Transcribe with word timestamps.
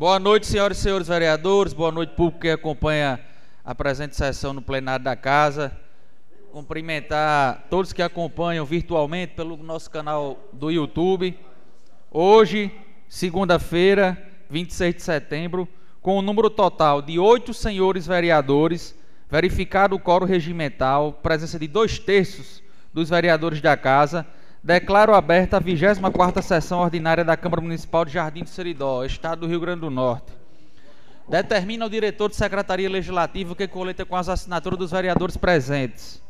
Boa 0.00 0.18
noite, 0.18 0.46
senhoras 0.46 0.78
e 0.78 0.80
senhores 0.80 1.08
vereadores, 1.08 1.74
boa 1.74 1.92
noite, 1.92 2.14
público 2.14 2.40
que 2.40 2.48
acompanha 2.48 3.20
a 3.62 3.74
presente 3.74 4.16
sessão 4.16 4.54
no 4.54 4.62
plenário 4.62 5.04
da 5.04 5.14
Casa. 5.14 5.76
Cumprimentar 6.50 7.66
todos 7.68 7.92
que 7.92 8.00
acompanham 8.00 8.64
virtualmente 8.64 9.34
pelo 9.34 9.58
nosso 9.58 9.90
canal 9.90 10.38
do 10.54 10.70
YouTube. 10.70 11.38
Hoje, 12.10 12.72
segunda-feira, 13.10 14.16
26 14.48 14.94
de 14.94 15.02
setembro, 15.02 15.68
com 16.00 16.16
o 16.16 16.22
número 16.22 16.48
total 16.48 17.02
de 17.02 17.18
oito 17.18 17.52
senhores 17.52 18.06
vereadores, 18.06 18.96
verificado 19.28 19.94
o 19.94 20.00
coro 20.00 20.24
regimental, 20.24 21.12
presença 21.12 21.58
de 21.58 21.68
dois 21.68 21.98
terços 21.98 22.62
dos 22.90 23.10
vereadores 23.10 23.60
da 23.60 23.76
Casa, 23.76 24.26
declaro 24.62 25.14
aberta 25.14 25.56
a 25.56 25.60
24ª 25.60 26.42
sessão 26.42 26.80
ordinária 26.80 27.24
da 27.24 27.36
Câmara 27.36 27.62
Municipal 27.62 28.04
de 28.04 28.12
Jardim 28.12 28.42
do 28.42 28.50
Seridó, 28.50 29.04
Estado 29.04 29.40
do 29.40 29.46
Rio 29.46 29.60
Grande 29.60 29.80
do 29.80 29.90
Norte. 29.90 30.32
Determina 31.28 31.86
o 31.86 31.90
diretor 31.90 32.28
de 32.28 32.36
Secretaria 32.36 32.90
Legislativa 32.90 33.54
que 33.54 33.68
coleta 33.68 34.04
com 34.04 34.16
as 34.16 34.28
assinaturas 34.28 34.78
dos 34.78 34.90
vereadores 34.90 35.36
presentes. 35.36 36.20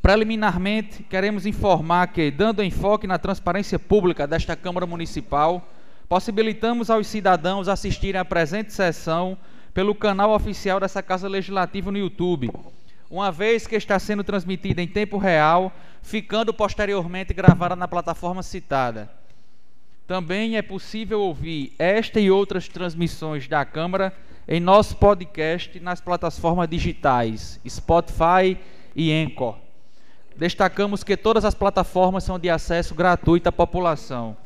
Preliminarmente, 0.00 1.02
queremos 1.02 1.44
informar 1.44 2.06
que, 2.08 2.30
dando 2.30 2.62
enfoque 2.62 3.06
na 3.06 3.18
transparência 3.18 3.78
pública 3.78 4.26
desta 4.26 4.56
Câmara 4.56 4.86
Municipal, 4.86 5.68
possibilitamos 6.08 6.88
aos 6.88 7.06
cidadãos 7.06 7.68
assistirem 7.68 8.20
à 8.20 8.24
presente 8.24 8.72
sessão 8.72 9.36
pelo 9.74 9.94
canal 9.94 10.32
oficial 10.32 10.80
dessa 10.80 11.02
Casa 11.02 11.28
Legislativa 11.28 11.92
no 11.92 11.98
YouTube, 11.98 12.50
uma 13.10 13.32
vez 13.32 13.66
que 13.66 13.76
está 13.76 13.98
sendo 13.98 14.22
transmitida 14.22 14.82
em 14.82 14.86
tempo 14.86 15.16
real, 15.16 15.72
ficando 16.02 16.52
posteriormente 16.52 17.32
gravada 17.32 17.74
na 17.74 17.88
plataforma 17.88 18.42
citada. 18.42 19.10
Também 20.06 20.56
é 20.56 20.62
possível 20.62 21.20
ouvir 21.20 21.74
esta 21.78 22.18
e 22.20 22.30
outras 22.30 22.68
transmissões 22.68 23.46
da 23.46 23.64
Câmara 23.64 24.12
em 24.46 24.60
nosso 24.60 24.96
podcast 24.96 25.78
nas 25.80 26.00
plataformas 26.00 26.68
digitais 26.68 27.60
Spotify 27.68 28.58
e 28.96 29.12
Anchor. 29.12 29.56
Destacamos 30.36 31.02
que 31.02 31.16
todas 31.16 31.44
as 31.44 31.54
plataformas 31.54 32.24
são 32.24 32.38
de 32.38 32.48
acesso 32.48 32.94
gratuito 32.94 33.48
à 33.48 33.52
população. 33.52 34.36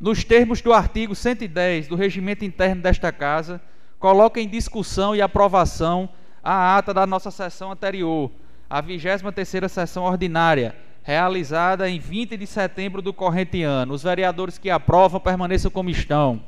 Nos 0.00 0.24
termos 0.24 0.60
do 0.60 0.72
artigo 0.72 1.14
110 1.14 1.88
do 1.88 1.96
regimento 1.96 2.44
interno 2.44 2.82
desta 2.82 3.12
Casa, 3.12 3.60
coloca 3.98 4.40
em 4.40 4.48
discussão 4.48 5.14
e 5.14 5.22
aprovação 5.22 6.08
a 6.46 6.76
ata 6.76 6.94
da 6.94 7.04
nossa 7.04 7.28
sessão 7.32 7.72
anterior, 7.72 8.30
a 8.70 8.80
23ª 8.80 9.68
sessão 9.68 10.04
ordinária, 10.04 10.76
realizada 11.02 11.90
em 11.90 11.98
20 11.98 12.36
de 12.36 12.46
setembro 12.46 13.02
do 13.02 13.12
corrente 13.12 13.64
ano. 13.64 13.92
Os 13.92 14.04
vereadores 14.04 14.56
que 14.56 14.70
aprovam 14.70 15.18
permaneçam 15.18 15.72
como 15.72 15.90
estão. 15.90 16.40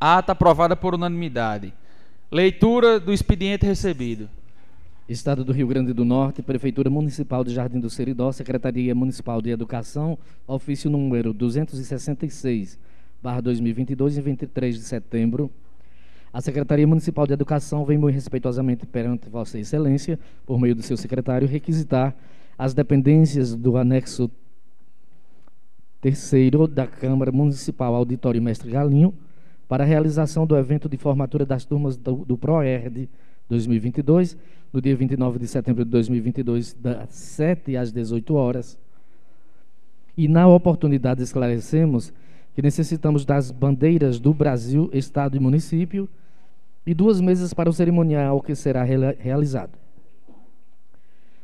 Ata 0.00 0.32
aprovada 0.32 0.74
por 0.74 0.96
unanimidade. 0.96 1.72
Leitura 2.28 2.98
do 2.98 3.12
expediente 3.12 3.64
recebido. 3.64 4.28
Estado 5.08 5.44
do 5.44 5.52
Rio 5.52 5.68
Grande 5.68 5.92
do 5.92 6.04
Norte, 6.04 6.42
Prefeitura 6.42 6.90
Municipal 6.90 7.44
de 7.44 7.54
Jardim 7.54 7.78
do 7.78 7.88
Seridó, 7.88 8.32
Secretaria 8.32 8.96
Municipal 8.96 9.40
de 9.40 9.50
Educação, 9.50 10.18
ofício 10.44 10.90
número 10.90 11.32
266, 11.32 12.80
barra 13.22 13.42
2022, 13.42 14.18
em 14.18 14.22
23 14.22 14.74
de 14.74 14.82
setembro, 14.82 15.52
a 16.34 16.40
Secretaria 16.40 16.84
Municipal 16.84 17.28
de 17.28 17.32
Educação 17.32 17.84
vem 17.84 17.96
muito 17.96 18.16
respeitosamente 18.16 18.84
perante 18.84 19.28
Vossa 19.30 19.56
Excelência, 19.56 20.18
por 20.44 20.60
meio 20.60 20.74
do 20.74 20.82
seu 20.82 20.96
secretário, 20.96 21.46
requisitar 21.46 22.12
as 22.58 22.74
dependências 22.74 23.54
do 23.54 23.76
anexo 23.76 24.28
terceiro 26.00 26.66
da 26.66 26.88
Câmara 26.88 27.30
Municipal 27.30 27.94
Auditório 27.94 28.42
Mestre 28.42 28.68
Galinho 28.68 29.14
para 29.68 29.84
a 29.84 29.86
realização 29.86 30.44
do 30.44 30.56
evento 30.56 30.88
de 30.88 30.96
formatura 30.96 31.46
das 31.46 31.64
turmas 31.64 31.96
do, 31.96 32.24
do 32.24 32.36
ProERD 32.36 33.08
2022, 33.48 34.36
no 34.72 34.82
dia 34.82 34.96
29 34.96 35.38
de 35.38 35.46
setembro 35.46 35.84
de 35.84 35.90
2022, 35.92 36.74
das 36.74 37.10
7 37.10 37.76
às 37.76 37.92
18 37.92 38.34
horas. 38.34 38.76
E 40.16 40.26
na 40.26 40.48
oportunidade 40.48 41.22
esclarecemos 41.22 42.12
que 42.56 42.60
necessitamos 42.60 43.24
das 43.24 43.52
bandeiras 43.52 44.18
do 44.18 44.34
Brasil, 44.34 44.90
Estado 44.92 45.36
e 45.36 45.40
município 45.40 46.08
e 46.86 46.92
duas 46.92 47.20
mesas 47.20 47.54
para 47.54 47.68
o 47.68 47.72
cerimonial 47.72 48.40
que 48.40 48.54
será 48.54 48.82
realizado. 48.82 49.78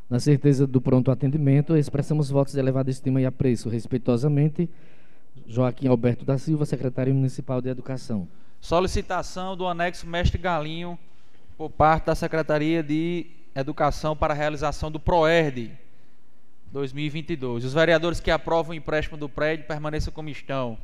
Na 0.09 0.19
certeza 0.19 0.67
do 0.67 0.81
pronto 0.81 1.11
atendimento, 1.11 1.77
expressamos 1.77 2.31
votos 2.31 2.55
de 2.55 2.59
elevada 2.59 2.91
estima 2.91 3.21
e 3.21 3.27
apreço. 3.27 3.69
Respeitosamente, 3.69 4.69
Joaquim 5.47 5.87
Alberto 5.87 6.25
da 6.25 6.37
Silva, 6.37 6.67
secretário 6.67 7.15
municipal 7.15 7.61
de 7.61 7.69
Educação. 7.69 8.27
Solicitação 8.61 9.57
do 9.57 9.67
anexo 9.67 10.07
Mestre 10.07 10.37
Galinho 10.37 10.99
por 11.57 11.71
parte 11.71 12.07
da 12.07 12.15
Secretaria 12.15 12.83
de 12.83 13.27
Educação 13.55 14.17
para 14.17 14.35
a 14.35 14.37
realização 14.37 14.91
do 14.91 14.99
PROERD 14.99 15.71
2022. 16.73 17.65
Os 17.65 17.73
vereadores 17.73 18.21
que 18.21 18.31
aprovam 18.31 18.73
o 18.73 18.75
empréstimo 18.75 19.17
do 19.17 19.29
prédio 19.29 19.67
permaneçam 19.67 20.13
como 20.13 20.29
estão. 20.29 20.77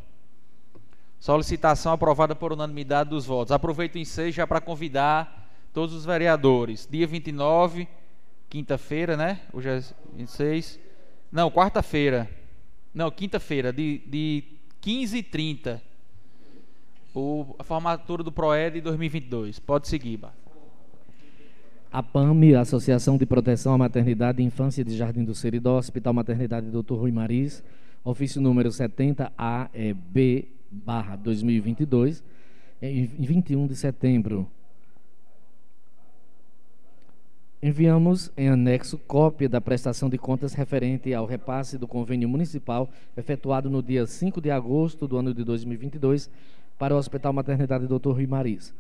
Solicitação 1.26 1.92
aprovada 1.92 2.36
por 2.36 2.52
unanimidade 2.52 3.10
dos 3.10 3.26
votos. 3.26 3.50
Aproveito 3.50 3.96
o 3.96 3.98
ensejo 3.98 4.36
já 4.36 4.46
para 4.46 4.60
convidar 4.60 5.50
todos 5.72 5.92
os 5.92 6.04
vereadores. 6.04 6.86
Dia 6.88 7.04
29, 7.04 7.88
quinta-feira, 8.48 9.16
né? 9.16 9.40
Hoje 9.52 9.68
é 9.68 9.82
26. 10.14 10.78
Não, 11.32 11.50
quarta-feira. 11.50 12.30
Não, 12.94 13.10
quinta-feira, 13.10 13.72
de, 13.72 14.02
de 14.06 14.44
15 14.80 15.18
e 15.18 15.22
30. 15.24 15.82
O, 17.12 17.56
a 17.58 17.64
formatura 17.64 18.22
do 18.22 18.30
PROED 18.30 18.80
2022. 18.80 19.58
Pode 19.58 19.88
seguir, 19.88 20.18
Bá. 20.18 20.30
A 21.90 22.04
PAMI, 22.04 22.54
Associação 22.54 23.18
de 23.18 23.26
Proteção 23.26 23.74
à 23.74 23.78
Maternidade 23.78 24.40
e 24.40 24.46
Infância 24.46 24.84
de 24.84 24.96
Jardim 24.96 25.24
do 25.24 25.34
Seridó, 25.34 25.76
Hospital 25.76 26.12
Maternidade 26.12 26.70
Dr. 26.70 26.94
Rui 26.94 27.10
Maris, 27.10 27.64
ofício 28.04 28.40
número 28.40 28.70
70 28.70 29.32
AEB 29.36 30.55
barra 30.70 31.16
2022, 31.16 32.22
em 32.80 33.06
21 33.06 33.66
de 33.66 33.76
setembro. 33.76 34.48
Enviamos 37.62 38.30
em 38.36 38.48
anexo 38.48 38.98
cópia 38.98 39.48
da 39.48 39.60
prestação 39.60 40.10
de 40.10 40.18
contas 40.18 40.52
referente 40.52 41.12
ao 41.14 41.24
repasse 41.24 41.78
do 41.78 41.88
convênio 41.88 42.28
municipal 42.28 42.88
efetuado 43.16 43.70
no 43.70 43.82
dia 43.82 44.06
5 44.06 44.40
de 44.40 44.50
agosto 44.50 45.08
do 45.08 45.16
ano 45.16 45.32
de 45.32 45.42
2022 45.42 46.30
para 46.78 46.94
o 46.94 46.98
Hospital 46.98 47.32
Maternidade 47.32 47.86
Dr. 47.86 48.10
Rui 48.10 48.26
Maris. 48.26 48.74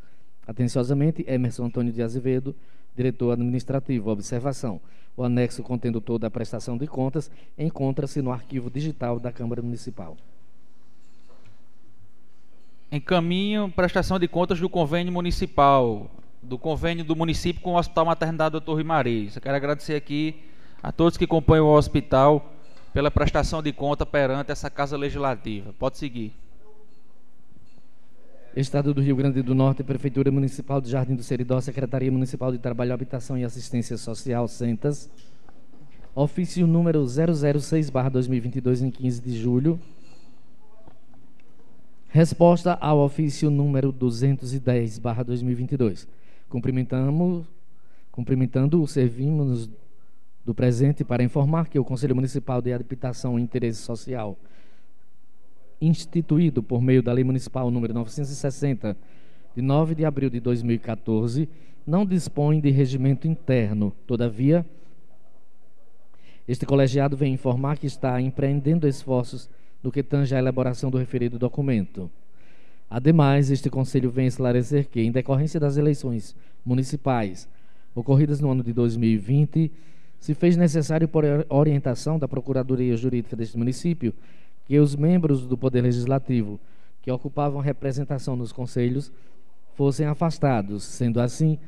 Atenciosamente, 0.46 1.24
Emerson 1.26 1.64
Antônio 1.64 1.92
de 1.92 2.02
Azevedo, 2.02 2.54
diretor 2.94 3.32
administrativo. 3.32 4.10
Observação: 4.10 4.80
o 5.16 5.24
anexo 5.24 5.62
contendo 5.62 6.00
toda 6.00 6.26
a 6.26 6.30
prestação 6.30 6.76
de 6.76 6.86
contas 6.86 7.30
encontra-se 7.58 8.20
no 8.20 8.30
arquivo 8.30 8.70
digital 8.70 9.18
da 9.18 9.32
Câmara 9.32 9.62
Municipal 9.62 10.16
encaminham 12.90 13.70
prestação 13.70 14.18
de 14.18 14.28
contas 14.28 14.60
do 14.60 14.68
convênio 14.68 15.12
municipal, 15.12 16.10
do 16.42 16.58
convênio 16.58 17.04
do 17.04 17.16
município 17.16 17.62
com 17.62 17.72
o 17.72 17.78
Hospital 17.78 18.06
Maternidade 18.06 18.60
Dr. 18.60 18.76
Rimariz. 18.76 19.36
Eu 19.36 19.42
quero 19.42 19.56
agradecer 19.56 19.94
aqui 19.94 20.36
a 20.82 20.92
todos 20.92 21.16
que 21.16 21.24
acompanham 21.24 21.66
o 21.66 21.76
hospital 21.76 22.52
pela 22.92 23.10
prestação 23.10 23.62
de 23.62 23.72
conta 23.72 24.06
perante 24.06 24.52
essa 24.52 24.70
Casa 24.70 24.96
Legislativa. 24.96 25.74
Pode 25.78 25.98
seguir. 25.98 26.32
Estado 28.54 28.94
do 28.94 29.02
Rio 29.02 29.16
Grande 29.16 29.42
do 29.42 29.54
Norte, 29.54 29.84
Prefeitura 29.84 30.30
Municipal 30.30 30.80
de 30.80 30.88
Jardim 30.88 31.14
do 31.14 31.22
Seridó, 31.22 31.60
Secretaria 31.60 32.10
Municipal 32.10 32.50
de 32.50 32.58
Trabalho, 32.58 32.94
Habitação 32.94 33.36
e 33.36 33.44
Assistência 33.44 33.98
Social, 33.98 34.48
Sentas. 34.48 35.10
Ofício 36.14 36.66
número 36.66 37.04
006-2022, 37.04 38.80
em 38.80 38.90
15 38.90 39.20
de 39.20 39.38
julho, 39.38 39.78
Resposta 42.16 42.78
ao 42.80 43.00
ofício 43.00 43.50
número 43.50 43.92
210, 43.92 44.98
barra 44.98 45.22
2022. 45.22 46.08
Cumprimentamos, 46.48 47.46
cumprimentando 48.10 48.86
servimos 48.86 49.68
do 50.42 50.54
presente 50.54 51.04
para 51.04 51.22
informar 51.22 51.68
que 51.68 51.78
o 51.78 51.84
Conselho 51.84 52.14
Municipal 52.14 52.62
de 52.62 52.72
Habitação 52.72 53.38
e 53.38 53.42
Interesse 53.42 53.82
Social, 53.82 54.34
instituído 55.78 56.62
por 56.62 56.80
meio 56.80 57.02
da 57.02 57.12
Lei 57.12 57.22
Municipal 57.22 57.70
número 57.70 57.92
960, 57.92 58.96
de 59.54 59.60
9 59.60 59.94
de 59.94 60.06
abril 60.06 60.30
de 60.30 60.40
2014, 60.40 61.46
não 61.86 62.06
dispõe 62.06 62.60
de 62.60 62.70
regimento 62.70 63.28
interno. 63.28 63.92
Todavia, 64.06 64.64
este 66.48 66.64
colegiado 66.64 67.14
vem 67.14 67.34
informar 67.34 67.76
que 67.76 67.86
está 67.86 68.18
empreendendo 68.22 68.88
esforços 68.88 69.50
no 69.86 69.92
que 69.92 70.02
tange 70.02 70.34
à 70.34 70.38
elaboração 70.40 70.90
do 70.90 70.98
referido 70.98 71.38
documento. 71.38 72.10
Ademais, 72.90 73.52
este 73.52 73.70
Conselho 73.70 74.10
vem 74.10 74.26
esclarecer 74.26 74.88
que, 74.88 75.00
em 75.00 75.12
decorrência 75.12 75.60
das 75.60 75.76
eleições 75.76 76.34
municipais 76.64 77.48
ocorridas 77.94 78.40
no 78.40 78.50
ano 78.50 78.64
de 78.64 78.72
2020, 78.72 79.70
se 80.18 80.34
fez 80.34 80.56
necessário, 80.56 81.06
por 81.06 81.22
orientação 81.48 82.18
da 82.18 82.26
Procuradoria 82.26 82.96
Jurídica 82.96 83.36
deste 83.36 83.56
município, 83.56 84.12
que 84.64 84.76
os 84.76 84.96
membros 84.96 85.46
do 85.46 85.56
Poder 85.56 85.82
Legislativo 85.82 86.58
que 87.00 87.12
ocupavam 87.12 87.60
representação 87.60 88.34
nos 88.34 88.50
conselhos 88.50 89.12
fossem 89.76 90.06
afastados. 90.06 90.82
Sendo 90.82 91.20
assim, 91.20 91.60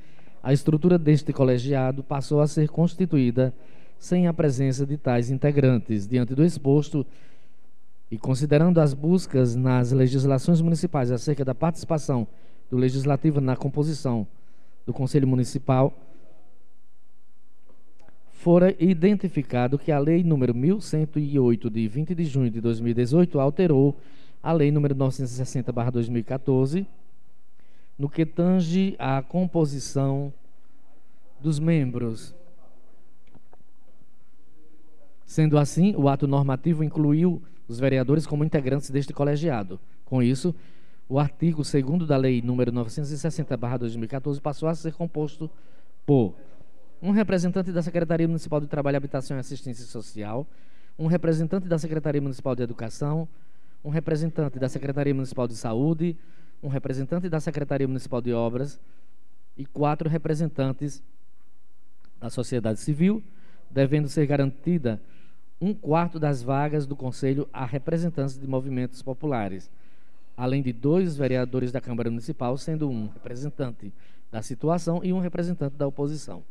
a 0.42 0.52
estrutura 0.52 0.98
deste 0.98 1.32
colegiado 1.32 2.02
passou 2.02 2.40
a 2.40 2.48
ser 2.48 2.68
constituída 2.68 3.54
sem 3.96 4.26
a 4.26 4.34
presença 4.34 4.84
de 4.84 4.96
tais 4.96 5.30
integrantes. 5.30 6.08
Diante 6.08 6.34
do 6.34 6.44
exposto 6.44 7.06
e 8.10 8.18
considerando 8.18 8.80
as 8.80 8.94
buscas 8.94 9.54
nas 9.54 9.92
legislações 9.92 10.60
municipais 10.60 11.10
acerca 11.10 11.44
da 11.44 11.54
participação 11.54 12.26
do 12.70 12.76
legislativo 12.76 13.40
na 13.40 13.56
composição 13.56 14.26
do 14.86 14.92
Conselho 14.92 15.28
Municipal, 15.28 15.92
fora 18.32 18.74
identificado 18.78 19.78
que 19.78 19.92
a 19.92 19.98
Lei 19.98 20.22
número 20.22 20.54
1108 20.54 21.68
de 21.68 21.88
20 21.88 22.14
de 22.14 22.24
junho 22.24 22.50
de 22.50 22.60
2018 22.60 23.38
alterou 23.38 23.96
a 24.42 24.52
Lei 24.52 24.70
número 24.70 24.94
960/2014 24.94 26.86
no 27.98 28.08
que 28.08 28.24
tange 28.24 28.94
à 28.98 29.20
composição 29.20 30.32
dos 31.40 31.58
membros. 31.58 32.34
Sendo 35.28 35.58
assim, 35.58 35.94
o 35.94 36.08
ato 36.08 36.26
normativo 36.26 36.82
incluiu 36.82 37.42
os 37.68 37.78
vereadores 37.78 38.26
como 38.26 38.42
integrantes 38.42 38.88
deste 38.88 39.12
colegiado. 39.12 39.78
Com 40.06 40.22
isso, 40.22 40.54
o 41.06 41.18
artigo 41.18 41.62
2 41.62 42.08
da 42.08 42.16
Lei 42.16 42.40
número 42.40 42.72
960/2014 42.72 44.40
passou 44.40 44.70
a 44.70 44.74
ser 44.74 44.94
composto 44.94 45.50
por 46.06 46.34
um 47.02 47.10
representante 47.10 47.70
da 47.70 47.82
Secretaria 47.82 48.26
Municipal 48.26 48.58
de 48.58 48.68
Trabalho, 48.68 48.96
Habitação 48.96 49.36
e 49.36 49.40
Assistência 49.40 49.84
Social, 49.84 50.46
um 50.98 51.06
representante 51.06 51.68
da 51.68 51.76
Secretaria 51.76 52.22
Municipal 52.22 52.56
de 52.56 52.62
Educação, 52.62 53.28
um 53.84 53.90
representante 53.90 54.58
da 54.58 54.70
Secretaria 54.70 55.12
Municipal 55.12 55.46
de 55.46 55.56
Saúde, 55.56 56.16
um 56.62 56.68
representante 56.68 57.28
da 57.28 57.38
Secretaria 57.38 57.86
Municipal 57.86 58.22
de 58.22 58.32
Obras 58.32 58.80
e 59.58 59.66
quatro 59.66 60.08
representantes 60.08 61.02
da 62.18 62.30
sociedade 62.30 62.80
civil, 62.80 63.22
devendo 63.70 64.08
ser 64.08 64.26
garantida 64.26 64.98
um 65.60 65.74
quarto 65.74 66.18
das 66.18 66.42
vagas 66.42 66.86
do 66.86 66.94
Conselho 66.94 67.48
a 67.52 67.64
representantes 67.64 68.38
de 68.38 68.46
movimentos 68.46 69.02
populares, 69.02 69.70
além 70.36 70.62
de 70.62 70.72
dois 70.72 71.16
vereadores 71.16 71.72
da 71.72 71.80
Câmara 71.80 72.10
Municipal, 72.10 72.56
sendo 72.56 72.88
um 72.88 73.08
representante 73.08 73.92
da 74.30 74.40
situação 74.40 75.00
e 75.02 75.12
um 75.12 75.18
representante 75.18 75.76
da 75.76 75.86
oposição. 75.86 76.42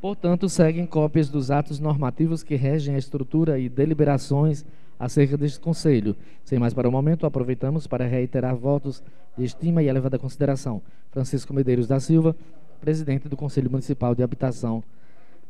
Portanto, 0.00 0.48
seguem 0.48 0.84
cópias 0.84 1.28
dos 1.30 1.50
atos 1.50 1.78
normativos 1.78 2.42
que 2.42 2.56
regem 2.56 2.96
a 2.96 2.98
estrutura 2.98 3.58
e 3.58 3.68
deliberações 3.68 4.64
acerca 4.98 5.36
deste 5.36 5.60
Conselho. 5.60 6.16
Sem 6.44 6.58
mais 6.58 6.74
para 6.74 6.88
o 6.88 6.92
momento, 6.92 7.24
aproveitamos 7.24 7.86
para 7.86 8.04
reiterar 8.04 8.56
votos 8.56 9.02
de 9.38 9.44
estima 9.44 9.82
e 9.82 9.88
elevada 9.88 10.18
consideração. 10.18 10.82
Francisco 11.12 11.54
Medeiros 11.54 11.86
da 11.86 12.00
Silva, 12.00 12.36
presidente 12.80 13.28
do 13.28 13.36
Conselho 13.36 13.70
Municipal 13.70 14.14
de 14.14 14.24
Habitação 14.24 14.82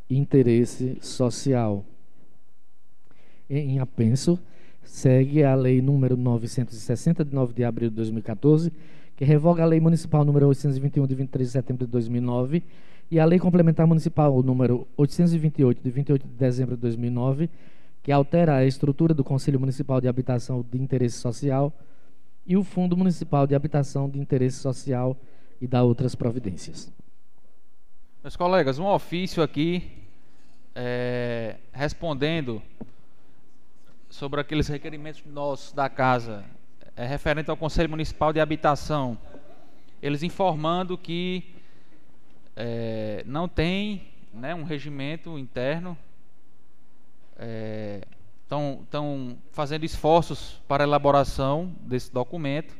e 0.08 0.18
Interesse 0.18 0.98
Social. 1.00 1.82
Em 3.54 3.78
apenso, 3.80 4.38
segue 4.82 5.44
a 5.44 5.54
Lei 5.54 5.82
número 5.82 6.16
960, 6.16 7.22
de 7.22 7.34
9 7.34 7.52
de 7.52 7.62
abril 7.62 7.90
de 7.90 7.96
2014, 7.96 8.72
que 9.14 9.26
revoga 9.26 9.62
a 9.62 9.66
Lei 9.66 9.78
Municipal 9.78 10.24
número 10.24 10.48
821, 10.48 11.06
de 11.06 11.14
23 11.14 11.48
de 11.48 11.52
setembro 11.52 11.84
de 11.84 11.92
2009, 11.92 12.62
e 13.10 13.20
a 13.20 13.26
Lei 13.26 13.38
Complementar 13.38 13.86
Municipal 13.86 14.42
número 14.42 14.88
828, 14.96 15.82
de 15.82 15.90
28 15.90 16.26
de 16.26 16.32
dezembro 16.32 16.76
de 16.76 16.80
2009, 16.80 17.50
que 18.02 18.10
altera 18.10 18.56
a 18.56 18.64
estrutura 18.64 19.12
do 19.12 19.22
Conselho 19.22 19.60
Municipal 19.60 20.00
de 20.00 20.08
Habitação 20.08 20.64
de 20.72 20.80
Interesse 20.80 21.18
Social 21.18 21.70
e 22.46 22.56
o 22.56 22.64
Fundo 22.64 22.96
Municipal 22.96 23.46
de 23.46 23.54
Habitação 23.54 24.08
de 24.08 24.18
Interesse 24.18 24.56
Social 24.56 25.14
e 25.60 25.66
da 25.66 25.82
outras 25.82 26.14
providências. 26.14 26.90
Meus 28.22 28.34
colegas, 28.34 28.78
um 28.78 28.86
ofício 28.86 29.42
aqui 29.42 29.90
é, 30.74 31.56
respondendo 31.70 32.62
sobre 34.12 34.42
aqueles 34.42 34.68
requerimentos 34.68 35.22
nossos 35.24 35.72
da 35.72 35.88
casa 35.88 36.44
é, 36.94 37.06
referente 37.06 37.50
ao 37.50 37.56
Conselho 37.56 37.88
Municipal 37.88 38.30
de 38.30 38.40
Habitação. 38.40 39.16
Eles 40.02 40.22
informando 40.22 40.98
que 40.98 41.54
é, 42.54 43.24
não 43.26 43.48
tem 43.48 44.06
né, 44.34 44.54
um 44.54 44.64
regimento 44.64 45.38
interno 45.38 45.96
estão 48.44 49.30
é, 49.32 49.36
fazendo 49.50 49.84
esforços 49.84 50.60
para 50.68 50.84
a 50.84 50.86
elaboração 50.86 51.74
desse 51.80 52.12
documento 52.12 52.76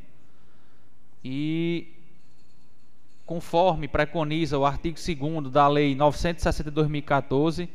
e 1.25 1.95
conforme 3.25 3.87
preconiza 3.87 4.55
o 4.55 4.65
artigo 4.65 4.97
2 4.97 5.51
da 5.51 5.67
Lei 5.67 5.95
960 5.95 6.69
de 6.69 6.75
2014, 6.75 7.67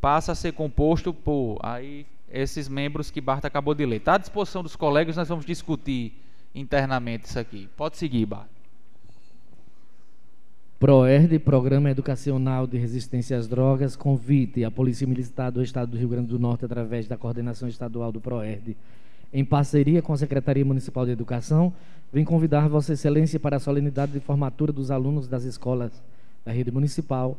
passa 0.00 0.32
a 0.32 0.34
ser 0.34 0.52
composto 0.52 1.12
por 1.12 1.58
aí 1.62 2.06
esses 2.30 2.68
membros 2.68 3.10
que 3.10 3.20
Barta 3.20 3.46
acabou 3.46 3.74
de 3.74 3.84
ler. 3.86 3.96
Está 3.96 4.14
à 4.14 4.18
disposição 4.18 4.62
dos 4.62 4.76
colegas, 4.76 5.16
nós 5.16 5.28
vamos 5.28 5.44
discutir 5.44 6.14
internamente 6.54 7.26
isso 7.26 7.38
aqui. 7.38 7.68
Pode 7.76 7.96
seguir, 7.96 8.26
Barta. 8.26 8.58
PROERD, 10.78 11.40
Programa 11.40 11.90
Educacional 11.90 12.64
de 12.64 12.78
Resistência 12.78 13.36
às 13.36 13.48
Drogas, 13.48 13.96
convite 13.96 14.62
a 14.62 14.70
Polícia 14.70 15.08
Militar 15.08 15.50
do 15.50 15.60
Estado 15.60 15.90
do 15.90 15.96
Rio 15.96 16.08
Grande 16.08 16.28
do 16.28 16.38
Norte, 16.38 16.64
através 16.64 17.08
da 17.08 17.16
Coordenação 17.16 17.68
Estadual 17.68 18.12
do 18.12 18.20
PROERD, 18.20 18.76
em 19.32 19.44
parceria 19.44 20.00
com 20.00 20.12
a 20.12 20.16
Secretaria 20.16 20.64
Municipal 20.64 21.04
de 21.04 21.10
Educação, 21.10 21.72
vem 22.12 22.24
convidar 22.24 22.68
Vossa 22.68 22.92
Excelência 22.92 23.40
para 23.40 23.56
a 23.56 23.60
solenidade 23.60 24.12
de 24.12 24.20
formatura 24.20 24.72
dos 24.72 24.90
alunos 24.90 25.26
das 25.26 25.42
escolas 25.42 25.92
da 26.44 26.52
rede 26.52 26.70
municipal, 26.70 27.36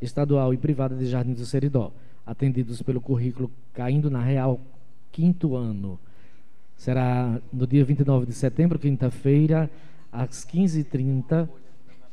estadual 0.00 0.54
e 0.54 0.56
privada 0.56 0.94
de 0.94 1.06
Jardim 1.06 1.32
do 1.32 1.44
Seridó, 1.44 1.92
atendidos 2.26 2.82
pelo 2.82 3.00
currículo 3.00 3.50
Caindo 3.72 4.10
na 4.10 4.20
Real, 4.20 4.60
quinto 5.12 5.56
ano. 5.56 5.98
Será 6.76 7.40
no 7.52 7.66
dia 7.66 7.84
29 7.84 8.26
de 8.26 8.32
setembro, 8.32 8.78
quinta-feira, 8.78 9.70
às 10.12 10.44
15h30, 10.44 11.48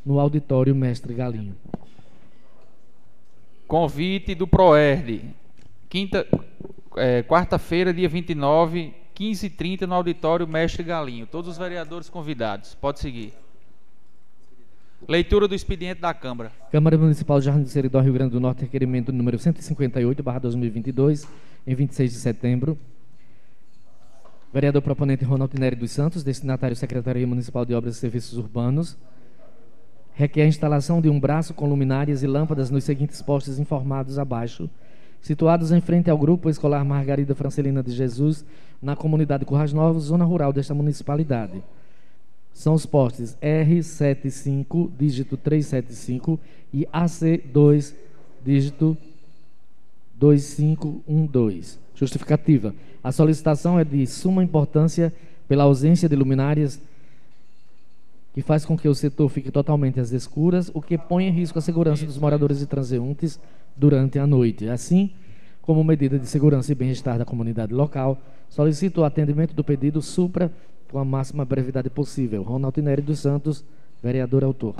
no 0.05 0.19
auditório 0.19 0.75
Mestre 0.75 1.13
Galinho. 1.13 1.55
Convite 3.67 4.35
do 4.35 4.47
Proerd. 4.47 5.21
Quinta, 5.89 6.27
é, 6.95 7.23
quarta-feira, 7.23 7.93
dia 7.93 8.07
29, 8.07 8.93
15h30, 9.15 9.81
no 9.81 9.95
auditório 9.95 10.47
Mestre 10.47 10.83
Galinho. 10.83 11.25
Todos 11.25 11.51
os 11.51 11.57
vereadores 11.57 12.09
convidados. 12.09 12.75
Pode 12.75 12.99
seguir. 12.99 13.33
Leitura 15.07 15.49
do 15.49 15.55
expediente 15.55 15.99
da 15.99 16.13
Câmara. 16.13 16.51
Câmara 16.71 16.97
Municipal 16.97 17.37
de 17.39 17.45
Jardim 17.45 17.63
do 17.63 17.69
Seridó, 17.69 17.99
Rio 17.99 18.13
Grande 18.13 18.31
do 18.31 18.39
Norte, 18.39 18.61
requerimento 18.61 19.11
número 19.11 19.37
158, 19.37 20.23
2022, 20.23 21.27
em 21.67 21.75
26 21.75 22.13
de 22.13 22.17
setembro. 22.19 22.77
Vereador 24.53 24.81
proponente 24.81 25.25
Ronaldo 25.25 25.59
Nery 25.59 25.75
dos 25.75 25.91
Santos, 25.91 26.23
destinatário 26.23 26.75
Secretaria 26.75 27.27
Municipal 27.27 27.65
de 27.65 27.73
Obras 27.73 27.97
e 27.97 27.99
Serviços 27.99 28.37
Urbanos, 28.37 28.97
requer 30.13 30.43
a 30.43 30.47
instalação 30.47 31.01
de 31.01 31.09
um 31.09 31.19
braço 31.19 31.53
com 31.53 31.67
luminárias 31.67 32.23
e 32.23 32.27
lâmpadas 32.27 32.69
nos 32.69 32.85
seguintes 32.85 33.21
postes 33.21 33.59
informados 33.59 34.17
abaixo, 34.17 34.69
situados 35.19 35.71
em 35.73 35.81
frente 35.81 36.09
ao 36.09 36.17
Grupo 36.17 36.49
Escolar 36.49 36.85
Margarida 36.85 37.35
Francelina 37.35 37.83
de 37.83 37.91
Jesus, 37.91 38.45
na 38.81 38.95
comunidade 38.95 39.43
Currais 39.43 39.73
Novos, 39.73 40.03
zona 40.05 40.23
rural 40.23 40.53
desta 40.53 40.73
municipalidade. 40.73 41.61
São 42.53 42.73
os 42.73 42.85
postes 42.85 43.35
R75, 43.41 44.91
dígito 44.97 45.35
375, 45.35 46.39
e 46.73 46.85
AC2, 46.85 47.93
dígito 48.43 48.97
2512. 50.15 51.77
Justificativa. 51.95 52.73
A 53.03 53.11
solicitação 53.11 53.79
é 53.79 53.83
de 53.83 54.05
suma 54.07 54.43
importância 54.43 55.13
pela 55.47 55.63
ausência 55.63 56.07
de 56.07 56.15
luminárias 56.15 56.79
que 58.33 58.41
faz 58.41 58.65
com 58.65 58.75
que 58.75 58.87
o 58.87 58.95
setor 58.95 59.29
fique 59.29 59.51
totalmente 59.51 59.99
às 59.99 60.11
escuras, 60.11 60.71
o 60.73 60.81
que 60.81 60.97
põe 60.97 61.27
em 61.27 61.31
risco 61.31 61.59
a 61.59 61.61
segurança 61.61 62.05
dos 62.05 62.17
moradores 62.17 62.61
e 62.61 62.65
transeuntes 62.65 63.39
durante 63.75 64.17
a 64.17 64.25
noite. 64.25 64.67
Assim, 64.67 65.11
como 65.61 65.83
medida 65.83 66.17
de 66.17 66.25
segurança 66.25 66.71
e 66.71 66.75
bem-estar 66.75 67.19
da 67.19 67.25
comunidade 67.25 67.73
local, 67.73 68.19
solicito 68.49 69.01
o 69.01 69.03
atendimento 69.03 69.53
do 69.53 69.63
pedido 69.63 70.01
supra 70.01 70.51
com 70.93 70.99
a 70.99 71.03
máxima 71.03 71.43
brevidade 71.43 71.89
possível. 71.89 72.43
Ronaldo 72.43 72.79
Nery 72.79 73.01
dos 73.01 73.19
Santos, 73.19 73.65
vereador 74.01 74.43
autor. 74.43 74.75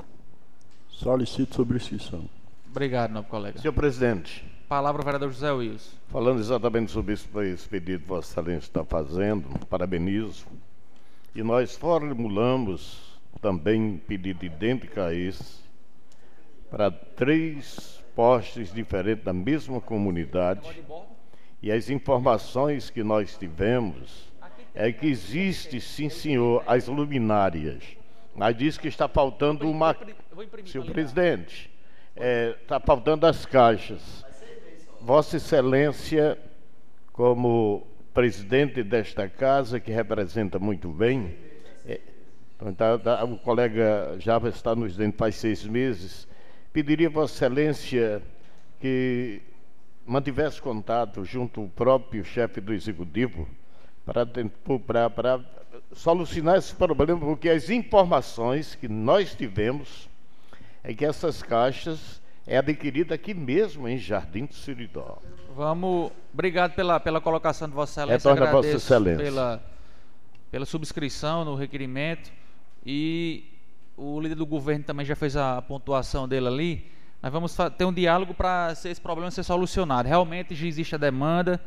Solicito 0.88 1.56
subscrição. 1.56 2.24
Obrigado, 2.70 3.10
nobre 3.10 3.28
colega. 3.28 3.58
Senhor 3.58 3.72
presidente. 3.72 4.44
Palavra 4.68 5.02
ao 5.02 5.04
vereador 5.04 5.32
José 5.32 5.50
Wilson. 5.50 5.90
Falando 6.08 6.38
exatamente 6.38 6.92
sobre 6.92 7.14
esse, 7.14 7.28
esse 7.52 7.68
pedido 7.68 8.02
que 8.02 8.08
Vossa 8.08 8.30
Excelência 8.30 8.68
está 8.68 8.84
fazendo, 8.84 9.48
parabenizo. 9.66 10.46
E 11.34 11.42
nós 11.42 11.76
formulamos 11.76 13.18
também 13.42 14.00
pedido 14.06 14.44
idêntico 14.44 15.00
a 15.00 15.12
esse, 15.12 15.64
para 16.70 16.92
três 16.92 18.00
postes 18.14 18.72
diferentes 18.72 19.24
da 19.24 19.32
mesma 19.32 19.80
comunidade 19.80 20.84
E 21.60 21.72
as 21.72 21.90
informações 21.90 22.88
que 22.88 23.02
nós 23.02 23.36
tivemos 23.36 24.32
é 24.74 24.90
que 24.90 25.06
existe, 25.06 25.80
sim 25.80 26.08
senhor, 26.08 26.64
as 26.66 26.88
luminárias. 26.88 27.84
Mas 28.34 28.56
diz 28.56 28.76
que 28.76 28.88
está 28.88 29.06
faltando 29.06 29.70
uma. 29.70 29.96
Senhor 30.66 30.84
presidente, 30.90 31.70
é, 32.16 32.56
está 32.60 32.80
faltando 32.80 33.26
as 33.26 33.46
caixas. 33.46 34.24
Vossa 35.00 35.36
Excelência, 35.36 36.36
como 37.12 37.86
presidente 38.12 38.82
desta 38.82 39.28
casa, 39.28 39.78
que 39.78 39.92
representa 39.92 40.58
muito 40.58 40.88
bem, 40.88 41.36
é, 41.86 42.00
então, 42.56 42.74
tá, 42.74 42.98
tá, 42.98 43.24
o 43.24 43.38
colega 43.38 44.16
já 44.18 44.38
está 44.48 44.74
nos 44.74 44.92
dizendo 44.92 45.14
faz 45.16 45.36
seis 45.36 45.64
meses, 45.64 46.26
pediria 46.72 47.10
Vossa 47.10 47.34
Excelência 47.34 48.22
que 48.80 49.40
mantivesse 50.04 50.60
contato 50.60 51.24
junto 51.24 51.60
ao 51.60 51.68
próprio 51.68 52.24
chefe 52.24 52.60
do 52.60 52.72
Executivo 52.72 53.48
para 54.04 55.40
solucionar 55.92 56.56
esse 56.56 56.74
problema, 56.74 57.20
porque 57.20 57.48
as 57.48 57.70
informações 57.70 58.74
que 58.74 58.88
nós 58.88 59.34
tivemos 59.34 60.08
é 60.82 60.92
que 60.92 61.04
essas 61.04 61.42
caixas 61.42 62.20
é 62.46 62.58
adquirida 62.58 63.14
aqui 63.14 63.32
mesmo 63.32 63.88
em 63.88 63.96
Jardim 63.96 64.44
do 64.44 64.54
Siridó. 64.54 65.18
Vamos, 65.56 66.12
obrigado 66.32 66.74
pela, 66.74 67.00
pela 67.00 67.20
colocação 67.20 67.68
de 67.68 67.74
Vossa 67.74 68.02
Excelência. 68.02 68.30
Retorna 68.30 68.52
Vossa 68.52 68.68
Excelência. 68.68 69.24
Pela, 69.24 69.62
pela 70.50 70.66
subscrição 70.66 71.44
no 71.44 71.54
requerimento 71.54 72.30
e 72.84 73.44
o 73.96 74.20
líder 74.20 74.34
do 74.34 74.44
governo 74.44 74.84
também 74.84 75.06
já 75.06 75.16
fez 75.16 75.36
a 75.36 75.62
pontuação 75.62 76.28
dele 76.28 76.48
ali. 76.48 76.90
Nós 77.22 77.32
vamos 77.32 77.56
ter 77.78 77.84
um 77.86 77.92
diálogo 77.92 78.34
para 78.34 78.72
esse 78.72 79.00
problema 79.00 79.30
ser 79.30 79.42
solucionado. 79.42 80.06
Realmente 80.06 80.54
já 80.54 80.66
existe 80.66 80.94
a 80.94 80.98
demanda, 80.98 81.58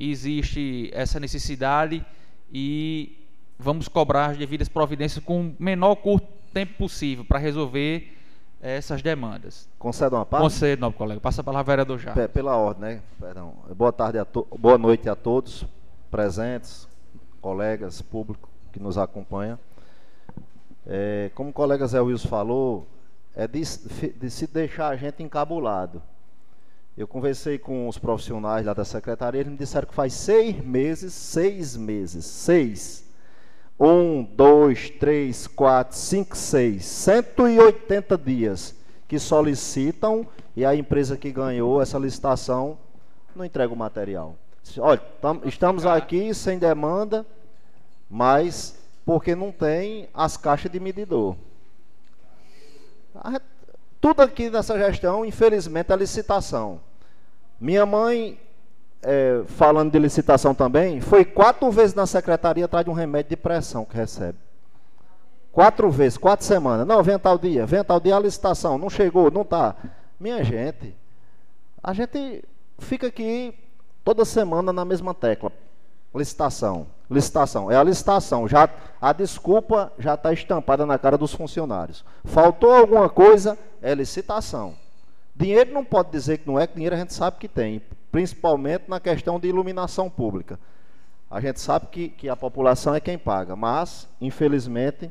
existe 0.00 0.90
essa 0.94 1.20
necessidade 1.20 2.04
e 2.52 3.16
vamos 3.58 3.88
cobrar 3.88 4.30
as 4.30 4.38
devidas 4.38 4.68
providências 4.68 5.22
com 5.22 5.42
o 5.42 5.56
menor 5.58 5.96
curto 5.96 6.26
tempo 6.52 6.74
possível 6.78 7.24
para 7.24 7.38
resolver 7.38 8.16
essas 8.60 9.02
demandas. 9.02 9.68
Conceda 9.78 10.16
uma 10.16 10.26
parte? 10.26 10.42
Concedo, 10.42 10.80
nobre 10.80 10.98
colega. 10.98 11.20
Passa 11.20 11.40
a 11.40 11.44
palavra 11.44 11.72
vereador 11.72 11.98
já. 11.98 12.28
Pela 12.28 12.56
ordem, 12.56 12.96
né? 12.96 13.02
Perdão. 13.18 13.54
Boa 13.76 13.92
tarde 13.92 14.18
a 14.18 14.26
boa 14.58 14.76
noite 14.76 15.08
a 15.08 15.14
todos 15.14 15.64
presentes, 16.10 16.88
colegas, 17.40 18.02
público 18.02 18.48
que 18.72 18.80
nos 18.80 18.98
acompanha. 18.98 19.58
É, 20.86 21.30
como 21.34 21.50
o 21.50 21.52
colega 21.52 21.86
Zé 21.86 22.00
Wilson 22.00 22.28
falou, 22.28 22.86
é 23.34 23.46
de, 23.46 23.60
de, 23.60 24.30
se 24.30 24.46
deixar 24.46 24.88
a 24.88 24.96
gente 24.96 25.22
encabulado. 25.22 26.02
Eu 27.00 27.08
conversei 27.08 27.58
com 27.58 27.88
os 27.88 27.96
profissionais 27.96 28.66
lá 28.66 28.74
da 28.74 28.84
secretaria, 28.84 29.40
eles 29.40 29.50
me 29.50 29.56
disseram 29.56 29.88
que 29.88 29.94
faz 29.94 30.12
seis 30.12 30.62
meses, 30.62 31.14
seis 31.14 31.74
meses, 31.74 32.26
seis. 32.26 33.06
Um, 33.80 34.22
dois, 34.22 34.90
três, 34.90 35.46
quatro, 35.46 35.96
cinco, 35.96 36.36
seis, 36.36 36.84
180 36.84 38.18
dias 38.18 38.74
que 39.08 39.18
solicitam 39.18 40.28
e 40.54 40.62
a 40.62 40.74
empresa 40.74 41.16
que 41.16 41.32
ganhou 41.32 41.80
essa 41.80 41.98
licitação 41.98 42.76
não 43.34 43.46
entrega 43.46 43.72
o 43.72 43.76
material. 43.76 44.36
Olha, 44.76 45.00
tam, 45.22 45.40
estamos 45.46 45.86
aqui 45.86 46.34
sem 46.34 46.58
demanda, 46.58 47.24
mas 48.10 48.78
porque 49.06 49.34
não 49.34 49.50
tem 49.50 50.06
as 50.12 50.36
caixas 50.36 50.70
de 50.70 50.78
medidor. 50.78 51.34
Tudo 54.02 54.20
aqui 54.20 54.50
nessa 54.50 54.78
gestão, 54.78 55.24
infelizmente, 55.24 55.90
é 55.90 55.96
licitação. 55.96 56.89
Minha 57.60 57.84
mãe, 57.84 58.40
é, 59.02 59.42
falando 59.46 59.92
de 59.92 59.98
licitação 59.98 60.54
também, 60.54 61.00
foi 61.00 61.24
quatro 61.24 61.70
vezes 61.70 61.94
na 61.94 62.06
secretaria 62.06 62.64
atrás 62.64 62.84
de 62.84 62.90
um 62.90 62.94
remédio 62.94 63.30
de 63.30 63.36
pressão 63.36 63.84
que 63.84 63.94
recebe. 63.94 64.38
Quatro 65.52 65.90
vezes, 65.90 66.16
quatro 66.16 66.46
semanas. 66.46 66.86
Não, 66.86 67.02
vem 67.02 67.18
tal 67.18 67.36
dia, 67.36 67.66
vem 67.66 67.84
tal 67.84 68.00
dia 68.00 68.16
a 68.16 68.20
licitação. 68.20 68.78
Não 68.78 68.88
chegou, 68.88 69.30
não 69.30 69.42
está. 69.42 69.76
Minha 70.18 70.42
gente, 70.42 70.94
a 71.82 71.92
gente 71.92 72.42
fica 72.78 73.08
aqui 73.08 73.54
toda 74.02 74.24
semana 74.24 74.72
na 74.72 74.84
mesma 74.84 75.12
tecla. 75.12 75.52
Licitação, 76.14 76.86
licitação. 77.10 77.70
É 77.70 77.76
a 77.76 77.82
licitação. 77.82 78.48
Já, 78.48 78.70
a 79.00 79.12
desculpa 79.12 79.92
já 79.98 80.14
está 80.14 80.32
estampada 80.32 80.86
na 80.86 80.98
cara 80.98 81.18
dos 81.18 81.34
funcionários. 81.34 82.04
Faltou 82.24 82.72
alguma 82.72 83.08
coisa, 83.08 83.58
é 83.82 83.94
licitação. 83.94 84.74
Dinheiro 85.40 85.72
não 85.72 85.84
pode 85.84 86.10
dizer 86.10 86.38
que 86.38 86.46
não 86.46 86.58
é, 86.58 86.66
que 86.66 86.74
dinheiro 86.74 86.94
a 86.94 86.98
gente 86.98 87.14
sabe 87.14 87.38
que 87.38 87.48
tem, 87.48 87.80
principalmente 88.12 88.84
na 88.88 89.00
questão 89.00 89.40
de 89.40 89.48
iluminação 89.48 90.10
pública. 90.10 90.58
A 91.30 91.40
gente 91.40 91.60
sabe 91.60 91.86
que, 91.86 92.08
que 92.08 92.28
a 92.28 92.36
população 92.36 92.94
é 92.94 93.00
quem 93.00 93.16
paga, 93.16 93.56
mas, 93.56 94.06
infelizmente, 94.20 95.10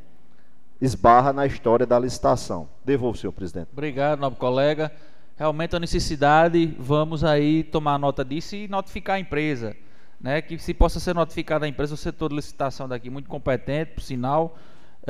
esbarra 0.80 1.34
na 1.34 1.46
história 1.46 1.86
da 1.86 1.98
licitação. 1.98 2.70
Devolvo, 2.86 3.18
senhor 3.18 3.32
presidente. 3.32 3.70
Obrigado, 3.74 4.20
nobre 4.20 4.38
colega. 4.40 4.92
Realmente 5.36 5.76
a 5.76 5.80
necessidade, 5.80 6.76
vamos 6.78 7.24
aí 7.24 7.64
tomar 7.64 7.98
nota 7.98 8.24
disso 8.24 8.56
e 8.56 8.68
notificar 8.68 9.16
a 9.16 9.20
empresa 9.20 9.76
né, 10.20 10.42
que 10.42 10.58
se 10.58 10.74
possa 10.74 11.00
ser 11.00 11.16
notificada 11.16 11.66
a 11.66 11.70
empresa, 11.70 11.94
o 11.94 11.98
setor 11.98 12.30
de 12.30 12.36
licitação 12.36 12.88
daqui 12.88 13.10
muito 13.10 13.30
competente, 13.30 13.94
por 13.94 14.02
sinal, 14.02 14.58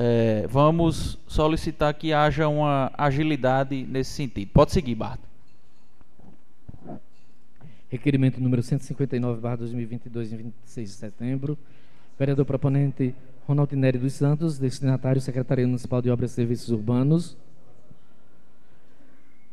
é, 0.02 0.48
vamos 0.48 1.20
solicitar 1.28 1.94
que 1.94 2.14
haja 2.14 2.48
uma 2.48 2.90
agilidade 2.98 3.86
nesse 3.86 4.12
sentido. 4.12 4.50
Pode 4.54 4.72
seguir, 4.72 4.96
Barto. 4.96 5.28
Requerimento 7.90 8.40
número 8.40 8.64
159, 8.64 9.42
barra 9.42 9.58
2022, 9.58 10.32
em 10.32 10.38
26 10.38 10.90
de 10.90 10.96
setembro. 10.96 11.58
Vereador 12.18 12.46
proponente 12.46 13.14
Ronaldo 13.46 13.76
Nery 13.76 13.98
dos 13.98 14.14
Santos, 14.14 14.58
destinatário 14.58 15.20
Secretaria 15.20 15.68
Municipal 15.68 16.02
de 16.02 16.10
Obras 16.10 16.32
e 16.32 16.36
Serviços 16.36 16.70
Urbanos, 16.70 17.36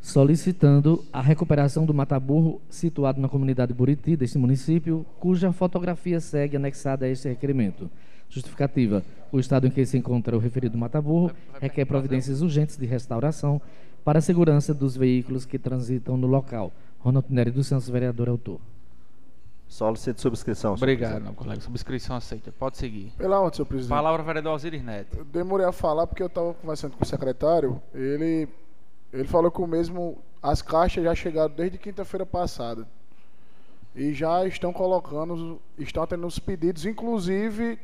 solicitando 0.00 1.05
a 1.12 1.21
recuperação 1.21 1.85
do 1.85 1.93
mataburro 1.93 2.61
situado 2.71 3.21
na 3.21 3.29
comunidade 3.29 3.75
Buriti 3.75 4.15
deste 4.15 4.38
município, 4.38 5.05
cuja 5.19 5.50
fotografia 5.50 6.21
segue 6.21 6.57
anexada 6.57 7.05
a 7.05 7.09
este 7.09 7.29
requerimento. 7.29 7.91
Justificativa: 8.28 9.02
o 9.33 9.38
estado 9.38 9.66
em 9.66 9.71
que 9.71 9.85
se 9.85 9.97
encontra 9.97 10.37
o 10.37 10.40
referido 10.40 10.76
mataburro 10.76 11.30
requer 11.61 11.85
providências 11.85 12.42
urgentes 12.42 12.76
de 12.76 12.87
restauração 12.87 13.61
para 14.04 14.18
a 14.18 14.23
segurança 14.23 14.73
dos 14.73 14.97
veículos 14.97 15.45
que 15.45 15.59
transitam 15.59 16.16
no 16.16 16.26
local. 16.26 16.73
Ronaldo 17.00 17.28
Nery 17.30 17.50
dos 17.50 17.66
Santos, 17.66 17.88
vereador 17.88 18.28
autor. 18.28 18.61
Solicito 19.68 20.21
subscrição. 20.21 20.75
Obrigado, 20.75 21.23
meu 21.23 21.35
colega. 21.35 21.61
Subscrição 21.61 22.14
aceita. 22.14 22.52
Pode 22.52 22.76
seguir. 22.76 23.12
Pela 23.16 23.40
onde, 23.40 23.56
senhor 23.56 23.66
presidente? 23.66 23.88
Palavra 23.88 24.23
vereador 24.23 24.54
Osiris 24.54 24.83
Neto. 24.83 25.18
Eu 25.18 25.25
demorei 25.25 25.66
a 25.66 25.73
falar 25.73 26.06
porque 26.06 26.23
eu 26.23 26.28
estava 26.28 26.54
conversando 26.54 26.97
com 26.97 27.02
o 27.02 27.06
secretário. 27.06 27.83
Ele 27.92 28.49
ele 29.12 29.25
falou 29.26 29.50
que 29.50 29.61
o 29.61 29.66
mesmo, 29.66 30.18
as 30.42 30.61
caixas 30.61 31.04
já 31.04 31.14
chegaram 31.14 31.52
desde 31.54 31.78
quinta-feira 31.78 32.26
passada. 32.26 32.87
E 33.95 34.12
já 34.12 34.47
estão 34.47 34.73
colocando, 34.73 35.59
estão 35.78 36.06
tendo 36.06 36.26
os 36.26 36.38
pedidos, 36.38 36.85
inclusive 36.85 37.78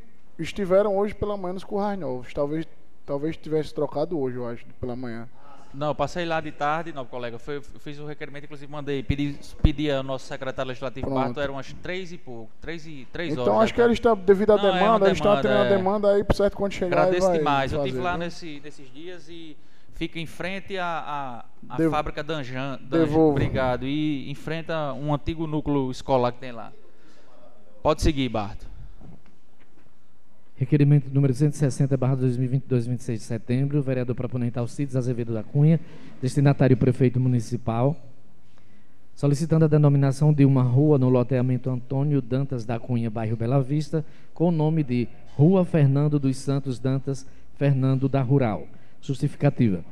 estiveram 0.49 0.97
hoje 0.97 1.15
pela 1.15 1.37
manhã 1.37 1.55
nos 1.55 1.65
currais 1.65 1.99
novos. 1.99 2.33
Talvez, 2.33 2.67
talvez 3.05 3.37
tivesse 3.37 3.75
trocado 3.75 4.19
hoje, 4.19 4.37
eu 4.37 4.47
acho, 4.47 4.65
pela 4.81 4.97
manhã. 4.97 5.29
Não, 5.75 5.95
passei 5.95 6.27
lá 6.27 6.39
de 6.41 6.53
tarde, 6.53 6.93
não, 6.93 7.07
colega. 7.07 7.39
Foi, 7.39 7.63
fiz 7.63 7.99
o 7.99 8.05
requerimento, 8.05 8.45
inclusive 8.45 8.71
mandei, 8.71 9.03
pedi, 9.03 9.39
pedi 9.63 9.91
ao 9.91 10.03
nosso 10.03 10.27
secretário 10.27 10.69
legislativo 10.69 11.09
Barto, 11.09 11.41
eram 11.41 11.55
umas 11.55 11.73
três 11.83 12.13
e 12.13 12.19
pouco, 12.19 12.51
três 12.61 12.87
e 12.87 13.09
três 13.11 13.33
então, 13.33 13.45
horas. 13.45 13.55
Então 13.55 13.63
acho 13.63 13.75
que 13.75 13.81
eles 13.81 13.95
estão, 13.95 14.15
devido 14.15 14.53
à 14.53 14.57
demanda, 14.57 14.77
é 14.77 14.81
demanda, 14.81 15.07
eles 15.07 15.19
estão 15.19 15.41
tendo 15.41 15.55
é... 15.55 15.61
a 15.61 15.65
demanda 15.65 16.13
aí, 16.13 16.25
por 16.25 16.37
certo, 16.37 16.57
quando 16.57 16.73
chegar. 16.73 16.99
Agradeço 16.99 17.33
demais. 17.33 17.73
Eu 17.73 17.85
estive 17.85 18.03
lá 18.03 18.19
nesse, 18.19 18.61
nesses 18.63 18.93
dias 18.93 19.29
e 19.31 19.57
fica 19.95 20.19
em 20.19 20.27
frente 20.27 20.77
à, 20.77 20.87
à, 20.87 21.45
à 21.75 21.77
Devo, 21.79 21.91
fábrica 21.91 22.23
Danjan, 22.23 22.79
Danjan 22.83 23.19
obrigado, 23.19 23.87
e 23.87 24.31
enfrenta 24.31 24.93
um 24.93 25.15
antigo 25.15 25.47
núcleo 25.47 25.91
escolar 25.91 26.33
que 26.33 26.39
tem 26.39 26.53
lá. 26.53 26.71
Pode 27.83 28.03
seguir, 28.03 28.29
Barto. 28.29 28.72
Requerimento 30.63 31.13
número 31.13 31.35
160, 31.35 31.97
barra 31.97 32.15
2022, 32.15 32.87
26 32.87 33.19
de 33.19 33.27
setembro, 33.27 33.83
vereador 33.83 34.15
proponente 34.15 34.61
Alcides 34.61 34.95
Azevedo 34.95 35.35
da 35.35 35.43
Cunha, 35.43 35.81
destinatário 36.23 36.77
prefeito 36.77 37.19
municipal, 37.19 37.97
solicitando 39.13 39.65
a 39.65 39.69
denominação 39.69 40.33
de 40.33 40.45
uma 40.45 40.63
rua 40.63 40.99
no 40.99 41.09
loteamento 41.09 41.69
Antônio 41.69 42.23
Dantas 42.23 42.65
da 42.65 42.79
Cunha, 42.79 43.11
bairro 43.11 43.37
Bela 43.37 43.61
Vista, 43.61 44.05
com 44.33 44.51
o 44.51 44.53
nome 44.53 44.85
de 44.85 45.09
Rua 45.35 45.65
Fernando 45.65 46.17
dos 46.17 46.37
Santos 46.37 46.79
Dantas 46.79 47.27
Fernando 47.57 48.09
da 48.09 48.23
Rural. 48.23 48.69
Justificativa. 49.01 49.85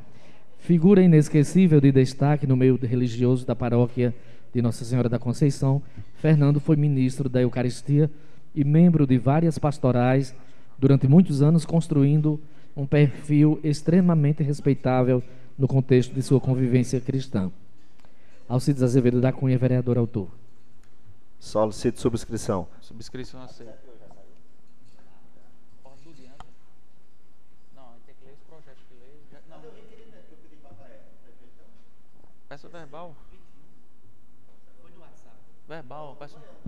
Figura 0.57 1.03
inesquecível 1.03 1.81
de 1.81 1.91
destaque 1.91 2.47
no 2.47 2.55
meio 2.55 2.79
religioso 2.81 3.45
da 3.45 3.53
paróquia 3.53 4.15
de 4.53 4.61
Nossa 4.61 4.85
Senhora 4.85 5.09
da 5.09 5.19
Conceição, 5.19 5.81
Fernando 6.15 6.61
foi 6.61 6.77
ministro 6.77 7.27
da 7.27 7.41
Eucaristia 7.41 8.09
e 8.55 8.63
membro 8.63 9.05
de 9.05 9.17
várias 9.17 9.59
pastorais 9.59 10.33
durante 10.81 11.07
muitos 11.07 11.43
anos, 11.43 11.63
construindo 11.63 12.41
um 12.75 12.87
perfil 12.87 13.59
extremamente 13.63 14.41
respeitável 14.41 15.23
no 15.55 15.67
contexto 15.67 16.11
de 16.11 16.23
sua 16.23 16.41
convivência 16.41 16.99
cristã. 16.99 17.51
Alcides 18.49 18.81
Azevedo 18.81 19.21
da 19.21 19.31
Cunha, 19.31 19.59
vereador 19.59 19.99
autor. 19.99 20.27
Solicito 21.39 22.01
subscrição. 22.01 22.67
Subscrição 22.81 23.41
aceita. 23.43 23.77
Não, 27.75 27.93
tem 28.05 28.15
que 28.15 28.25
ler 28.25 28.33
esse 28.33 28.43
projeto 28.45 28.77
que 28.89 28.95
lei. 28.95 29.21
Não. 29.49 29.61
Peça 32.49 32.67
verbal. 32.67 33.15
Foi 34.81 34.91
no 34.91 34.99
WhatsApp. 34.99 35.35
Verbal, 35.67 36.15
peça. 36.15 36.39
Ver... 36.39 36.60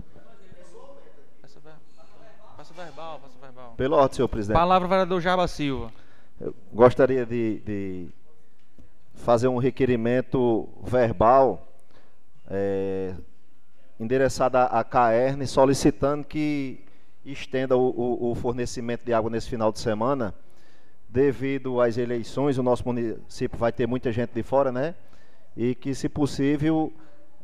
peça 2.64 2.72
verbal, 2.72 3.20
peça 3.20 3.38
verbal. 3.38 3.74
Pelo 3.76 3.96
ordem, 3.96 4.16
senhor 4.16 4.28
presidente. 4.28 4.56
Palavra 4.56 4.88
vereador 4.88 5.20
Jaba 5.20 5.46
Silva. 5.46 5.92
Eu 6.40 6.54
gostaria 6.72 7.26
de, 7.26 7.60
de 7.60 8.08
fazer 9.14 9.48
um 9.48 9.58
requerimento 9.58 10.66
verbal 10.82 11.68
é, 12.48 13.14
endereçado 14.00 14.56
à 14.56 14.82
CAERN 14.82 15.46
solicitando 15.46 16.24
que 16.24 16.82
estenda 17.24 17.76
o, 17.76 17.90
o, 17.90 18.30
o, 18.30 18.34
fornecimento 18.34 19.04
de 19.04 19.12
água 19.12 19.30
nesse 19.30 19.48
final 19.48 19.70
de 19.70 19.78
semana, 19.78 20.34
devido 21.08 21.82
às 21.82 21.98
eleições, 21.98 22.56
o 22.56 22.62
nosso 22.62 22.84
município 22.86 23.58
vai 23.58 23.72
ter 23.72 23.86
muita 23.86 24.10
gente 24.10 24.30
de 24.32 24.42
fora, 24.42 24.72
né? 24.72 24.94
E 25.56 25.74
que, 25.74 25.94
se 25.94 26.08
possível, 26.08 26.92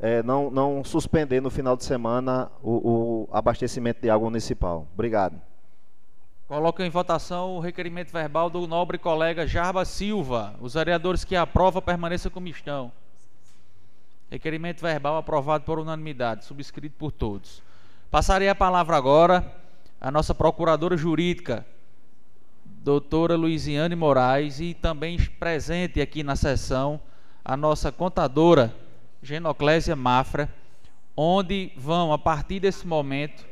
é, 0.01 0.23
não, 0.23 0.51
não 0.51 0.83
suspender 0.83 1.41
no 1.41 1.51
final 1.51 1.77
de 1.77 1.85
semana 1.85 2.51
o, 2.63 3.27
o 3.29 3.29
abastecimento 3.31 4.01
de 4.01 4.09
água 4.09 4.29
municipal. 4.29 4.87
Obrigado. 4.95 5.41
Coloco 6.49 6.83
em 6.83 6.91
votação 6.91 7.57
o 7.57 7.61
requerimento 7.61 8.11
verbal 8.11 8.51
do 8.51 8.67
nobre 8.67 8.99
colega 8.99 9.47
Jarba 9.47 9.85
Silva. 9.85 10.55
Os 10.61 10.75
vereadores 10.75 11.23
que 11.23 11.37
aprovam 11.37 11.81
permaneçam 11.81 12.33
como 12.33 12.49
estão. 12.49 12.91
Requerimento 14.31 14.81
verbal 14.81 15.17
aprovado 15.17 15.65
por 15.65 15.79
unanimidade, 15.79 16.45
subscrito 16.45 16.97
por 16.99 17.13
todos. 17.13 17.63
Passarei 18.11 18.49
a 18.49 18.55
palavra 18.55 18.97
agora 18.97 19.55
à 20.01 20.11
nossa 20.11 20.35
procuradora 20.35 20.97
jurídica, 20.97 21.65
doutora 22.65 23.37
Luiziane 23.37 23.95
Moraes, 23.95 24.61
e 24.61 24.73
também 24.73 25.19
presente 25.39 26.01
aqui 26.01 26.23
na 26.23 26.35
sessão 26.35 27.01
a 27.45 27.57
nossa 27.57 27.93
contadora, 27.93 28.75
Genoclésia 29.23 29.95
Mafra, 29.95 30.53
onde 31.17 31.73
vão, 31.77 32.13
a 32.13 32.19
partir 32.19 32.61
desse 32.61 32.87
momento, 32.87 33.45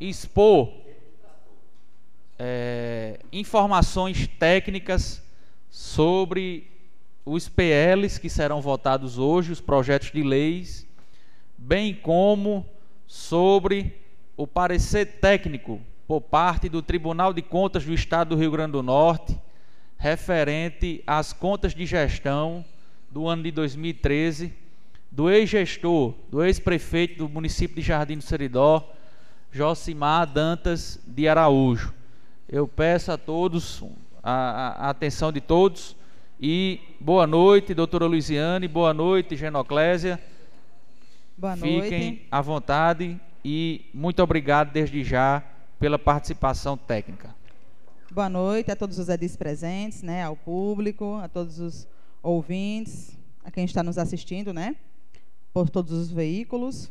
expor 0.00 0.72
é, 2.38 3.18
informações 3.32 4.26
técnicas 4.26 5.22
sobre 5.70 6.70
os 7.24 7.48
PLs 7.48 8.18
que 8.18 8.28
serão 8.28 8.60
votados 8.60 9.18
hoje, 9.18 9.52
os 9.52 9.60
projetos 9.60 10.10
de 10.12 10.22
leis, 10.22 10.86
bem 11.56 11.94
como 11.94 12.64
sobre 13.06 14.00
o 14.36 14.46
parecer 14.46 15.20
técnico 15.20 15.80
por 16.06 16.20
parte 16.20 16.68
do 16.68 16.82
Tribunal 16.82 17.32
de 17.32 17.42
Contas 17.42 17.84
do 17.84 17.92
Estado 17.92 18.30
do 18.30 18.40
Rio 18.40 18.50
Grande 18.50 18.72
do 18.72 18.82
Norte, 18.82 19.38
referente 19.98 21.02
às 21.06 21.32
contas 21.32 21.74
de 21.74 21.86
gestão 21.86 22.64
do 23.10 23.28
ano 23.28 23.42
de 23.44 23.50
2013 23.50 24.61
do 25.12 25.30
ex-gestor, 25.30 26.14
do 26.30 26.42
ex-prefeito 26.42 27.18
do 27.18 27.28
município 27.28 27.76
de 27.76 27.82
Jardim 27.82 28.16
do 28.16 28.24
Seridó, 28.24 28.90
Josimar 29.50 30.26
Dantas 30.26 30.98
de 31.06 31.28
Araújo. 31.28 31.92
Eu 32.48 32.66
peço 32.66 33.12
a 33.12 33.18
todos, 33.18 33.84
a, 34.22 34.86
a 34.86 34.88
atenção 34.88 35.30
de 35.30 35.42
todos, 35.42 35.94
e 36.40 36.80
boa 36.98 37.26
noite, 37.26 37.74
doutora 37.74 38.06
Luiziane, 38.06 38.66
boa 38.66 38.94
noite, 38.94 39.36
Genoclésia. 39.36 40.18
Boa 41.36 41.56
noite. 41.56 41.82
Fiquem 41.82 42.22
à 42.30 42.40
vontade 42.40 43.20
e 43.44 43.84
muito 43.92 44.22
obrigado 44.22 44.72
desde 44.72 45.04
já 45.04 45.42
pela 45.78 45.98
participação 45.98 46.74
técnica. 46.74 47.34
Boa 48.10 48.30
noite 48.30 48.70
a 48.70 48.76
todos 48.76 48.98
os 48.98 49.10
edis 49.10 49.36
presentes, 49.36 50.02
né, 50.02 50.24
ao 50.24 50.36
público, 50.36 51.16
a 51.22 51.28
todos 51.28 51.58
os 51.58 51.86
ouvintes, 52.22 53.18
a 53.44 53.50
quem 53.50 53.66
está 53.66 53.82
nos 53.82 53.98
assistindo, 53.98 54.54
né, 54.54 54.74
por 55.52 55.68
todos 55.68 55.92
os 55.92 56.10
veículos. 56.10 56.90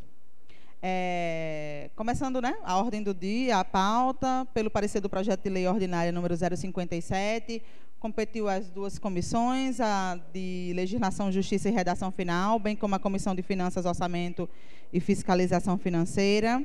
É, 0.84 1.90
começando 1.94 2.40
né, 2.40 2.56
a 2.64 2.76
ordem 2.76 3.02
do 3.02 3.14
dia, 3.14 3.58
a 3.58 3.64
pauta, 3.64 4.46
pelo 4.52 4.70
parecer 4.70 5.00
do 5.00 5.08
projeto 5.08 5.42
de 5.42 5.50
lei 5.50 5.66
ordinária 5.66 6.10
número 6.10 6.34
057, 6.36 7.62
competiu 8.00 8.48
as 8.48 8.68
duas 8.68 8.98
comissões, 8.98 9.80
a 9.80 10.18
de 10.32 10.72
Legislação, 10.74 11.30
Justiça 11.30 11.68
e 11.68 11.72
Redação 11.72 12.10
Final, 12.10 12.58
bem 12.58 12.74
como 12.74 12.96
a 12.96 12.98
Comissão 12.98 13.34
de 13.34 13.42
Finanças, 13.42 13.86
Orçamento 13.86 14.48
e 14.92 14.98
Fiscalização 14.98 15.78
Financeira. 15.78 16.64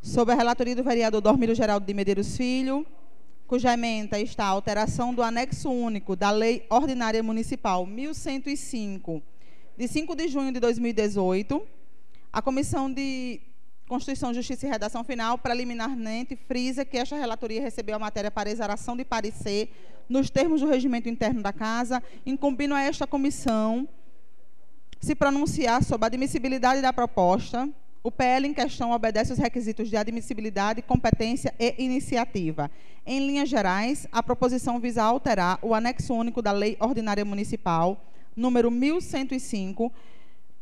Sob 0.00 0.30
a 0.30 0.34
relatoria 0.36 0.76
do 0.76 0.84
vereador 0.84 1.20
Dormiro 1.20 1.54
Geraldo 1.54 1.84
de 1.84 1.94
Medeiros 1.94 2.36
Filho, 2.36 2.86
cuja 3.48 3.72
emenda 3.72 4.18
está 4.20 4.44
a 4.44 4.48
alteração 4.48 5.12
do 5.12 5.22
anexo 5.22 5.70
único 5.70 6.14
da 6.14 6.30
Lei 6.30 6.64
Ordinária 6.70 7.22
Municipal 7.22 7.84
1105, 7.84 9.22
de 9.76 9.88
5 9.88 10.14
de 10.14 10.28
junho 10.28 10.52
de 10.52 10.60
2018, 10.60 11.62
a 12.32 12.42
Comissão 12.42 12.92
de 12.92 13.40
Constituição, 13.88 14.32
Justiça 14.32 14.66
e 14.66 14.70
Redação 14.70 15.02
Final, 15.02 15.38
preliminarmente, 15.38 16.36
frisa 16.36 16.84
que 16.84 16.96
esta 16.96 17.16
relatoria 17.16 17.60
recebeu 17.60 17.96
a 17.96 17.98
matéria 17.98 18.30
para 18.30 18.50
exaração 18.50 18.96
de 18.96 19.04
parecer 19.04 19.70
nos 20.08 20.30
termos 20.30 20.60
do 20.60 20.68
regimento 20.68 21.08
interno 21.08 21.42
da 21.42 21.52
Casa, 21.52 22.02
incumbindo 22.24 22.74
a 22.74 22.82
esta 22.82 23.06
comissão 23.06 23.88
se 25.00 25.14
pronunciar 25.14 25.82
sobre 25.82 26.04
a 26.04 26.08
admissibilidade 26.08 26.80
da 26.80 26.92
proposta. 26.92 27.68
O 28.04 28.10
PL 28.10 28.48
em 28.48 28.54
questão 28.54 28.92
obedece 28.92 29.32
os 29.32 29.38
requisitos 29.38 29.88
de 29.88 29.96
admissibilidade, 29.96 30.82
competência 30.82 31.54
e 31.58 31.74
iniciativa. 31.78 32.70
Em 33.06 33.26
linhas 33.26 33.48
gerais, 33.48 34.06
a 34.12 34.22
proposição 34.22 34.78
visa 34.78 35.02
alterar 35.02 35.58
o 35.62 35.74
anexo 35.74 36.14
único 36.14 36.42
da 36.42 36.52
Lei 36.52 36.76
Ordinária 36.80 37.24
Municipal, 37.24 38.00
número 38.36 38.70
1105, 38.70 39.92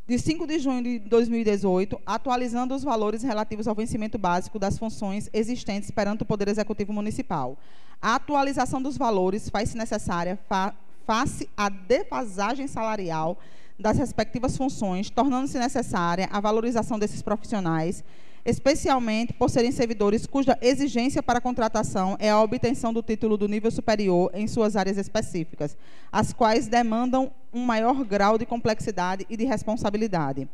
de 0.07 0.19
5 0.19 0.47
de 0.47 0.59
junho 0.59 0.83
de 0.83 0.99
2018, 0.99 2.01
atualizando 2.05 2.75
os 2.75 2.83
valores 2.83 3.23
relativos 3.23 3.69
ao 3.69 3.75
vencimento 3.75 4.19
básico 4.19 4.59
das 4.59 4.77
funções 4.77 5.31
existentes 5.33 5.91
perante 5.91 6.23
o 6.23 6.27
Poder 6.27 6.49
Executivo 6.49 6.93
Municipal. 6.93 7.57
A 8.03 8.17
atualização 8.17 8.83
dos 8.83 8.97
valores 8.97 9.49
faz-se 9.49 9.77
necessária 9.77 10.39
fa 10.49 10.75
face 11.07 11.49
à 11.57 11.69
defasagem 11.69 12.69
salarial 12.69 13.39
das 13.79 13.99
respectivas 13.99 14.57
funções, 14.57 15.11
tornando-se 15.11 15.59
necessária 15.59 16.29
a 16.31 16.41
valorização 16.41 16.99
desses 16.99 17.23
profissionais, 17.23 18.05
especialmente 18.51 19.33
por 19.33 19.49
serem 19.49 19.73
servidores 19.73 20.27
cuja 20.27 20.59
exigência 20.61 21.23
para 21.23 21.41
contratação 21.41 22.17
é 22.19 22.31
a 22.31 22.41
obtenção 22.41 22.93
do 22.93 23.03
título 23.03 23.37
do 23.37 23.49
nível 23.49 23.71
superior 23.71 24.31
em 24.35 24.47
suas 24.47 24.77
áreas 24.77 24.99
específicas, 24.99 25.77
as 26.11 26.33
quais 26.33 26.67
demandam 26.67 27.33
um 27.53 27.65
maior 27.65 28.05
grau 28.05 28.37
de 28.37 28.45
complexidade 28.45 29.27
e 29.31 29.37
de 29.37 29.45
responsabilidade. 29.45 30.49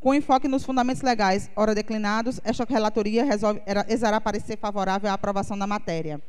Com 0.00 0.14
enfoque 0.14 0.48
nos 0.48 0.64
fundamentos 0.64 1.02
legais 1.02 1.50
ora 1.54 1.74
declinados, 1.74 2.40
esta 2.42 2.64
relatoria 2.64 3.24
resolve 3.24 3.60
exará 3.88 4.20
parecer 4.20 4.56
favorável 4.56 5.10
à 5.10 5.12
aprovação 5.12 5.58
da 5.58 5.66
matéria. 5.66 6.22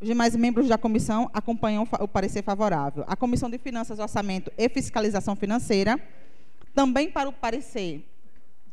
Os 0.00 0.08
demais 0.08 0.34
membros 0.34 0.68
da 0.68 0.76
comissão 0.76 1.30
acompanham 1.32 1.86
o 2.00 2.08
parecer 2.08 2.42
favorável. 2.42 3.04
A 3.06 3.14
Comissão 3.14 3.48
de 3.48 3.58
Finanças, 3.58 3.98
Orçamento 3.98 4.52
e 4.58 4.68
Fiscalização 4.68 5.36
Financeira, 5.36 6.00
também 6.74 7.08
para 7.10 7.28
o 7.28 7.32
parecer 7.32 8.04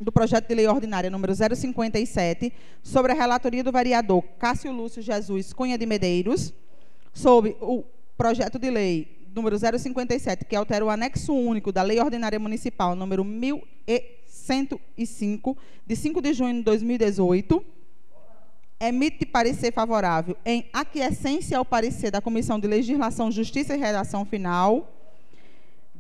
do 0.02 0.12
projeto 0.12 0.48
de 0.48 0.56
lei 0.56 0.68
ordinária 0.68 1.10
número 1.10 1.34
057, 1.34 2.52
sobre 2.82 3.12
a 3.12 3.16
relatoria 3.16 3.64
do 3.64 3.72
vereador 3.72 4.24
Cássio 4.40 4.72
Lúcio 4.72 5.02
Jesus 5.02 5.54
Cunha 5.54 5.78
de 5.78 5.86
Medeiros, 5.86 6.54
sobre 7.14 7.56
o 7.62 7.84
projeto 8.18 8.58
de 8.58 8.72
lei 8.72 9.28
número 9.34 9.58
057, 9.58 10.46
que 10.46 10.56
altera 10.56 10.84
o 10.84 10.90
anexo 10.90 11.34
único 11.34 11.72
da 11.72 11.84
Lei 11.84 12.00
Ordinária 12.00 12.40
Municipal 12.40 12.96
número 12.96 13.24
1105, 13.24 15.58
de 15.86 15.96
5 15.96 16.22
de 16.22 16.34
junho 16.34 16.56
de 16.56 16.64
2018, 16.64 17.64
emite 18.80 19.26
parecer 19.26 19.72
favorável 19.72 20.36
em 20.44 20.66
aquiescência 20.74 21.58
ao 21.58 21.64
parecer 21.64 22.10
da 22.10 22.20
Comissão 22.20 22.60
de 22.60 22.68
Legislação, 22.68 23.32
Justiça 23.32 23.76
e 23.76 23.80
Redação 23.80 24.26
Final, 24.26 24.92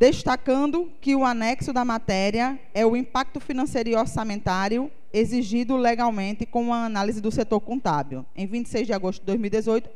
destacando 0.01 0.91
que 0.99 1.15
o 1.15 1.23
anexo 1.23 1.71
da 1.71 1.85
matéria 1.85 2.59
é 2.73 2.83
o 2.83 2.95
impacto 2.95 3.39
financeiro 3.39 3.89
e 3.89 3.95
orçamentário 3.95 4.89
exigido 5.13 5.77
legalmente 5.77 6.43
com 6.43 6.73
a 6.73 6.85
análise 6.85 7.21
do 7.21 7.31
setor 7.31 7.59
contábil. 7.59 8.25
Em 8.35 8.47
26 8.47 8.87
de 8.87 8.93
agosto 8.93 9.19
de 9.19 9.27
2018, 9.27 9.87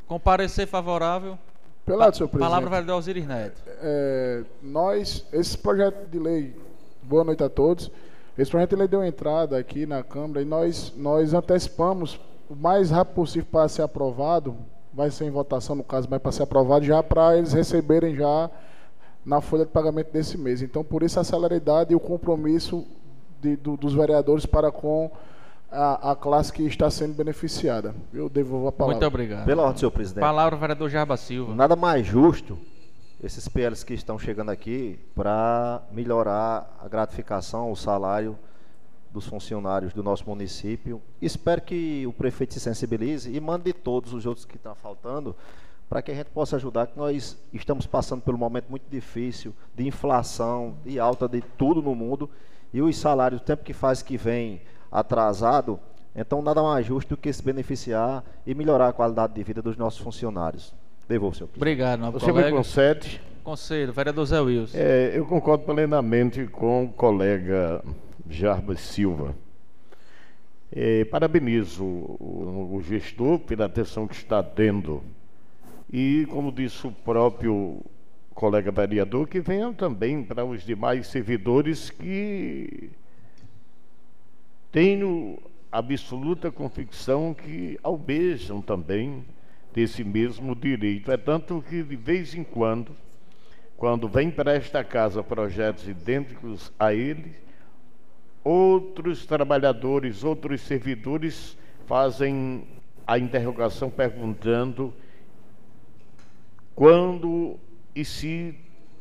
Comparecer 0.05 0.67
favorável. 0.67 1.39
Pelado, 1.87 2.17
senhor 2.17 2.27
presidente. 2.27 2.49
Palavra 2.49 2.69
vereador 2.69 2.97
Osiris 2.97 3.25
Neto. 3.25 3.61
É, 3.81 4.43
nós, 4.61 5.25
esse 5.31 5.57
projeto 5.57 6.05
de 6.09 6.19
lei, 6.19 6.53
boa 7.01 7.23
noite 7.23 7.41
a 7.41 7.47
todos. 7.47 7.89
Esse 8.37 8.51
projeto 8.51 8.71
de 8.71 8.75
lei 8.75 8.89
deu 8.89 9.01
entrada 9.05 9.57
aqui 9.57 9.85
na 9.85 10.03
Câmara 10.03 10.41
e 10.41 10.45
nós, 10.45 10.93
nós 10.97 11.33
antecipamos 11.33 12.19
o 12.49 12.55
mais 12.57 12.91
rápido 12.91 13.15
possível 13.15 13.47
para 13.49 13.69
ser 13.69 13.83
aprovado, 13.83 14.57
vai 14.93 15.09
ser 15.09 15.27
em 15.27 15.31
votação 15.31 15.77
no 15.77 15.83
caso, 15.83 16.09
mas 16.11 16.21
para 16.21 16.33
ser 16.33 16.43
aprovado 16.43 16.83
já 16.83 17.01
para 17.01 17.37
eles 17.37 17.53
receberem 17.53 18.17
já 18.17 18.51
na 19.25 19.39
folha 19.39 19.63
de 19.63 19.71
pagamento 19.71 20.11
desse 20.11 20.37
mês. 20.37 20.61
Então, 20.61 20.83
por 20.83 21.03
isso 21.03 21.17
a 21.21 21.23
celeridade 21.23 21.93
e 21.93 21.95
o 21.95 22.01
compromisso 22.01 22.85
de, 23.41 23.55
do, 23.55 23.77
dos 23.77 23.93
vereadores 23.93 24.45
para 24.45 24.73
com 24.73 25.09
a, 25.71 26.11
a, 26.11 26.15
classe 26.15 26.51
que 26.51 26.63
está 26.63 26.89
sendo 26.89 27.13
beneficiada. 27.13 27.93
Eu 28.13 28.29
devolvo 28.29 28.67
a 28.67 28.71
palavra. 28.71 28.95
Muito 28.95 29.07
obrigado. 29.07 29.45
Pela 29.45 29.63
ordem, 29.63 29.79
senhor 29.79 29.91
presidente. 29.91 30.21
Palavra, 30.21 30.57
vereador 30.57 30.89
Jarba 30.89 31.17
Silva. 31.17 31.53
Nada 31.53 31.75
mais 31.75 32.05
justo 32.05 32.57
esses 33.21 33.47
PLs 33.47 33.83
que 33.83 33.93
estão 33.93 34.19
chegando 34.19 34.51
aqui 34.51 34.99
para 35.15 35.81
melhorar 35.91 36.77
a 36.79 36.87
gratificação, 36.87 37.71
o 37.71 37.75
salário 37.75 38.37
dos 39.11 39.25
funcionários 39.25 39.93
do 39.93 40.03
nosso 40.03 40.27
município. 40.27 41.01
Espero 41.21 41.61
que 41.61 42.05
o 42.05 42.13
prefeito 42.13 42.53
se 42.53 42.59
sensibilize 42.59 43.33
e 43.33 43.39
mande 43.39 43.73
todos 43.73 44.13
os 44.13 44.25
outros 44.25 44.45
que 44.45 44.55
estão 44.55 44.75
faltando 44.75 45.35
para 45.89 46.01
que 46.01 46.11
a 46.11 46.15
gente 46.15 46.29
possa 46.29 46.57
ajudar, 46.57 46.87
que 46.87 46.97
nós 46.97 47.37
estamos 47.53 47.87
passando 47.87 48.21
por 48.21 48.35
um 48.35 48.37
momento 48.37 48.69
muito 48.69 48.85
difícil 48.89 49.53
de 49.73 49.87
inflação, 49.87 50.77
de 50.85 50.99
alta 50.99 51.27
de 51.27 51.41
tudo 51.57 51.81
no 51.81 51.95
mundo, 51.95 52.29
e 52.73 52.81
os 52.81 52.97
salários, 52.97 53.41
o 53.41 53.43
tempo 53.43 53.63
que 53.63 53.73
faz 53.73 54.01
que 54.01 54.17
vem 54.17 54.61
atrasado, 54.91 55.79
então 56.15 56.41
nada 56.41 56.63
mais 56.63 56.85
justo 56.85 57.09
do 57.09 57.17
que 57.17 57.31
se 57.31 57.43
beneficiar 57.43 58.23
e 58.45 58.55
melhorar 58.55 58.89
a 58.89 58.93
qualidade 58.93 59.33
de 59.33 59.43
vida 59.43 59.61
dos 59.61 59.77
nossos 59.77 59.99
funcionários. 59.99 60.73
Devolvo, 61.07 61.35
senhor. 61.35 61.49
Obrigado, 61.55 61.99
novo 61.99 62.19
Você 62.19 62.31
colega. 62.31 62.49
me 62.49 62.57
concede? 62.57 63.21
Conselho, 63.43 63.93
vereador 63.93 64.25
Zé 64.25 64.41
Wilson. 64.41 64.77
É, 64.77 65.11
eu 65.15 65.25
concordo 65.25 65.63
plenamente 65.63 66.45
com 66.47 66.83
o 66.85 66.89
colega 66.89 67.81
Jarbas 68.29 68.81
Silva. 68.81 69.33
É, 70.69 71.05
parabenizo 71.05 71.83
o, 71.83 72.71
o, 72.73 72.81
gestor 72.81 73.39
pela 73.39 73.65
atenção 73.65 74.05
que 74.05 74.15
está 74.15 74.43
tendo. 74.43 75.01
E, 75.91 76.27
como 76.29 76.51
disse 76.51 76.85
o 76.85 76.91
próprio 76.91 77.79
colega 78.33 78.69
vereador, 78.69 79.27
que 79.27 79.39
venham 79.39 79.73
também 79.73 80.21
para 80.23 80.43
os 80.43 80.63
demais 80.63 81.07
servidores 81.07 81.89
que 81.89 82.91
tenho 84.71 85.39
absoluta 85.71 86.51
convicção 86.51 87.33
que 87.33 87.79
almejam 87.83 88.61
também 88.61 89.25
desse 89.73 90.03
mesmo 90.03 90.55
direito. 90.55 91.11
É 91.11 91.17
tanto 91.17 91.63
que, 91.67 91.83
de 91.83 91.95
vez 91.95 92.33
em 92.33 92.43
quando, 92.43 92.95
quando 93.75 94.07
vem 94.07 94.31
para 94.31 94.53
esta 94.53 94.83
casa 94.83 95.23
projetos 95.23 95.87
idênticos 95.87 96.71
a 96.79 96.93
ele, 96.93 97.35
outros 98.43 99.25
trabalhadores, 99.25 100.23
outros 100.23 100.61
servidores 100.61 101.57
fazem 101.85 102.67
a 103.05 103.17
interrogação 103.17 103.89
perguntando 103.89 104.93
quando 106.75 107.57
e 107.95 108.03
se 108.05 108.53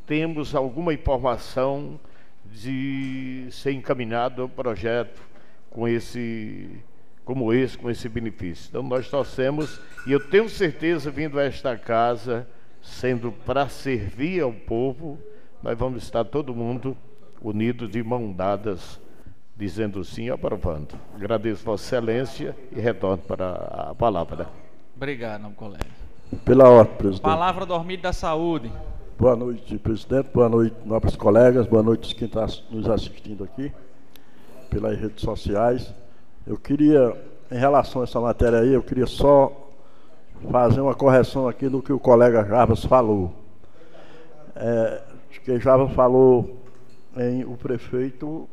temos 0.07 0.55
alguma 0.55 0.95
informação 0.95 1.99
de 2.45 3.49
ser 3.51 3.73
encaminhado 3.73 4.45
o 4.45 4.49
projeto 4.49 5.21
com 5.77 5.87
esse 5.87 6.83
como 7.23 7.53
esse, 7.53 7.77
com 7.77 7.91
esse 7.91 8.09
benefício. 8.09 8.69
Então 8.71 8.83
nós 8.83 9.11
torcemos 9.11 9.79
e 10.07 10.13
eu 10.13 10.31
tenho 10.31 10.49
certeza 10.49 11.11
vindo 11.11 11.39
a 11.39 11.45
esta 11.45 11.77
casa 11.77 12.49
sendo 12.81 13.31
para 13.31 13.69
servir 13.69 14.41
ao 14.41 14.53
povo, 14.53 15.19
nós 15.63 15.77
vamos 15.77 16.03
estar 16.03 16.25
todo 16.25 16.55
mundo 16.55 16.97
unido 17.43 17.87
de 17.87 18.03
mão 18.03 18.33
dadas 18.33 18.99
dizendo 19.57 20.03
sim, 20.05 20.31
aprovando. 20.31 20.95
Agradeço 21.15 21.65
Vossa 21.65 21.85
Excelência 21.85 22.57
e 22.73 22.81
retorno 22.81 23.19
para 23.19 23.91
a 23.91 23.95
palavra. 23.95 24.49
Obrigado, 24.97 25.43
não 25.43 25.53
colega. 25.53 25.85
Pela 26.45 26.71
ordem, 26.71 26.97
presidente. 26.97 27.23
Palavra 27.23 27.67
dormida 27.67 28.05
da 28.05 28.13
saúde. 28.13 28.73
Boa 29.19 29.35
noite, 29.35 29.77
presidente. 29.79 30.29
Boa 30.33 30.49
noite, 30.49 30.77
nobres 30.85 31.17
colegas. 31.17 31.67
Boa 31.67 31.83
noite 31.83 32.15
quem 32.15 32.27
está 32.27 32.47
nos 32.71 32.89
assistindo 32.89 33.45
aqui 33.45 33.73
pelas 34.67 34.99
redes 34.99 35.23
sociais. 35.23 35.93
Eu 36.47 36.57
queria, 36.57 37.17
em 37.51 37.59
relação 37.59 38.01
a 38.01 38.05
essa 38.05 38.21
matéria 38.21 38.61
aí, 38.61 38.73
eu 38.73 38.83
queria 38.83 39.07
só 39.07 39.53
fazer 40.51 40.81
uma 40.81 40.95
correção 40.95 41.49
aqui 41.49 41.69
no 41.69 41.83
que 41.83 41.93
o 41.93 41.99
colega 41.99 42.45
Jarbas 42.45 42.85
falou. 42.85 43.33
É, 44.55 45.03
que 45.45 45.59
Jarbas 45.61 45.93
falou 45.93 46.57
em 47.17 47.45
o 47.45 47.57
prefeito 47.57 48.49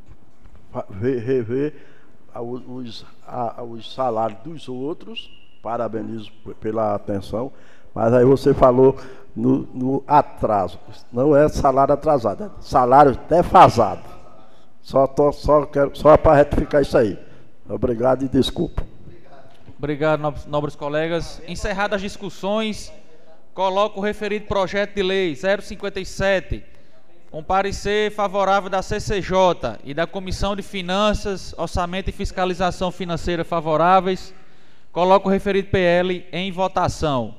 rever 0.99 1.73
os, 2.35 3.05
os 3.67 3.93
salários 3.93 4.39
dos 4.41 4.69
outros, 4.69 5.29
parabenizo 5.61 6.31
pela 6.59 6.95
atenção, 6.95 7.51
mas 7.93 8.13
aí 8.13 8.25
você 8.25 8.53
falou 8.53 8.95
no, 9.35 9.67
no 9.73 10.03
atraso. 10.07 10.79
Não 11.11 11.35
é 11.35 11.47
salário 11.49 11.93
atrasado, 11.93 12.43
é 12.43 12.49
salário 12.59 13.17
defasado. 13.29 14.12
Só, 14.83 15.07
tô, 15.07 15.31
só, 15.31 15.65
quero, 15.65 15.95
só 15.95 16.17
para 16.17 16.35
retificar 16.35 16.81
isso 16.81 16.97
aí. 16.97 17.17
Obrigado 17.67 18.25
e 18.25 18.27
desculpa. 18.27 18.85
Obrigado, 19.79 20.21
nobres, 20.47 20.75
colegas. 20.75 21.41
Encerradas 21.47 21.95
as 21.95 22.01
discussões, 22.01 22.91
coloco 23.53 23.99
o 23.99 24.03
referido 24.03 24.45
projeto 24.45 24.93
de 24.93 25.01
lei 25.01 25.35
057, 25.35 26.63
com 27.31 27.41
parecer 27.41 28.11
favorável 28.11 28.69
da 28.69 28.81
CCJ 28.81 29.79
e 29.85 29.93
da 29.93 30.05
Comissão 30.05 30.55
de 30.55 30.61
Finanças, 30.61 31.55
Orçamento 31.57 32.09
e 32.09 32.13
Fiscalização 32.13 32.91
Financeira 32.91 33.43
favoráveis, 33.43 34.33
coloco 34.91 35.29
o 35.29 35.31
referido 35.31 35.69
PL 35.69 36.25
em 36.31 36.51
votação. 36.51 37.35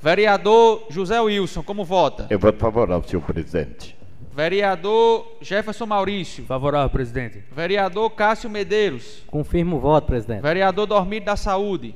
Vereador 0.00 0.86
José 0.90 1.20
Wilson, 1.20 1.62
como 1.62 1.84
vota? 1.84 2.26
Eu 2.30 2.38
voto 2.38 2.58
favorável, 2.58 3.08
senhor 3.08 3.22
presidente. 3.22 3.95
Vereador 4.36 5.38
Jefferson 5.40 5.86
Maurício. 5.86 6.44
Favorável, 6.44 6.90
presidente. 6.90 7.42
Vereador 7.50 8.10
Cássio 8.10 8.50
Medeiros. 8.50 9.22
Confirmo 9.28 9.76
o 9.76 9.80
voto, 9.80 10.08
presidente. 10.08 10.42
Vereador 10.42 10.86
Dormido 10.86 11.24
da 11.24 11.36
Saúde. 11.36 11.94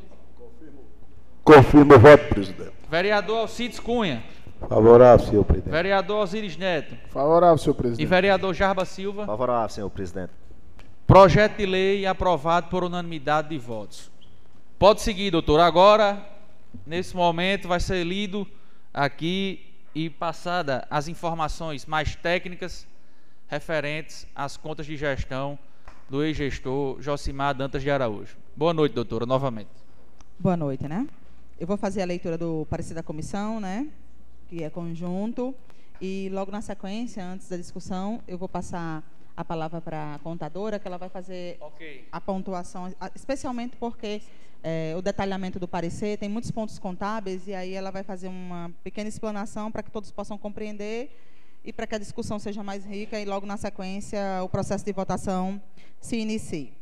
Confirmo 1.45 1.97
o 1.97 1.99
voto, 1.99 2.29
presidente. 2.31 2.73
Vereador 2.91 3.41
Alcides 3.41 3.79
Cunha. 3.79 4.25
Favorável, 4.67 5.27
senhor 5.27 5.45
presidente. 5.45 5.71
Vereador 5.71 6.23
Osiris 6.23 6.57
Neto. 6.57 6.97
Favorável, 7.11 7.59
senhor 7.59 7.75
presidente. 7.75 8.03
E 8.03 8.07
vereador 8.07 8.55
Jarba 8.55 8.87
Silva. 8.87 9.27
Favorável, 9.27 9.69
senhor 9.69 9.91
presidente. 9.91 10.33
Projeto 11.07 11.59
de 11.59 11.67
lei 11.67 12.07
aprovado 12.07 12.69
por 12.69 12.83
unanimidade 12.83 13.51
de 13.51 13.59
votos. 13.59 14.11
Pode 14.79 15.03
seguir, 15.03 15.31
doutor. 15.31 15.61
Agora, 15.61 16.25
nesse 16.87 17.15
momento, 17.15 17.69
vai 17.69 17.81
ser 17.81 18.03
lido 18.03 18.47
aqui 18.95 19.70
e 19.95 20.09
passada 20.09 20.87
as 20.91 21.09
informações 21.09 21.87
mais 21.87 22.15
técnicas 22.15 22.87
referentes 23.49 24.27
às 24.35 24.57
contas 24.57 24.87
de 24.87 24.97
gestão 24.97 25.59
do 26.09 26.23
ex-gestor 26.25 27.01
Josimar 27.01 27.55
Dantas 27.55 27.83
de 27.83 27.91
Araújo. 27.91 28.37
Boa 28.57 28.73
noite, 28.73 28.93
doutora, 28.93 29.27
novamente. 29.27 29.71
Boa 30.39 30.57
noite, 30.57 30.87
né? 30.87 31.07
Eu 31.59 31.67
vou 31.67 31.77
fazer 31.77 32.03
a 32.03 32.05
leitura 32.05 32.39
do 32.39 32.67
parecer 32.71 32.95
da 32.95 33.03
comissão, 33.03 33.61
né? 33.61 33.89
Que 34.49 34.63
é 34.63 34.71
conjunto. 34.71 35.55
E 36.01 36.31
logo 36.33 36.51
na 36.51 36.63
sequência, 36.63 37.25
antes 37.25 37.49
da 37.49 37.57
discussão, 37.57 38.23
eu 38.27 38.39
vou 38.39 38.49
passar 38.49 39.03
a 39.37 39.45
palavra 39.45 39.81
para 39.81 40.15
a 40.15 40.19
contadora, 40.19 40.79
que 40.79 40.87
ela 40.87 40.99
vai 40.99 41.09
fazer 41.09 41.59
okay. 41.61 42.05
a 42.11 42.21
pontuação, 42.21 42.93
especialmente 43.15 43.77
porque 43.77 44.23
é, 44.63 44.95
o 44.97 45.03
detalhamento 45.03 45.59
do 45.59 45.67
parecer 45.67 46.19
tem 46.19 46.29
muitos 46.29 46.51
pontos 46.51 46.79
contábeis, 46.79 47.47
e 47.47 47.55
aí 47.55 47.73
ela 47.73 47.91
vai 47.91 48.03
fazer 48.03 48.29
uma 48.29 48.71
pequena 48.85 49.09
explanação 49.09 49.73
para 49.73 49.83
que 49.83 49.91
todos 49.91 50.11
possam 50.11 50.37
compreender 50.37 51.11
e 51.65 51.73
para 51.73 51.87
que 51.87 51.95
a 51.95 51.99
discussão 51.99 52.39
seja 52.39 52.63
mais 52.63 52.85
rica 52.85 53.19
e 53.19 53.25
logo 53.25 53.47
na 53.47 53.57
sequência 53.57 54.21
o 54.43 54.49
processo 54.49 54.85
de 54.85 54.93
votação 54.93 55.61
se 56.01 56.17
inicie. 56.17 56.73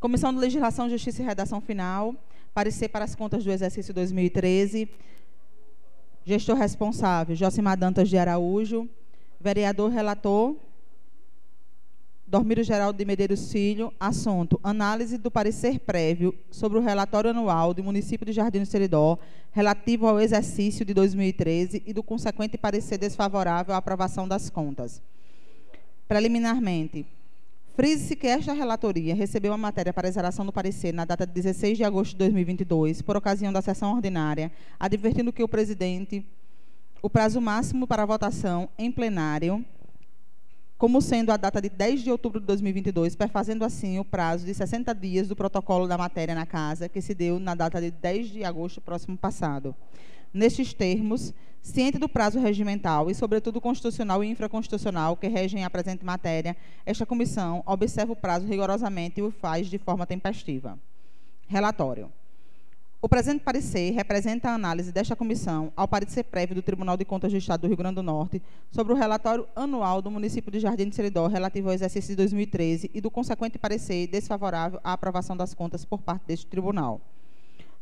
Comissão 0.00 0.32
de 0.32 0.40
Legislação, 0.40 0.90
Justiça 0.90 1.22
e 1.22 1.24
Redação 1.24 1.60
Final, 1.60 2.14
parecer 2.52 2.88
para 2.88 3.04
as 3.04 3.14
contas 3.14 3.44
do 3.44 3.52
exercício 3.52 3.94
2013. 3.94 4.88
Gestor 6.24 6.56
responsável, 6.56 7.36
Josimar 7.36 7.76
Dantas 7.76 8.08
de 8.08 8.18
Araújo. 8.18 8.88
Vereador 9.40 9.90
relator, 9.90 10.56
Dormiro 12.32 12.62
Geraldo 12.62 12.96
de 12.96 13.04
Medeiros 13.04 13.52
Filho, 13.52 13.92
assunto: 14.00 14.58
análise 14.62 15.18
do 15.18 15.30
parecer 15.30 15.78
prévio 15.80 16.34
sobre 16.50 16.78
o 16.78 16.80
relatório 16.80 17.28
anual 17.28 17.74
do 17.74 17.84
município 17.84 18.24
de 18.24 18.32
Jardim 18.32 18.60
do 18.60 18.64
Seridó 18.64 19.18
relativo 19.50 20.06
ao 20.06 20.18
exercício 20.18 20.82
de 20.82 20.94
2013 20.94 21.82
e 21.84 21.92
do 21.92 22.02
consequente 22.02 22.56
parecer 22.56 22.96
desfavorável 22.96 23.74
à 23.74 23.76
aprovação 23.76 24.26
das 24.26 24.48
contas. 24.48 25.02
Preliminarmente, 26.08 27.04
frise-se 27.76 28.16
que 28.16 28.26
esta 28.26 28.54
relatoria 28.54 29.14
recebeu 29.14 29.52
a 29.52 29.58
matéria 29.58 29.92
para 29.92 30.08
exaração 30.08 30.46
do 30.46 30.52
parecer 30.54 30.90
na 30.90 31.04
data 31.04 31.26
de 31.26 31.34
16 31.34 31.76
de 31.76 31.84
agosto 31.84 32.12
de 32.12 32.18
2022, 32.20 33.02
por 33.02 33.14
ocasião 33.14 33.52
da 33.52 33.60
sessão 33.60 33.92
ordinária, 33.92 34.50
advertindo 34.80 35.34
que 35.34 35.42
o 35.42 35.48
presidente 35.48 36.24
o 37.02 37.10
prazo 37.10 37.42
máximo 37.42 37.86
para 37.86 38.06
votação 38.06 38.70
em 38.78 38.90
plenário 38.90 39.62
como 40.82 41.00
sendo 41.00 41.30
a 41.30 41.36
data 41.36 41.62
de 41.62 41.68
10 41.68 42.02
de 42.02 42.10
outubro 42.10 42.40
de 42.40 42.46
2022, 42.46 43.14
perfazendo 43.14 43.64
assim 43.64 44.00
o 44.00 44.04
prazo 44.04 44.44
de 44.44 44.52
60 44.52 44.92
dias 44.92 45.28
do 45.28 45.36
protocolo 45.36 45.86
da 45.86 45.96
matéria 45.96 46.34
na 46.34 46.44
Casa, 46.44 46.88
que 46.88 47.00
se 47.00 47.14
deu 47.14 47.38
na 47.38 47.54
data 47.54 47.80
de 47.80 47.92
10 47.92 48.30
de 48.30 48.42
agosto 48.42 48.80
próximo 48.80 49.16
passado. 49.16 49.76
Nestes 50.34 50.74
termos, 50.74 51.32
ciente 51.60 51.98
do 51.98 52.08
prazo 52.08 52.40
regimental 52.40 53.08
e, 53.08 53.14
sobretudo, 53.14 53.60
constitucional 53.60 54.24
e 54.24 54.26
infraconstitucional 54.26 55.16
que 55.16 55.28
regem 55.28 55.62
a 55.64 55.70
presente 55.70 56.04
matéria, 56.04 56.56
esta 56.84 57.06
comissão 57.06 57.62
observa 57.64 58.14
o 58.14 58.16
prazo 58.16 58.48
rigorosamente 58.48 59.20
e 59.20 59.22
o 59.22 59.30
faz 59.30 59.68
de 59.68 59.78
forma 59.78 60.04
tempestiva. 60.04 60.76
Relatório. 61.46 62.10
O 63.04 63.08
presente 63.08 63.42
parecer 63.42 63.90
representa 63.90 64.48
a 64.48 64.54
análise 64.54 64.92
desta 64.92 65.16
comissão 65.16 65.72
ao 65.74 65.88
parecer 65.88 66.22
prévio 66.22 66.54
do 66.54 66.62
Tribunal 66.62 66.96
de 66.96 67.04
Contas 67.04 67.32
do 67.32 67.36
Estado 67.36 67.62
do 67.62 67.66
Rio 67.66 67.76
Grande 67.76 67.96
do 67.96 68.02
Norte 68.02 68.40
sobre 68.70 68.92
o 68.92 68.96
relatório 68.96 69.44
anual 69.56 70.00
do 70.00 70.08
município 70.08 70.52
de 70.52 70.60
Jardim 70.60 70.88
de 70.88 70.94
Seridó 70.94 71.26
relativo 71.26 71.66
ao 71.66 71.74
exercício 71.74 72.10
de 72.10 72.16
2013 72.18 72.92
e 72.94 73.00
do 73.00 73.10
consequente 73.10 73.58
parecer 73.58 74.06
desfavorável 74.06 74.78
à 74.84 74.92
aprovação 74.92 75.36
das 75.36 75.52
contas 75.52 75.84
por 75.84 76.00
parte 76.00 76.26
deste 76.28 76.46
tribunal. 76.46 77.00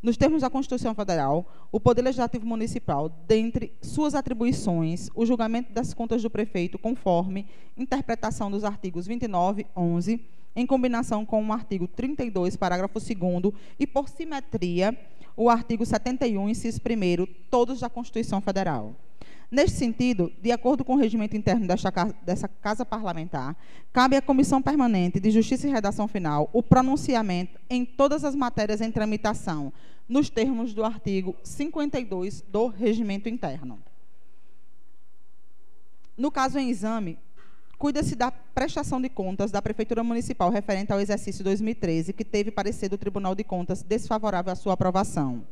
Nos 0.03 0.17
termos 0.17 0.41
da 0.41 0.49
Constituição 0.49 0.95
Federal, 0.95 1.45
o 1.71 1.79
Poder 1.79 2.01
Legislativo 2.01 2.47
Municipal, 2.47 3.11
dentre 3.29 3.75
suas 3.83 4.15
atribuições, 4.15 5.11
o 5.15 5.27
julgamento 5.27 5.71
das 5.71 5.93
contas 5.93 6.23
do 6.23 6.31
prefeito 6.31 6.79
conforme 6.79 7.47
interpretação 7.77 8.51
dos 8.51 8.65
artigos 8.65 9.07
29, 9.07 9.67
11 9.77 10.19
em 10.55 10.67
combinação 10.67 11.25
com 11.25 11.47
o 11.47 11.53
artigo 11.53 11.87
32, 11.87 12.57
parágrafo 12.57 12.99
2 12.99 13.55
e, 13.79 13.87
por 13.87 14.09
simetria, 14.09 14.97
o 15.37 15.49
artigo 15.49 15.87
71, 15.87 16.49
inciso 16.49 16.81
1 16.81 17.27
todos 17.51 17.81
da 17.81 17.89
Constituição 17.89 18.41
Federal. 18.41 18.95
Neste 19.51 19.79
sentido, 19.79 20.33
de 20.41 20.53
acordo 20.53 20.85
com 20.85 20.95
o 20.95 20.99
regimento 20.99 21.37
interno 21.37 21.67
desta, 21.67 21.91
dessa 22.23 22.47
Casa 22.47 22.87
Parlamentar, 22.87 23.57
cabe 23.93 24.15
à 24.17 24.23
Comissão 24.23 24.63
Permanente 24.63 25.19
de 25.19 25.31
Justiça 25.31 25.67
e 25.67 25.71
Redação 25.71 26.07
Final 26.07 26.49
o 26.53 26.63
pronunciamento 26.63 27.59
em 27.69 27.85
todas 27.85 28.25
as 28.25 28.37
matérias 28.37 28.81
em 28.81 28.93
tramitação, 28.93 29.73
nos 30.09 30.31
termos 30.31 30.73
do 30.73 30.85
artigo 30.85 31.35
52 31.43 32.43
do 32.43 32.69
regimento 32.69 33.29
interno. 33.29 33.81
No 36.17 36.31
caso 36.31 36.59
em 36.59 36.71
exame, 36.71 37.19
cuida-se 37.81 38.15
da 38.15 38.31
prestação 38.31 39.01
de 39.01 39.09
contas 39.09 39.51
da 39.51 39.63
Prefeitura 39.63 40.05
Municipal 40.05 40.51
referente 40.51 40.93
ao 40.93 41.01
exercício 41.01 41.43
2013, 41.43 42.13
que 42.13 42.27
teve 42.27 42.51
parecer 42.51 42.91
do 42.91 42.99
Tribunal 42.99 43.35
de 43.35 43.43
Contas 43.43 43.83
desfavorável 43.83 44.53
à 44.53 44.55
sua 44.55 44.75
aprovação. 44.75 45.43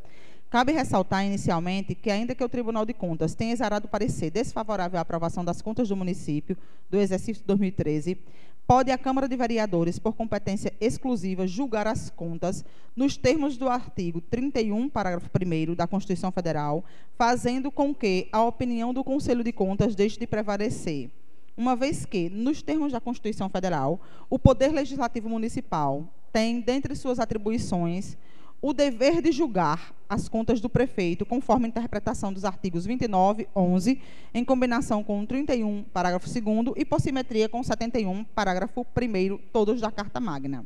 Cabe 0.50 0.72
ressaltar 0.72 1.24
inicialmente 1.24 1.94
que, 1.94 2.10
ainda 2.10 2.34
que 2.34 2.44
o 2.44 2.48
Tribunal 2.48 2.84
de 2.84 2.92
Contas 2.92 3.34
tenha 3.34 3.54
exarado 3.54 3.88
parecer 3.88 4.30
desfavorável 4.30 4.98
à 4.98 5.00
aprovação 5.00 5.42
das 5.42 5.62
contas 5.62 5.88
do 5.88 5.96
município 5.96 6.54
do 6.90 6.98
exercício 6.98 7.42
2013, 7.46 8.18
pode 8.66 8.90
a 8.90 8.98
Câmara 8.98 9.26
de 9.26 9.34
Vereadores, 9.34 9.98
por 9.98 10.14
competência 10.14 10.74
exclusiva, 10.82 11.46
julgar 11.46 11.86
as 11.86 12.10
contas 12.10 12.62
nos 12.94 13.16
termos 13.16 13.56
do 13.56 13.70
artigo 13.70 14.20
31, 14.20 14.90
parágrafo 14.90 15.30
1 15.34 15.74
da 15.74 15.86
Constituição 15.86 16.30
Federal, 16.30 16.84
fazendo 17.16 17.70
com 17.70 17.94
que 17.94 18.28
a 18.30 18.44
opinião 18.44 18.92
do 18.92 19.02
Conselho 19.02 19.42
de 19.42 19.50
Contas 19.50 19.94
deixe 19.94 20.20
de 20.20 20.26
prevalecer 20.26 21.10
uma 21.58 21.74
vez 21.74 22.06
que, 22.06 22.30
nos 22.30 22.62
termos 22.62 22.92
da 22.92 23.00
Constituição 23.00 23.48
Federal, 23.48 24.00
o 24.30 24.38
Poder 24.38 24.68
Legislativo 24.68 25.28
Municipal 25.28 26.08
tem, 26.32 26.60
dentre 26.60 26.94
suas 26.94 27.18
atribuições, 27.18 28.16
o 28.62 28.72
dever 28.72 29.20
de 29.20 29.32
julgar 29.32 29.92
as 30.08 30.28
contas 30.28 30.60
do 30.60 30.68
prefeito, 30.68 31.26
conforme 31.26 31.66
a 31.66 31.68
interpretação 31.68 32.32
dos 32.32 32.44
artigos 32.44 32.86
29, 32.86 33.48
11, 33.56 34.00
em 34.32 34.44
combinação 34.44 35.02
com 35.02 35.20
o 35.20 35.26
31, 35.26 35.82
parágrafo 35.92 36.28
2 36.28 36.74
e 36.76 36.84
por 36.84 37.00
simetria 37.00 37.48
com 37.48 37.58
o 37.58 37.64
71, 37.64 38.22
parágrafo 38.22 38.86
1 38.96 39.38
todos 39.52 39.80
da 39.80 39.90
Carta 39.90 40.20
Magna. 40.20 40.64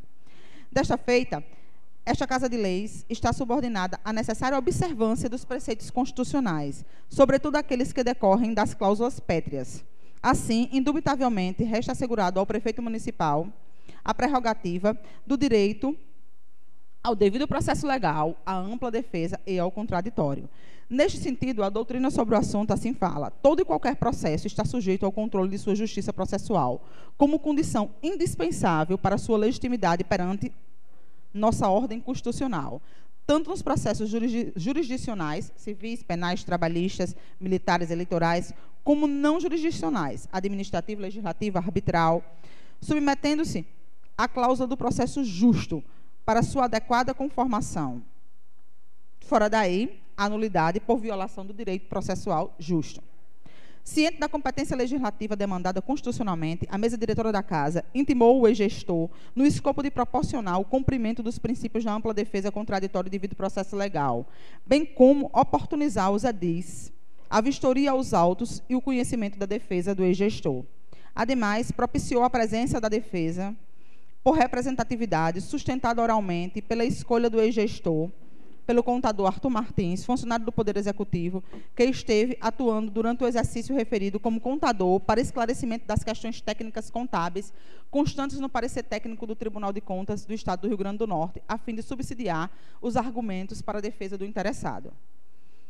Desta 0.70 0.98
feita, 0.98 1.42
esta 2.04 2.26
Casa 2.26 2.50
de 2.50 2.56
Leis 2.58 3.06
está 3.08 3.32
subordinada 3.32 3.98
à 4.04 4.12
necessária 4.12 4.58
observância 4.58 5.28
dos 5.28 5.44
preceitos 5.44 5.90
constitucionais, 5.90 6.84
sobretudo 7.08 7.56
aqueles 7.56 7.94
que 7.94 8.04
decorrem 8.04 8.52
das 8.52 8.74
cláusulas 8.74 9.20
pétreas, 9.20 9.84
Assim, 10.22 10.68
indubitavelmente, 10.70 11.64
resta 11.64 11.92
assegurado 11.92 12.38
ao 12.38 12.46
prefeito 12.46 12.80
municipal 12.80 13.48
a 14.04 14.14
prerrogativa 14.14 14.96
do 15.26 15.36
direito 15.36 15.96
ao 17.02 17.16
devido 17.16 17.48
processo 17.48 17.86
legal, 17.86 18.36
à 18.46 18.56
ampla 18.56 18.90
defesa 18.90 19.40
e 19.44 19.58
ao 19.58 19.70
contraditório. 19.70 20.48
Neste 20.88 21.18
sentido, 21.18 21.64
a 21.64 21.70
doutrina 21.70 22.10
sobre 22.10 22.34
o 22.34 22.38
assunto 22.38 22.72
assim 22.72 22.94
fala: 22.94 23.30
todo 23.30 23.62
e 23.62 23.64
qualquer 23.64 23.96
processo 23.96 24.46
está 24.46 24.64
sujeito 24.64 25.04
ao 25.04 25.10
controle 25.10 25.50
de 25.50 25.58
sua 25.58 25.74
justiça 25.74 26.12
processual, 26.12 26.86
como 27.16 27.38
condição 27.38 27.90
indispensável 28.02 28.96
para 28.96 29.18
sua 29.18 29.38
legitimidade 29.38 30.04
perante 30.04 30.52
nossa 31.34 31.68
ordem 31.68 31.98
constitucional, 31.98 32.80
tanto 33.26 33.50
nos 33.50 33.62
processos 33.62 34.10
jurisdicionais, 34.56 35.52
civis, 35.56 36.02
penais, 36.02 36.44
trabalhistas, 36.44 37.14
militares, 37.40 37.90
eleitorais, 37.90 38.52
como 38.84 39.06
não 39.06 39.40
jurisdicionais, 39.40 40.28
administrativo, 40.32 41.00
legislativo, 41.00 41.58
arbitral, 41.58 42.22
submetendo-se 42.80 43.66
à 44.18 44.26
cláusula 44.26 44.66
do 44.66 44.76
processo 44.76 45.24
justo 45.24 45.82
para 46.24 46.42
sua 46.42 46.64
adequada 46.64 47.14
conformação. 47.14 48.02
Fora 49.20 49.48
daí, 49.48 50.00
a 50.16 50.28
nulidade 50.28 50.80
por 50.80 50.98
violação 50.98 51.46
do 51.46 51.54
direito 51.54 51.88
processual 51.88 52.54
justo. 52.58 53.02
Ciente 53.84 54.20
da 54.20 54.28
competência 54.28 54.76
legislativa 54.76 55.34
demandada 55.34 55.82
constitucionalmente, 55.82 56.66
a 56.70 56.78
mesa 56.78 56.96
diretora 56.96 57.32
da 57.32 57.42
Casa 57.42 57.84
intimou 57.92 58.40
o 58.40 58.46
ex-gestor 58.46 59.10
no 59.34 59.44
escopo 59.44 59.82
de 59.82 59.90
proporcionar 59.90 60.60
o 60.60 60.64
cumprimento 60.64 61.20
dos 61.20 61.36
princípios 61.36 61.84
da 61.84 61.92
ampla 61.92 62.14
defesa 62.14 62.52
contraditória 62.52 63.10
devido 63.10 63.34
processo 63.34 63.74
legal, 63.74 64.28
bem 64.64 64.84
como 64.84 65.28
oportunizar 65.32 66.12
os 66.12 66.22
edis 66.22 66.92
a 67.28 67.40
vistoria 67.40 67.90
aos 67.90 68.14
autos 68.14 68.62
e 68.68 68.76
o 68.76 68.80
conhecimento 68.80 69.38
da 69.38 69.46
defesa 69.46 69.94
do 69.94 70.04
ex-gestor. 70.04 70.64
Ademais, 71.14 71.72
propiciou 71.72 72.22
a 72.22 72.30
presença 72.30 72.80
da 72.80 72.88
defesa 72.88 73.56
por 74.22 74.36
representatividade 74.36 75.40
sustentada 75.40 76.00
oralmente 76.00 76.62
pela 76.62 76.84
escolha 76.84 77.28
do 77.28 77.40
ex-gestor, 77.40 78.10
pelo 78.66 78.82
contador 78.82 79.26
Arthur 79.26 79.50
Martins, 79.50 80.04
funcionário 80.04 80.44
do 80.44 80.52
Poder 80.52 80.76
Executivo, 80.76 81.42
que 81.74 81.84
esteve 81.84 82.36
atuando 82.40 82.90
durante 82.90 83.24
o 83.24 83.26
exercício 83.26 83.74
referido 83.74 84.20
como 84.20 84.40
contador 84.40 85.00
para 85.00 85.20
esclarecimento 85.20 85.86
das 85.86 86.04
questões 86.04 86.40
técnicas 86.40 86.90
contábeis 86.90 87.52
constantes 87.90 88.38
no 88.40 88.48
parecer 88.48 88.84
técnico 88.84 89.26
do 89.26 89.36
Tribunal 89.36 89.72
de 89.72 89.80
Contas 89.80 90.24
do 90.24 90.32
Estado 90.32 90.62
do 90.62 90.68
Rio 90.68 90.78
Grande 90.78 90.98
do 90.98 91.06
Norte, 91.06 91.42
a 91.46 91.58
fim 91.58 91.74
de 91.74 91.82
subsidiar 91.82 92.50
os 92.80 92.96
argumentos 92.96 93.60
para 93.60 93.78
a 93.78 93.82
defesa 93.82 94.16
do 94.16 94.24
interessado. 94.24 94.92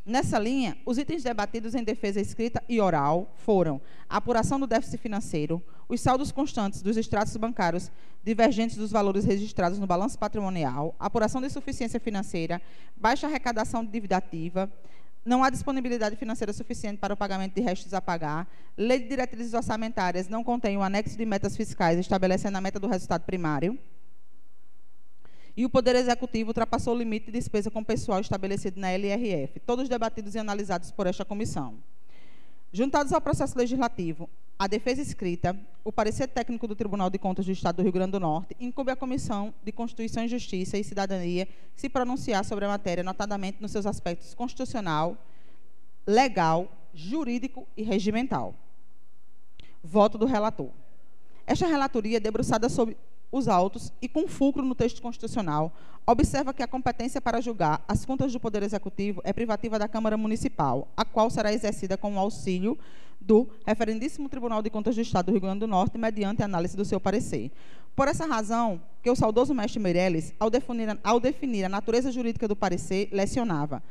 Nessa 0.04 0.36
linha, 0.36 0.76
os 0.84 0.98
itens 0.98 1.22
debatidos 1.22 1.76
em 1.76 1.84
defesa 1.84 2.20
escrita 2.20 2.60
e 2.68 2.80
oral 2.80 3.32
foram 3.36 3.80
a 4.08 4.16
apuração 4.16 4.58
do 4.58 4.66
déficit 4.66 4.98
financeiro, 4.98 5.62
os 5.88 6.00
saldos 6.00 6.32
constantes 6.32 6.82
dos 6.82 6.96
extratos 6.96 7.36
bancários 7.36 7.88
divergentes 8.24 8.76
dos 8.76 8.90
valores 8.90 9.24
registrados 9.24 9.78
no 9.78 9.86
balanço 9.86 10.18
patrimonial, 10.18 10.96
apuração 10.98 11.40
de 11.40 11.46
insuficiência 11.46 12.00
financeira, 12.00 12.60
baixa 12.96 13.28
arrecadação 13.28 13.84
de 13.84 13.92
dívida 13.92 14.16
ativa, 14.16 14.68
não 15.24 15.44
há 15.44 15.50
disponibilidade 15.50 16.16
financeira 16.16 16.52
suficiente 16.52 16.98
para 16.98 17.14
o 17.14 17.16
pagamento 17.16 17.54
de 17.54 17.60
restos 17.60 17.94
a 17.94 18.00
pagar. 18.00 18.48
Lei 18.76 18.98
de 18.98 19.08
diretrizes 19.08 19.54
orçamentárias 19.54 20.28
não 20.28 20.42
contém 20.42 20.76
o 20.76 20.82
anexo 20.82 21.16
de 21.16 21.24
metas 21.24 21.56
fiscais 21.56 21.96
estabelecendo 21.96 22.58
a 22.58 22.60
meta 22.60 22.80
do 22.80 22.88
resultado 22.88 23.22
primário. 23.22 23.78
E 25.56 25.64
o 25.64 25.70
Poder 25.70 25.94
Executivo 25.96 26.50
ultrapassou 26.50 26.94
o 26.94 26.98
limite 26.98 27.26
de 27.26 27.32
despesa 27.32 27.70
com 27.70 27.84
pessoal 27.84 28.20
estabelecido 28.20 28.80
na 28.80 28.90
LRF, 28.90 29.60
todos 29.60 29.88
debatidos 29.88 30.34
e 30.34 30.38
analisados 30.38 30.90
por 30.90 31.06
esta 31.06 31.24
comissão. 31.24 31.74
Juntados 32.72 33.12
ao 33.12 33.20
processo 33.20 33.58
legislativo, 33.58 34.30
a 34.58 34.66
defesa 34.66 35.02
escrita, 35.02 35.54
o 35.84 35.92
parecer 35.92 36.28
técnico 36.28 36.66
do 36.66 36.74
Tribunal 36.74 37.10
de 37.10 37.18
Contas 37.18 37.44
do 37.44 37.52
Estado 37.52 37.76
do 37.76 37.82
Rio 37.82 37.92
Grande 37.92 38.12
do 38.12 38.20
Norte, 38.20 38.56
incumbe 38.58 38.90
à 38.90 38.96
Comissão 38.96 39.52
de 39.62 39.72
Constituição 39.72 40.24
e 40.24 40.28
Justiça 40.28 40.78
e 40.78 40.84
Cidadania 40.84 41.46
se 41.74 41.88
pronunciar 41.88 42.44
sobre 42.44 42.64
a 42.64 42.68
matéria, 42.68 43.04
notadamente 43.04 43.60
nos 43.60 43.72
seus 43.72 43.84
aspectos 43.84 44.34
constitucional, 44.34 45.18
legal, 46.06 46.70
jurídico 46.94 47.66
e 47.76 47.82
regimental. 47.82 48.54
Voto 49.84 50.16
do 50.16 50.24
relator. 50.24 50.70
Esta 51.46 51.66
relatoria, 51.66 52.20
debruçada 52.20 52.68
sobre 52.68 52.96
os 53.32 53.48
autos 53.48 53.92
e 54.02 54.08
com 54.08 54.28
fulcro 54.28 54.62
no 54.62 54.74
texto 54.74 55.00
constitucional, 55.00 55.72
observa 56.06 56.52
que 56.52 56.62
a 56.62 56.68
competência 56.68 57.20
para 57.20 57.40
julgar 57.40 57.82
as 57.88 58.04
contas 58.04 58.32
do 58.32 58.38
Poder 58.38 58.62
Executivo 58.62 59.22
é 59.24 59.32
privativa 59.32 59.78
da 59.78 59.88
Câmara 59.88 60.16
Municipal, 60.16 60.86
a 60.94 61.04
qual 61.04 61.30
será 61.30 61.52
exercida 61.52 61.96
com 61.96 62.14
o 62.14 62.18
auxílio 62.18 62.78
do 63.18 63.48
Referendíssimo 63.66 64.28
Tribunal 64.28 64.60
de 64.60 64.68
Contas 64.68 64.94
do 64.94 65.00
Estado 65.00 65.26
do 65.26 65.32
Rio 65.32 65.40
Grande 65.40 65.60
do 65.60 65.66
Norte, 65.66 65.96
mediante 65.96 66.42
análise 66.42 66.76
do 66.76 66.84
seu 66.84 67.00
parecer. 67.00 67.50
Por 67.96 68.06
essa 68.06 68.26
razão, 68.26 68.80
que 69.02 69.10
o 69.10 69.16
saudoso 69.16 69.54
mestre 69.54 69.80
Meirelles, 69.80 70.34
ao 70.38 70.50
definir, 70.50 70.98
ao 71.02 71.18
definir 71.18 71.64
a 71.64 71.68
natureza 71.68 72.12
jurídica 72.12 72.46
do 72.46 72.54
parecer, 72.54 73.08
lecionava 73.10 73.82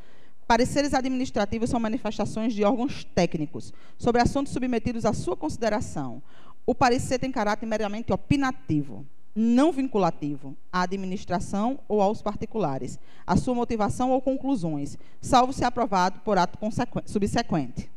Pareceres 0.51 0.93
administrativos 0.93 1.69
são 1.69 1.79
manifestações 1.79 2.53
de 2.53 2.65
órgãos 2.65 3.05
técnicos 3.15 3.73
sobre 3.97 4.21
assuntos 4.21 4.51
submetidos 4.51 5.05
à 5.05 5.13
sua 5.13 5.37
consideração. 5.37 6.21
O 6.65 6.75
parecer 6.75 7.19
tem 7.19 7.31
caráter 7.31 7.65
meramente 7.65 8.11
opinativo 8.11 9.05
não 9.35 9.71
vinculativo 9.71 10.55
à 10.71 10.81
administração 10.81 11.79
ou 11.87 12.01
aos 12.01 12.21
particulares, 12.21 12.99
a 13.25 13.37
sua 13.37 13.55
motivação 13.55 14.11
ou 14.11 14.21
conclusões, 14.21 14.97
salvo 15.21 15.53
se 15.53 15.63
aprovado 15.63 16.19
por 16.19 16.37
ato 16.37 16.57
subsequente. 17.05 17.89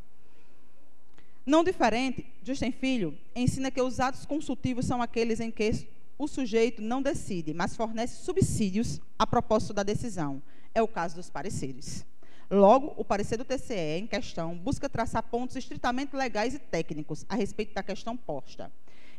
Não 1.45 1.63
diferente, 1.63 2.25
Justin 2.43 2.73
Filho 2.73 3.17
ensina 3.35 3.71
que 3.71 3.83
os 3.83 4.01
atos 4.01 4.25
consultivos 4.25 4.87
são 4.87 5.03
aqueles 5.03 5.41
em 5.41 5.51
que 5.51 5.87
o 6.19 6.27
sujeito 6.27 6.81
não 6.81 7.03
decide, 7.03 7.53
mas 7.53 7.77
fornece 7.77 8.25
subsídios 8.25 9.01
a 9.19 9.27
propósito 9.27 9.75
da 9.75 9.83
decisão. 9.83 10.41
É 10.75 10.81
o 10.81 10.89
caso 10.89 11.17
dos 11.17 11.29
pareceres. 11.29 12.07
Logo, 12.51 12.95
o 12.97 13.05
parecer 13.05 13.37
do 13.37 13.45
TCE 13.45 13.99
em 13.99 14.07
questão 14.07 14.57
busca 14.57 14.89
traçar 14.89 15.23
pontos 15.23 15.57
estritamente 15.57 16.15
legais 16.15 16.55
e 16.55 16.59
técnicos 16.59 17.25
a 17.29 17.35
respeito 17.35 17.75
da 17.75 17.83
questão 17.83 18.17
posta 18.17 18.71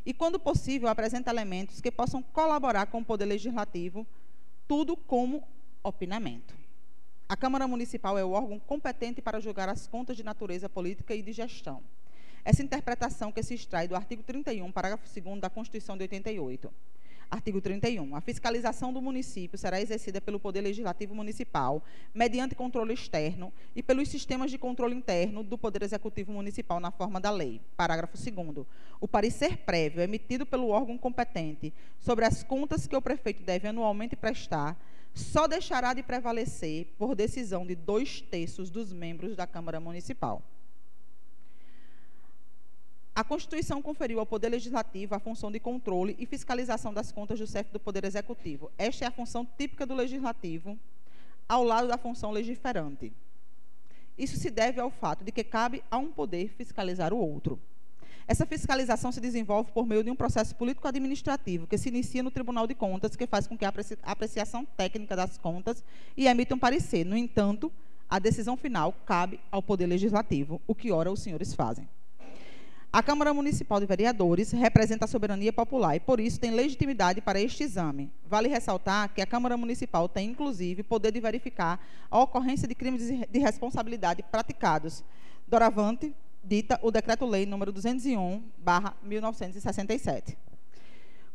e, 0.05 0.13
quando 0.13 0.39
possível, 0.39 0.87
apresenta 0.87 1.31
elementos 1.31 1.81
que 1.81 1.91
possam 1.91 2.21
colaborar 2.21 2.85
com 2.87 2.99
o 2.99 3.05
Poder 3.05 3.25
Legislativo, 3.25 4.05
tudo 4.67 4.95
como 4.95 5.43
opinamento. 5.83 6.53
A 7.27 7.35
Câmara 7.35 7.67
Municipal 7.67 8.17
é 8.17 8.23
o 8.23 8.31
órgão 8.31 8.59
competente 8.59 9.21
para 9.21 9.39
julgar 9.39 9.67
as 9.67 9.87
contas 9.87 10.15
de 10.15 10.23
natureza 10.23 10.69
política 10.69 11.15
e 11.15 11.23
de 11.23 11.33
gestão. 11.33 11.81
Essa 12.43 12.61
interpretação 12.61 13.31
que 13.31 13.41
se 13.41 13.55
extrai 13.55 13.87
do 13.87 13.95
artigo 13.95 14.21
31, 14.21 14.71
parágrafo 14.71 15.03
2 15.19 15.41
da 15.41 15.49
Constituição 15.49 15.97
de 15.97 16.03
88. 16.03 16.71
Artigo 17.35 17.59
31. 17.59 18.15
A 18.15 18.21
fiscalização 18.21 18.93
do 18.93 19.01
município 19.01 19.57
será 19.57 19.81
exercida 19.81 20.21
pelo 20.21 20.39
Poder 20.39 20.61
Legislativo 20.61 21.13
Municipal, 21.13 21.83
mediante 22.13 22.55
controle 22.55 22.93
externo 22.93 23.51
e 23.75 23.83
pelos 23.83 24.07
sistemas 24.07 24.49
de 24.49 24.57
controle 24.57 24.95
interno 24.95 25.43
do 25.43 25.57
Poder 25.57 25.83
Executivo 25.83 26.31
Municipal 26.31 26.79
na 26.79 26.91
forma 26.91 27.19
da 27.19 27.29
lei. 27.29 27.59
Parágrafo 27.75 28.17
2. 28.17 28.65
O 29.01 29.07
parecer 29.07 29.57
prévio 29.57 30.01
emitido 30.01 30.45
pelo 30.45 30.69
órgão 30.69 30.97
competente 30.97 31.73
sobre 31.99 32.23
as 32.23 32.41
contas 32.41 32.87
que 32.87 32.95
o 32.95 33.01
prefeito 33.01 33.43
deve 33.43 33.67
anualmente 33.67 34.15
prestar 34.15 34.81
só 35.13 35.45
deixará 35.45 35.93
de 35.93 36.03
prevalecer 36.03 36.87
por 36.97 37.15
decisão 37.15 37.67
de 37.67 37.75
dois 37.75 38.21
terços 38.21 38.69
dos 38.69 38.93
membros 38.93 39.35
da 39.35 39.45
Câmara 39.45 39.81
Municipal. 39.81 40.41
A 43.15 43.23
Constituição 43.23 43.81
conferiu 43.81 44.19
ao 44.19 44.25
Poder 44.25 44.49
Legislativo 44.49 45.15
a 45.15 45.19
função 45.19 45.49
de 45.49 45.57
controle 45.57 46.17
e 46.19 46.25
fiscalização 46.25 46.93
das 46.93 47.13
contas 47.13 47.39
do 47.39 47.47
chefe 47.47 47.71
do 47.71 47.79
Poder 47.79 48.03
Executivo. 48.03 48.69
Esta 48.77 49.05
é 49.05 49.07
a 49.07 49.11
função 49.11 49.47
típica 49.57 49.85
do 49.85 49.95
Legislativo, 49.95 50.77
ao 51.47 51.63
lado 51.63 51.87
da 51.87 51.97
função 51.97 52.29
legiferante. 52.31 53.13
Isso 54.17 54.35
se 54.35 54.51
deve 54.51 54.81
ao 54.81 54.91
fato 54.91 55.23
de 55.23 55.31
que 55.31 55.45
cabe 55.45 55.81
a 55.89 55.97
um 55.97 56.11
poder 56.11 56.49
fiscalizar 56.57 57.13
o 57.13 57.17
outro. 57.17 57.57
Essa 58.27 58.45
fiscalização 58.45 59.13
se 59.13 59.21
desenvolve 59.21 59.71
por 59.71 59.85
meio 59.85 60.03
de 60.03 60.11
um 60.11 60.15
processo 60.15 60.53
político-administrativo 60.53 61.67
que 61.67 61.77
se 61.77 61.87
inicia 61.87 62.21
no 62.21 62.31
Tribunal 62.31 62.67
de 62.67 62.75
Contas, 62.75 63.15
que 63.15 63.25
faz 63.25 63.47
com 63.47 63.57
que 63.57 63.63
a 63.63 63.71
apreciação 64.03 64.65
técnica 64.65 65.15
das 65.15 65.37
contas 65.37 65.81
e 66.17 66.27
emita 66.27 66.53
um 66.53 66.59
parecer. 66.59 67.05
No 67.05 67.15
entanto, 67.15 67.71
a 68.09 68.19
decisão 68.19 68.57
final 68.57 68.91
cabe 69.05 69.39
ao 69.49 69.63
Poder 69.63 69.87
Legislativo, 69.87 70.61
o 70.67 70.75
que 70.75 70.91
ora 70.91 71.09
os 71.09 71.21
senhores 71.21 71.53
fazem. 71.53 71.87
A 72.95 73.03
Câmara 73.03 73.33
Municipal 73.33 73.77
de 73.81 73.85
Vereadores 73.85 74.53
representa 74.53 75.03
a 75.03 75.07
soberania 75.09 75.51
popular 75.51 75.97
e, 75.97 75.99
por 75.99 76.17
isso, 76.17 76.39
tem 76.39 76.51
legitimidade 76.51 77.19
para 77.19 77.41
este 77.41 77.61
exame. 77.61 78.09
Vale 78.25 78.47
ressaltar 78.47 79.13
que 79.13 79.21
a 79.21 79.25
Câmara 79.25 79.57
Municipal 79.57 80.07
tem, 80.07 80.29
inclusive, 80.29 80.81
poder 80.81 81.11
de 81.11 81.19
verificar 81.19 81.77
a 82.09 82.21
ocorrência 82.21 82.65
de 82.65 82.73
crimes 82.73 83.01
de 83.29 83.39
responsabilidade 83.39 84.23
praticados. 84.31 85.03
Doravante, 85.45 86.15
dita 86.41 86.79
o 86.81 86.89
Decreto-Lei 86.89 87.45
número 87.45 87.73
201, 87.73 88.41
1967. 89.03 90.37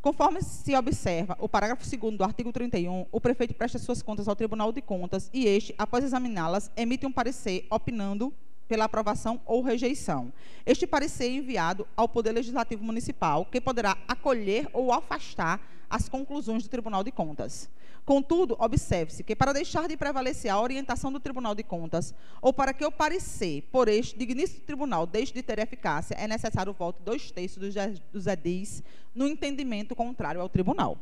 Conforme 0.00 0.40
se 0.40 0.74
observa 0.74 1.36
o 1.38 1.46
parágrafo 1.46 1.84
2 1.84 2.16
do 2.16 2.24
artigo 2.24 2.50
31, 2.54 3.04
o 3.12 3.20
prefeito 3.20 3.52
presta 3.52 3.78
suas 3.78 4.00
contas 4.00 4.28
ao 4.28 4.34
Tribunal 4.34 4.72
de 4.72 4.80
Contas 4.80 5.28
e 5.30 5.46
este, 5.46 5.74
após 5.76 6.04
examiná-las, 6.04 6.70
emite 6.74 7.04
um 7.04 7.12
parecer 7.12 7.66
opinando 7.68 8.32
pela 8.70 8.84
aprovação 8.84 9.40
ou 9.44 9.62
rejeição. 9.62 10.32
Este 10.64 10.86
parecer 10.86 11.24
é 11.24 11.32
enviado 11.32 11.88
ao 11.96 12.08
Poder 12.08 12.30
Legislativo 12.30 12.84
Municipal, 12.84 13.44
que 13.44 13.60
poderá 13.60 13.98
acolher 14.06 14.68
ou 14.72 14.92
afastar 14.92 15.60
as 15.90 16.08
conclusões 16.08 16.62
do 16.62 16.68
Tribunal 16.68 17.02
de 17.02 17.10
Contas. 17.10 17.68
Contudo, 18.04 18.56
observe-se 18.60 19.24
que 19.24 19.34
para 19.34 19.52
deixar 19.52 19.88
de 19.88 19.96
prevalecer 19.96 20.52
a 20.52 20.60
orientação 20.60 21.10
do 21.10 21.18
Tribunal 21.18 21.52
de 21.52 21.64
Contas, 21.64 22.14
ou 22.40 22.52
para 22.52 22.72
que 22.72 22.84
o 22.84 22.92
parecer 22.92 23.62
por 23.72 23.88
este 23.88 24.16
digníssimo 24.16 24.60
tribunal 24.60 25.04
deixe 25.04 25.34
de 25.34 25.42
ter 25.42 25.58
eficácia, 25.58 26.14
é 26.14 26.28
necessário 26.28 26.70
o 26.70 26.74
voto 26.74 27.02
dois 27.02 27.28
terços 27.32 27.74
dos 28.12 28.26
edis 28.28 28.84
no 29.12 29.26
entendimento 29.26 29.96
contrário 29.96 30.40
ao 30.40 30.48
tribunal. 30.48 30.96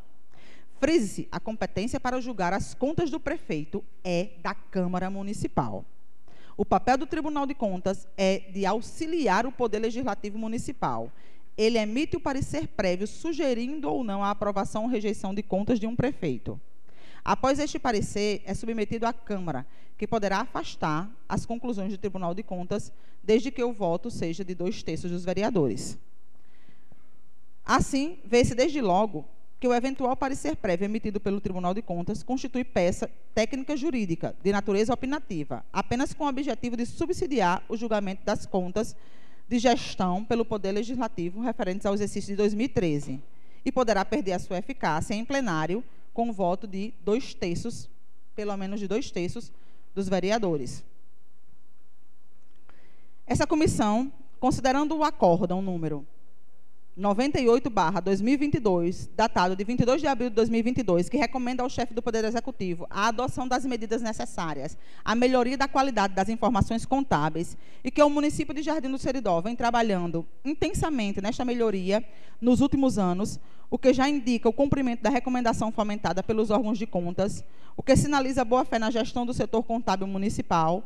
Frise-se, 0.81 1.29
a 1.31 1.39
competência 1.39 2.01
para 2.01 2.19
julgar 2.19 2.55
as 2.55 2.73
contas 2.73 3.11
do 3.11 3.21
prefeito 3.21 3.85
é 4.03 4.31
da 4.43 4.55
Câmara 4.55 5.11
Municipal. 5.11 5.85
O 6.59 6.65
papel 6.65 6.99
do 6.99 7.07
Tribunal 7.07 7.47
de 7.47 7.55
Contas 7.55 8.09
é 8.17 8.41
de 8.53 8.67
auxiliar 8.67 9.47
o 9.47 9.53
Poder 9.53 9.79
Legislativo 9.79 10.37
Municipal. 10.37 11.09
Ele 11.57 11.79
emite 11.79 12.17
o 12.17 12.21
parecer 12.21 12.67
prévio 12.67 13.07
sugerindo 13.07 13.89
ou 13.89 14.03
não 14.03 14.25
a 14.25 14.31
aprovação 14.33 14.83
ou 14.83 14.89
rejeição 14.89 15.33
de 15.33 15.41
contas 15.41 15.79
de 15.79 15.87
um 15.87 15.95
prefeito. 15.95 16.61
Após 17.25 17.61
este 17.61 17.79
parecer, 17.79 18.43
é 18.45 18.55
submetido 18.55 19.07
à 19.07 19.13
Câmara, 19.13 19.65
que 19.97 20.05
poderá 20.05 20.41
afastar 20.41 21.09
as 21.29 21.47
conclusões 21.47 21.93
do 21.93 21.99
Tribunal 21.99 22.35
de 22.35 22.43
Contas, 22.43 22.93
desde 23.23 23.53
que 23.53 23.63
o 23.63 23.73
voto 23.73 24.11
seja 24.11 24.45
de 24.45 24.53
dois 24.53 24.83
terços 24.83 25.13
dos 25.13 25.25
vereadores. 25.25 25.97
Assim, 27.65 28.19
vê-se 28.25 28.57
desde 28.57 28.81
logo 28.81 29.25
que 29.61 29.67
o 29.67 29.75
eventual 29.75 30.17
parecer 30.17 30.57
prévio 30.57 30.85
emitido 30.85 31.19
pelo 31.19 31.41
Tribunal 31.41 31.75
de 31.75 31.83
Contas 31.83 32.23
constitui 32.23 32.63
peça 32.63 33.11
técnica 33.35 33.77
jurídica 33.77 34.35
de 34.43 34.53
natureza 34.53 34.95
opinativa, 34.95 35.65
apenas 35.73 36.15
com 36.15 36.25
o 36.25 36.29
objetivo 36.29 36.77
de 36.77 36.87
subsidiar 36.87 37.63
o 37.69 37.77
julgamento 37.77 38.25
das 38.25 38.47
contas 38.47 38.95
de 39.49 39.59
gestão 39.59 40.25
pelo 40.25 40.45
Poder 40.45 40.73
Legislativo 40.73 41.41
referentes 41.41 41.87
ao 41.87 41.95
exercício 41.95 42.29
de 42.29 42.37
2013 42.37 43.21
e 43.65 43.73
poderá 43.73 44.05
perder 44.05 44.33
a 44.33 44.39
sua 44.39 44.59
eficácia 44.59 45.15
em 45.15 45.25
plenário 45.25 45.83
com 46.15 46.29
o 46.29 46.33
voto 46.33 46.67
de 46.67 46.93
dois 47.05 47.35
terços, 47.35 47.91
pelo 48.37 48.57
menos 48.57 48.79
de 48.79 48.87
dois 48.87 49.11
terços, 49.11 49.53
dos 49.95 50.09
vereadores. 50.09 50.85
Essa 53.27 53.47
comissão, 53.47 54.13
considerando 54.39 54.97
o 54.97 55.05
acórdão 55.05 55.61
número 55.61 56.07
98/2022, 56.99 59.09
datado 59.15 59.55
de 59.55 59.63
22 59.63 60.01
de 60.01 60.09
abril 60.09 60.31
de 60.31 60.35
2022, 60.35 61.09
que 61.09 61.17
recomenda 61.17 61.63
ao 61.63 61.71
chefe 61.71 61.95
do 61.95 62.03
Poder 62.03 62.25
Executivo 62.25 62.89
a 62.91 63.07
adoção 63.07 63.47
das 63.47 63.65
medidas 63.65 64.03
necessárias 64.03 64.77
à 65.05 65.15
melhoria 65.15 65.57
da 65.57 65.69
qualidade 65.69 66.15
das 66.15 66.29
informações 66.29 66.85
contábeis 66.85 67.57
e 67.85 67.91
que 67.91 68.03
o 68.03 68.11
município 68.11 68.53
de 68.53 68.63
Jardim 68.63 68.91
do 68.91 68.99
Seridó 68.99 69.41
vem 69.41 69.55
trabalhando 69.55 70.27
intensamente 70.45 71.23
nesta 71.23 71.45
melhoria 71.45 72.05
nos 72.41 72.61
últimos 72.61 72.99
anos, 72.99 73.39
o 73.71 73.79
que 73.79 73.93
já 73.93 74.09
indica 74.09 74.49
o 74.49 74.53
cumprimento 74.53 75.03
da 75.03 75.11
recomendação 75.11 75.71
fomentada 75.71 76.23
pelos 76.23 76.51
órgãos 76.51 76.79
de 76.79 76.87
contas, 76.87 77.45
o 77.77 77.83
que 77.83 77.95
sinaliza 77.95 78.45
boa 78.45 78.65
fé 78.65 78.79
na 78.79 78.91
gestão 78.91 79.25
do 79.25 79.33
setor 79.33 79.63
contábil 79.63 80.09
municipal, 80.09 80.83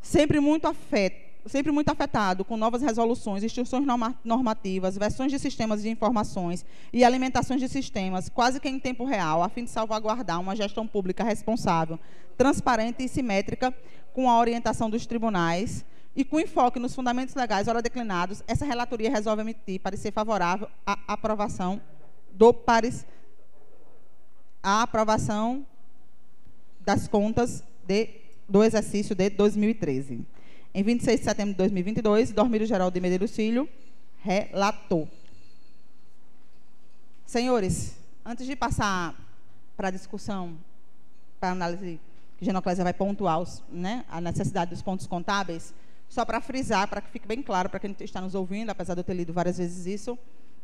sempre 0.00 0.40
muito 0.40 0.66
afeto 0.66 1.25
sempre 1.48 1.70
muito 1.72 1.88
afetado 1.90 2.44
com 2.44 2.56
novas 2.56 2.82
resoluções, 2.82 3.42
instruções 3.42 3.84
normativas, 4.24 4.96
versões 4.96 5.30
de 5.30 5.38
sistemas 5.38 5.82
de 5.82 5.88
informações 5.88 6.64
e 6.92 7.04
alimentações 7.04 7.60
de 7.60 7.68
sistemas, 7.68 8.28
quase 8.28 8.60
que 8.60 8.68
em 8.68 8.78
tempo 8.78 9.04
real, 9.04 9.42
a 9.42 9.48
fim 9.48 9.64
de 9.64 9.70
salvaguardar 9.70 10.40
uma 10.40 10.56
gestão 10.56 10.86
pública 10.86 11.24
responsável, 11.24 11.98
transparente 12.36 13.04
e 13.04 13.08
simétrica, 13.08 13.74
com 14.12 14.30
a 14.30 14.38
orientação 14.38 14.88
dos 14.88 15.06
tribunais 15.06 15.84
e 16.14 16.24
com 16.24 16.40
enfoque 16.40 16.78
nos 16.78 16.94
fundamentos 16.94 17.34
legais 17.34 17.68
ora 17.68 17.82
declinados, 17.82 18.42
essa 18.46 18.64
relatoria 18.64 19.10
resolve 19.10 19.42
emitir 19.42 19.80
parecer 19.80 20.12
favorável 20.12 20.68
à 20.86 20.98
aprovação 21.06 21.80
do 22.32 22.52
pares 22.52 23.06
à 24.62 24.82
aprovação 24.82 25.64
das 26.80 27.06
contas 27.06 27.62
de, 27.86 28.08
do 28.48 28.64
exercício 28.64 29.14
de 29.14 29.30
2013. 29.30 30.26
Em 30.78 30.82
26 30.82 31.20
de 31.20 31.24
setembro 31.24 31.54
de 31.54 31.56
2022, 31.56 32.32
Dormírio 32.32 32.66
Geraldo 32.66 32.92
de 32.92 33.00
Medeiros 33.00 33.34
Filho 33.34 33.66
relatou. 34.18 35.08
Senhores, 37.24 37.96
antes 38.22 38.44
de 38.44 38.54
passar 38.54 39.14
para 39.74 39.88
a 39.88 39.90
discussão, 39.90 40.54
para 41.40 41.48
a 41.48 41.52
análise 41.52 41.98
que 42.36 42.44
Genoclésia 42.44 42.84
vai 42.84 42.92
pontuar 42.92 43.40
os, 43.40 43.64
né, 43.72 44.04
a 44.06 44.20
necessidade 44.20 44.70
dos 44.70 44.82
pontos 44.82 45.06
contábeis, 45.06 45.72
só 46.10 46.26
para 46.26 46.42
frisar, 46.42 46.86
para 46.88 47.00
que 47.00 47.08
fique 47.08 47.26
bem 47.26 47.40
claro 47.40 47.70
para 47.70 47.80
quem 47.80 47.96
está 48.00 48.20
nos 48.20 48.34
ouvindo, 48.34 48.68
apesar 48.68 48.92
de 48.92 49.00
eu 49.00 49.04
ter 49.04 49.14
lido 49.14 49.32
várias 49.32 49.56
vezes 49.56 49.86
isso, 49.86 50.18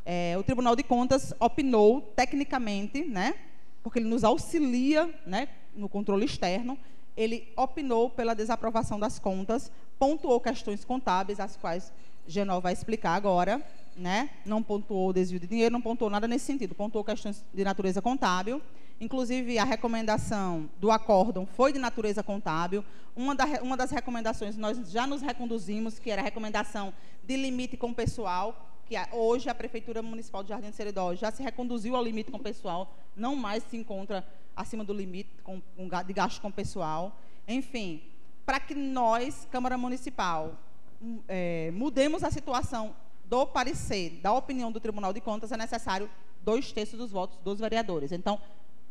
é, 0.05 0.37
o 0.37 0.43
Tribunal 0.43 0.77
de 0.77 0.83
Contas 0.83 1.33
opinou 1.41 2.03
tecnicamente, 2.15 3.03
né, 3.03 3.35
porque 3.83 3.99
ele 3.99 4.11
nos 4.11 4.25
auxilia 4.25 5.09
né, 5.25 5.49
no 5.75 5.89
controle 5.89 6.27
externo, 6.27 6.77
ele 7.17 7.53
opinou 7.57 8.11
pela 8.11 8.35
desaprovação 8.35 8.99
das 8.99 9.19
contas, 9.19 9.71
pontuou 9.99 10.41
questões 10.41 10.85
contábeis, 10.85 11.39
as 11.41 11.57
quais 11.57 11.93
Genol 12.27 12.61
vai 12.61 12.73
explicar 12.73 13.15
agora, 13.15 13.63
né? 13.97 14.31
não 14.45 14.63
pontuou 14.63 15.13
desvio 15.13 15.41
de 15.41 15.47
dinheiro, 15.47 15.73
não 15.73 15.81
pontuou 15.81 16.11
nada 16.11 16.27
nesse 16.27 16.47
sentido, 16.47 16.75
pontuou 16.75 17.05
questões 17.05 17.45
de 17.53 17.65
natureza 17.65 18.01
contábil, 18.01 18.63
inclusive 19.01 19.59
a 19.59 19.65
recomendação 19.65 20.71
do 20.79 20.91
acórdão 20.91 21.45
foi 21.45 21.73
de 21.73 21.79
natureza 21.79 22.23
contábil, 22.23 22.85
uma, 23.15 23.35
da, 23.35 23.45
uma 23.63 23.77
das 23.77 23.91
recomendações 23.91 24.57
nós 24.57 24.79
já 24.91 25.07
nos 25.07 25.21
reconduzimos, 25.21 25.99
que 25.99 26.11
era 26.11 26.23
a 26.23 26.25
recomendação 26.25 26.93
de 27.23 27.37
limite 27.37 27.77
com 27.77 27.93
pessoal, 27.93 28.69
que 28.87 28.97
hoje 29.13 29.49
a 29.49 29.55
Prefeitura 29.55 30.03
Municipal 30.03 30.43
de 30.43 30.51
Jardim 30.51 30.71
de 30.71 30.77
Seridó 30.77 31.15
já 31.15 31.31
se 31.31 31.43
reconduziu 31.43 31.97
ao 31.97 32.03
limite 32.03 32.31
com 32.31 32.39
pessoal, 32.39 32.95
não 33.17 33.37
mais 33.37 33.63
se 33.65 33.77
encontra 33.77 34.27
acima 34.57 34.85
do 34.85 34.93
limite 34.93 35.31
com, 35.43 35.61
com, 35.77 35.89
de 35.89 36.13
gasto 36.13 36.41
com 36.41 36.51
pessoal. 36.51 37.17
Enfim, 37.47 38.03
para 38.45 38.61
que 38.61 38.75
nós, 38.75 39.47
Câmara 39.51 39.77
Municipal, 39.79 40.59
hum, 41.01 41.21
é, 41.29 41.71
mudemos 41.73 42.25
a 42.25 42.31
situação 42.31 42.95
do 43.25 43.47
parecer, 43.47 44.21
da 44.21 44.33
opinião 44.33 44.71
do 44.71 44.81
Tribunal 44.81 45.13
de 45.13 45.21
Contas, 45.21 45.53
é 45.53 45.57
necessário 45.57 46.11
dois 46.43 46.73
terços 46.73 46.99
dos 46.99 47.11
votos 47.11 47.39
dos 47.39 47.59
vereadores. 47.59 48.13
Então, 48.13 48.41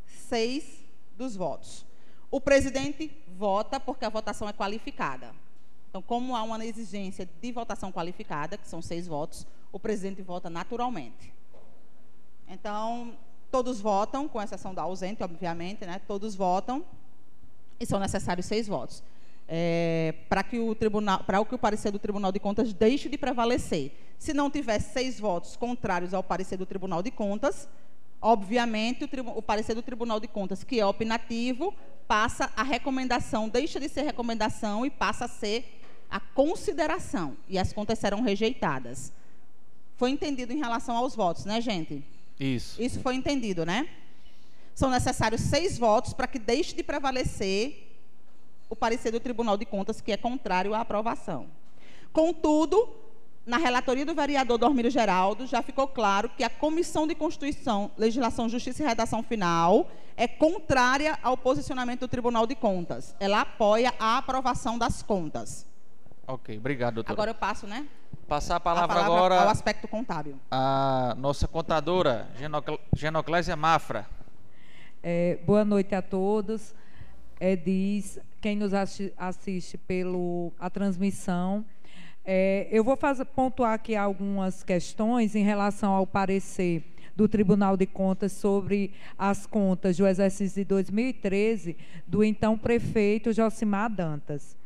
seis 0.05 0.83
dos 1.17 1.35
votos. 1.35 1.85
O 2.29 2.39
presidente 2.39 3.11
vota 3.37 3.79
porque 3.79 4.05
a 4.05 4.09
votação 4.09 4.47
é 4.47 4.53
qualificada. 4.53 5.33
Então, 5.89 6.01
como 6.01 6.35
há 6.35 6.43
uma 6.43 6.65
exigência 6.65 7.29
de 7.41 7.51
votação 7.51 7.91
qualificada, 7.91 8.57
que 8.57 8.67
são 8.67 8.81
seis 8.81 9.05
votos, 9.05 9.45
o 9.71 9.79
presidente 9.79 10.21
vota 10.21 10.49
naturalmente. 10.49 11.33
Então, 12.47 13.17
Todos 13.51 13.81
votam, 13.81 14.27
com 14.27 14.41
exceção 14.41 14.73
da 14.73 14.83
ausente, 14.83 15.21
obviamente, 15.21 15.85
né? 15.85 15.99
Todos 16.07 16.33
votam 16.35 16.83
e 17.79 17.85
são 17.85 17.99
necessários 17.99 18.45
seis 18.45 18.67
votos. 18.67 19.03
É, 19.47 20.13
para 20.29 20.43
que 20.43 20.57
o 20.57 20.73
tribunal, 20.73 21.23
para 21.25 21.43
que 21.43 21.53
o 21.53 21.57
parecer 21.57 21.91
do 21.91 21.99
Tribunal 21.99 22.31
de 22.31 22.39
Contas 22.39 22.71
deixe 22.73 23.09
de 23.09 23.17
prevalecer. 23.17 23.91
Se 24.17 24.33
não 24.33 24.49
tiver 24.49 24.79
seis 24.79 25.19
votos 25.19 25.57
contrários 25.57 26.13
ao 26.13 26.23
parecer 26.23 26.55
do 26.55 26.65
Tribunal 26.65 27.03
de 27.03 27.11
Contas, 27.11 27.67
obviamente 28.21 29.03
o, 29.03 29.37
o 29.37 29.41
parecer 29.41 29.75
do 29.75 29.81
Tribunal 29.81 30.19
de 30.19 30.27
Contas, 30.27 30.63
que 30.63 30.79
é 30.79 30.85
opinativo, 30.85 31.73
passa 32.07 32.49
a 32.55 32.63
recomendação, 32.63 33.49
deixa 33.49 33.79
de 33.79 33.89
ser 33.89 34.03
recomendação 34.03 34.85
e 34.85 34.89
passa 34.89 35.25
a 35.25 35.27
ser 35.27 35.81
a 36.09 36.19
consideração. 36.19 37.35
E 37.49 37.57
as 37.57 37.73
contas 37.73 37.99
serão 37.99 38.21
rejeitadas. 38.21 39.11
Foi 39.95 40.11
entendido 40.11 40.53
em 40.53 40.57
relação 40.57 40.95
aos 40.95 41.15
votos, 41.15 41.45
né, 41.45 41.59
gente? 41.59 42.03
Isso. 42.41 42.81
Isso 42.81 42.99
foi 43.01 43.13
entendido, 43.15 43.65
né? 43.65 43.87
São 44.73 44.89
necessários 44.89 45.41
seis 45.41 45.77
votos 45.77 46.11
para 46.11 46.25
que 46.25 46.39
deixe 46.39 46.75
de 46.75 46.81
prevalecer 46.81 47.87
o 48.67 48.75
parecer 48.75 49.11
do 49.11 49.19
Tribunal 49.19 49.57
de 49.57 49.65
Contas, 49.65 50.01
que 50.01 50.11
é 50.11 50.17
contrário 50.17 50.73
à 50.73 50.79
aprovação. 50.79 51.47
Contudo, 52.11 52.89
na 53.45 53.57
relatoria 53.57 54.05
do 54.05 54.15
vereador 54.15 54.57
Dormírio 54.57 54.89
Geraldo, 54.89 55.45
já 55.45 55.61
ficou 55.61 55.87
claro 55.87 56.29
que 56.29 56.43
a 56.43 56.49
Comissão 56.49 57.05
de 57.05 57.13
Constituição, 57.13 57.91
Legislação, 57.95 58.49
Justiça 58.49 58.81
e 58.81 58.85
Redação 58.87 59.21
Final 59.21 59.91
é 60.17 60.27
contrária 60.27 61.19
ao 61.21 61.37
posicionamento 61.37 62.01
do 62.01 62.07
Tribunal 62.07 62.47
de 62.47 62.55
Contas. 62.55 63.15
Ela 63.19 63.41
apoia 63.41 63.93
a 63.99 64.17
aprovação 64.17 64.79
das 64.79 65.03
contas. 65.03 65.65
Ok, 66.25 66.57
obrigado, 66.57 66.95
doutor. 66.95 67.11
Agora 67.11 67.31
eu 67.31 67.35
passo, 67.35 67.67
né? 67.67 67.87
Passar 68.31 68.55
a 68.55 68.59
palavra, 68.61 68.85
a 68.85 68.87
palavra 68.87 69.13
agora 69.13 69.41
ao 69.41 69.49
aspecto 69.49 69.89
contábil. 69.89 70.39
A 70.49 71.13
nossa 71.19 71.49
contadora, 71.49 72.29
Genoclésia 72.95 73.57
Mafra. 73.57 74.07
É, 75.03 75.37
boa 75.45 75.65
noite 75.65 75.93
a 75.93 76.01
todos. 76.01 76.73
É, 77.41 77.57
diz 77.57 78.17
quem 78.39 78.55
nos 78.55 78.71
assiste 79.17 79.77
pelo 79.77 80.53
a 80.57 80.69
transmissão. 80.69 81.65
É, 82.23 82.69
eu 82.71 82.85
vou 82.85 82.95
fazer, 82.95 83.25
pontuar 83.25 83.73
aqui 83.73 83.97
algumas 83.97 84.63
questões 84.63 85.35
em 85.35 85.43
relação 85.43 85.91
ao 85.91 86.07
parecer 86.07 86.85
do 87.13 87.27
Tribunal 87.27 87.75
de 87.75 87.85
Contas 87.85 88.31
sobre 88.31 88.93
as 89.19 89.45
contas 89.45 89.97
do 89.97 90.07
exercício 90.07 90.63
de 90.63 90.69
2013 90.69 91.75
do 92.07 92.23
então 92.23 92.57
prefeito 92.57 93.33
Josimar 93.33 93.89
Dantas. 93.89 94.60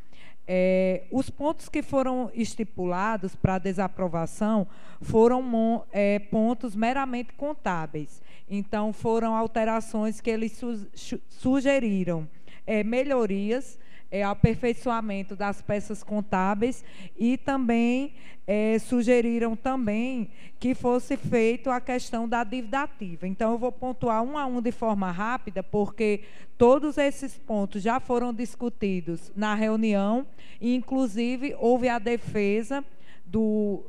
É, 0.47 1.03
os 1.11 1.29
pontos 1.29 1.67
que 1.67 1.81
foram 1.81 2.29
estipulados 2.33 3.35
para 3.35 3.57
desaprovação 3.57 4.67
foram 5.01 5.83
é, 5.91 6.19
pontos 6.19 6.75
meramente 6.75 7.33
contábeis. 7.33 8.21
Então, 8.49 8.93
foram 8.93 9.35
alterações 9.35 10.21
que 10.21 10.29
eles 10.29 10.51
su 10.53 10.87
sugeriram, 11.29 12.27
é, 12.65 12.83
melhorias 12.83 13.79
é, 14.15 14.23
aperfeiçoamento 14.23 15.35
das 15.35 15.61
peças 15.61 16.01
contábeis 16.01 16.85
e 17.17 17.37
também 17.37 18.13
é, 18.47 18.79
sugeriram 18.79 19.57
também 19.57 20.29
que 20.57 20.73
fosse 20.73 21.17
feito 21.17 21.69
a 21.69 21.81
questão 21.81 22.25
da 22.25 22.41
dívida 22.41 22.83
ativa. 22.83 23.27
Então, 23.27 23.51
eu 23.51 23.57
vou 23.57 23.73
pontuar 23.73 24.23
um 24.23 24.37
a 24.37 24.45
um 24.45 24.61
de 24.61 24.71
forma 24.71 25.11
rápida, 25.11 25.61
porque 25.61 26.21
todos 26.57 26.97
esses 26.97 27.37
pontos 27.37 27.81
já 27.81 27.99
foram 27.99 28.33
discutidos 28.33 29.33
na 29.35 29.53
reunião, 29.53 30.25
e, 30.61 30.73
inclusive, 30.73 31.53
houve 31.59 31.89
a 31.89 31.99
defesa 31.99 32.85
do 33.25 33.83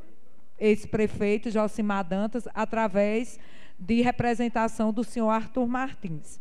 ex-prefeito 0.58 1.52
Josimar 1.52 2.02
Dantas, 2.02 2.48
através 2.52 3.38
de 3.78 4.00
representação 4.02 4.92
do 4.92 5.04
senhor 5.04 5.30
Arthur 5.30 5.68
Martins. 5.68 6.40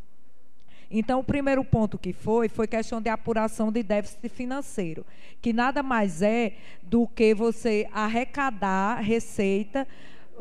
Então, 0.89 1.19
o 1.19 1.23
primeiro 1.23 1.63
ponto 1.63 1.97
que 1.97 2.13
foi, 2.13 2.47
foi 2.47 2.67
questão 2.67 3.01
de 3.01 3.09
apuração 3.09 3.71
de 3.71 3.81
déficit 3.83 4.29
financeiro, 4.29 5.05
que 5.41 5.51
nada 5.51 5.81
mais 5.81 6.21
é 6.21 6.53
do 6.81 7.07
que 7.07 7.33
você 7.33 7.87
arrecadar 7.91 9.01
receita, 9.01 9.87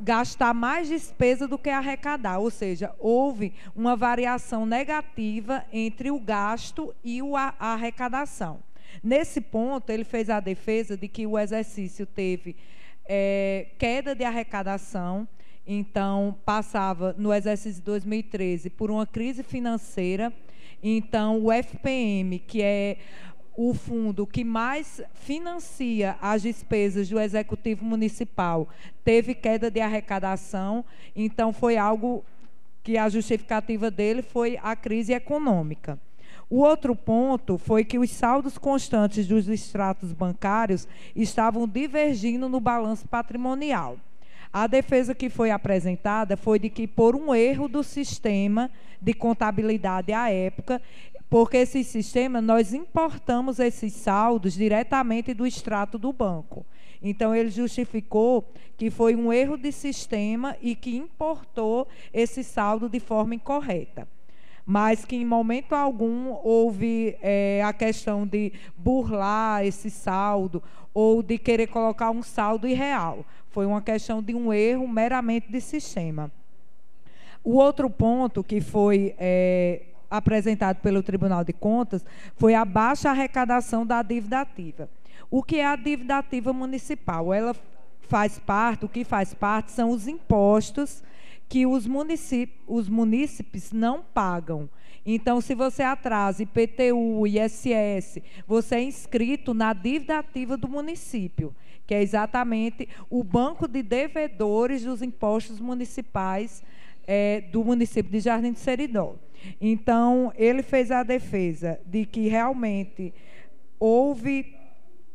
gastar 0.01 0.53
mais 0.53 0.89
despesa 0.89 1.47
do 1.47 1.59
que 1.59 1.71
arrecadar, 1.71 2.39
ou 2.39 2.51
seja, 2.51 2.95
houve 2.99 3.53
uma 3.75 3.97
variação 3.97 4.67
negativa 4.67 5.65
entre 5.73 6.11
o 6.11 6.19
gasto 6.19 6.95
e 7.05 7.21
a 7.21 7.55
arrecadação. 7.73 8.61
Nesse 9.03 9.41
ponto, 9.41 9.91
ele 9.91 10.05
fez 10.05 10.31
a 10.31 10.41
defesa 10.41 10.97
de 10.97 11.09
que 11.09 11.27
o 11.27 11.39
exercício 11.39 12.07
teve 12.07 12.57
é, 13.07 13.67
queda 13.79 14.15
de 14.15 14.25
arrecadação, 14.25 15.29
então 15.67 16.37
passava 16.45 17.15
no 17.17 17.33
exercício 17.33 17.81
de 17.81 17.87
2013 17.87 18.71
por 18.71 18.91
uma 18.91 19.07
crise 19.07 19.43
financeira. 19.43 20.33
Então, 20.83 21.43
o 21.43 21.51
FPM, 21.51 22.39
que 22.39 22.63
é 22.63 22.99
o 23.57 23.73
fundo 23.73 24.27
que 24.27 24.45
mais 24.45 25.01
financia 25.15 26.17
as 26.21 26.43
despesas 26.43 27.09
do 27.09 27.19
executivo 27.19 27.85
municipal, 27.85 28.69
teve 29.05 29.35
queda 29.35 29.71
de 29.71 29.81
arrecadação. 29.81 30.85
Então, 31.15 31.53
foi 31.53 31.77
algo 31.77 32.25
que 32.83 32.99
a 32.99 33.09
justificativa 33.09 33.91
dele 33.91 34.21
foi 34.21 34.59
a 34.63 34.77
crise 34.77 35.13
econômica. 35.13 35.99
O 36.51 36.59
outro 36.59 36.95
ponto 36.95 37.57
foi 37.57 37.85
que 37.85 37.99
os 37.99 38.11
saldos 38.11 38.59
constantes 38.59 39.27
dos 39.27 39.49
extratos 39.49 40.13
bancários 40.13 40.87
estavam 41.17 41.67
divergindo 41.67 42.49
no 42.49 42.61
balanço 42.61 43.09
patrimonial. 43.09 43.97
A 44.55 44.69
defesa 44.69 45.17
que 45.17 45.29
foi 45.29 45.51
apresentada 45.51 46.37
foi 46.37 46.61
de 46.61 46.71
que, 46.71 46.87
por 46.87 47.17
um 47.17 47.35
erro 47.35 47.67
do 47.67 47.83
sistema 47.83 48.71
de 49.03 49.13
contabilidade 49.13 50.13
à 50.13 50.31
época, 50.31 50.81
porque 51.29 51.57
esse 51.57 51.83
sistema, 51.83 52.41
nós 52.41 52.73
importamos 52.73 53.59
esses 53.59 53.93
saldos 53.95 54.55
diretamente 54.55 55.35
do 55.35 55.45
extrato 55.45 55.99
do 55.99 56.13
banco. 56.13 56.65
Então, 57.03 57.35
ele 57.35 57.51
justificou 57.51 58.49
que 58.77 58.93
foi 58.93 59.17
um 59.17 59.33
erro 59.33 59.57
de 59.57 59.73
sistema 59.73 60.57
e 60.63 60.77
que 60.77 60.97
importou 60.97 61.89
esse 62.13 62.45
saldo 62.45 62.89
de 62.89 63.01
forma 63.01 63.35
incorreta. 63.35 64.07
Mas 64.65 65.05
que 65.05 65.17
em 65.17 65.25
momento 65.25 65.75
algum 65.75 66.29
houve 66.45 67.17
é, 67.21 67.61
a 67.65 67.73
questão 67.73 68.25
de 68.25 68.53
burlar 68.79 69.67
esse 69.67 69.91
saldo 69.91 70.63
ou 70.95 71.25
de 71.25 71.39
querer 71.39 71.67
colocar 71.67 72.13
um 72.13 72.23
saldo 72.23 72.69
irreal. 72.69 73.27
Foi 73.55 73.67
uma 73.67 73.81
questão 73.81 74.21
de 74.21 74.35
um 74.35 74.53
erro 74.53 74.89
meramente 74.89 75.47
de 75.49 75.61
sistema. 75.61 76.29
O 77.45 77.53
outro 77.53 77.89
ponto 77.89 78.43
que 78.43 78.61
foi 78.61 79.15
é, 79.17 79.83
apresentado 80.11 80.81
pelo 80.81 81.05
Tribunal 81.05 81.45
de 81.45 81.53
Contas 81.53 82.05
foi 82.35 82.53
a 82.57 82.65
baixa 82.65 83.11
arrecadação 83.11 83.87
da 83.87 84.03
dívida 84.03 84.41
ativa. 84.41 84.91
O 85.31 85.41
que 85.41 85.61
é 85.61 85.67
a 85.67 85.77
dívida 85.77 86.19
ativa 86.19 86.53
municipal? 86.53 87.33
Ela 87.33 87.55
faz 88.09 88.41
parte, 88.41 88.87
o 88.87 88.89
que 88.89 89.05
faz 89.05 89.33
parte 89.33 89.71
são 89.71 89.91
os 89.91 90.09
impostos 90.09 91.05
que 91.49 91.65
os, 91.65 91.87
os 92.67 92.89
munícipes 92.89 93.71
não 93.71 94.03
pagam. 94.03 94.69
Então, 95.07 95.41
se 95.41 95.55
você 95.55 95.83
atrasa 95.83 96.43
IPTU, 96.43 97.27
ISS, 97.27 98.21
você 98.47 98.77
é 98.77 98.83
inscrito 98.83 99.53
na 99.53 99.73
dívida 99.73 100.19
ativa 100.19 100.57
do 100.57 100.69
município, 100.69 101.55
que 101.87 101.95
é 101.95 102.03
exatamente 102.03 102.89
o 103.11 103.23
banco 103.23 103.69
de 103.69 103.83
devedores 103.83 104.85
dos 104.85 105.03
impostos 105.03 105.61
municipais 105.61 106.63
é, 107.07 107.43
do 107.53 107.63
município 107.63 108.11
de 108.11 108.21
Jardim 108.21 108.53
do 108.53 108.59
Seridó. 108.59 109.17
Então, 109.61 110.33
ele 110.37 110.63
fez 110.63 110.91
a 110.91 111.03
defesa 111.03 111.79
de 111.85 112.07
que 112.07 112.29
realmente 112.29 113.13
houve 113.79 114.55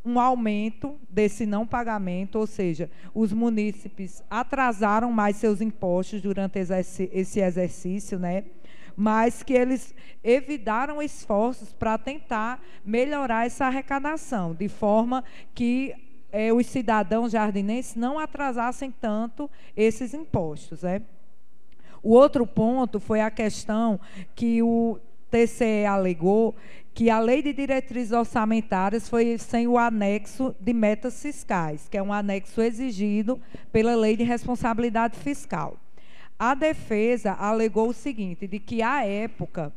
um 0.04 0.18
aumento 0.18 0.98
desse 1.10 1.44
não 1.44 1.66
pagamento, 1.66 2.38
ou 2.38 2.46
seja, 2.46 2.90
os 3.14 3.32
munícipes 3.32 4.22
atrasaram 4.30 5.12
mais 5.12 5.36
seus 5.36 5.60
impostos 5.60 6.22
durante 6.22 6.58
esse 6.58 7.40
exercício, 7.40 8.18
né? 8.18 8.44
Mas 9.00 9.42
que 9.42 9.54
eles 9.54 9.94
evitaram 10.22 11.00
esforços 11.00 11.72
para 11.72 11.96
tentar 11.96 12.62
melhorar 12.84 13.46
essa 13.46 13.64
arrecadação, 13.64 14.54
de 14.54 14.68
forma 14.68 15.24
que 15.54 15.94
é, 16.30 16.52
os 16.52 16.66
cidadãos 16.66 17.32
jardinenses 17.32 17.94
não 17.96 18.18
atrasassem 18.18 18.90
tanto 18.90 19.50
esses 19.74 20.12
impostos. 20.12 20.82
Né? 20.82 21.00
O 22.02 22.12
outro 22.12 22.46
ponto 22.46 23.00
foi 23.00 23.22
a 23.22 23.30
questão 23.30 23.98
que 24.34 24.62
o 24.62 24.98
TCE 25.30 25.86
alegou 25.86 26.54
que 26.92 27.08
a 27.08 27.20
lei 27.20 27.40
de 27.40 27.54
diretrizes 27.54 28.12
orçamentárias 28.12 29.08
foi 29.08 29.38
sem 29.38 29.66
o 29.66 29.78
anexo 29.78 30.54
de 30.60 30.74
metas 30.74 31.22
fiscais, 31.22 31.88
que 31.88 31.96
é 31.96 32.02
um 32.02 32.12
anexo 32.12 32.60
exigido 32.60 33.40
pela 33.72 33.94
lei 33.94 34.14
de 34.14 34.24
responsabilidade 34.24 35.16
fiscal. 35.16 35.78
A 36.40 36.54
defesa 36.54 37.34
alegou 37.34 37.90
o 37.90 37.92
seguinte, 37.92 38.46
de 38.46 38.58
que 38.58 38.80
à 38.80 39.04
época 39.04 39.70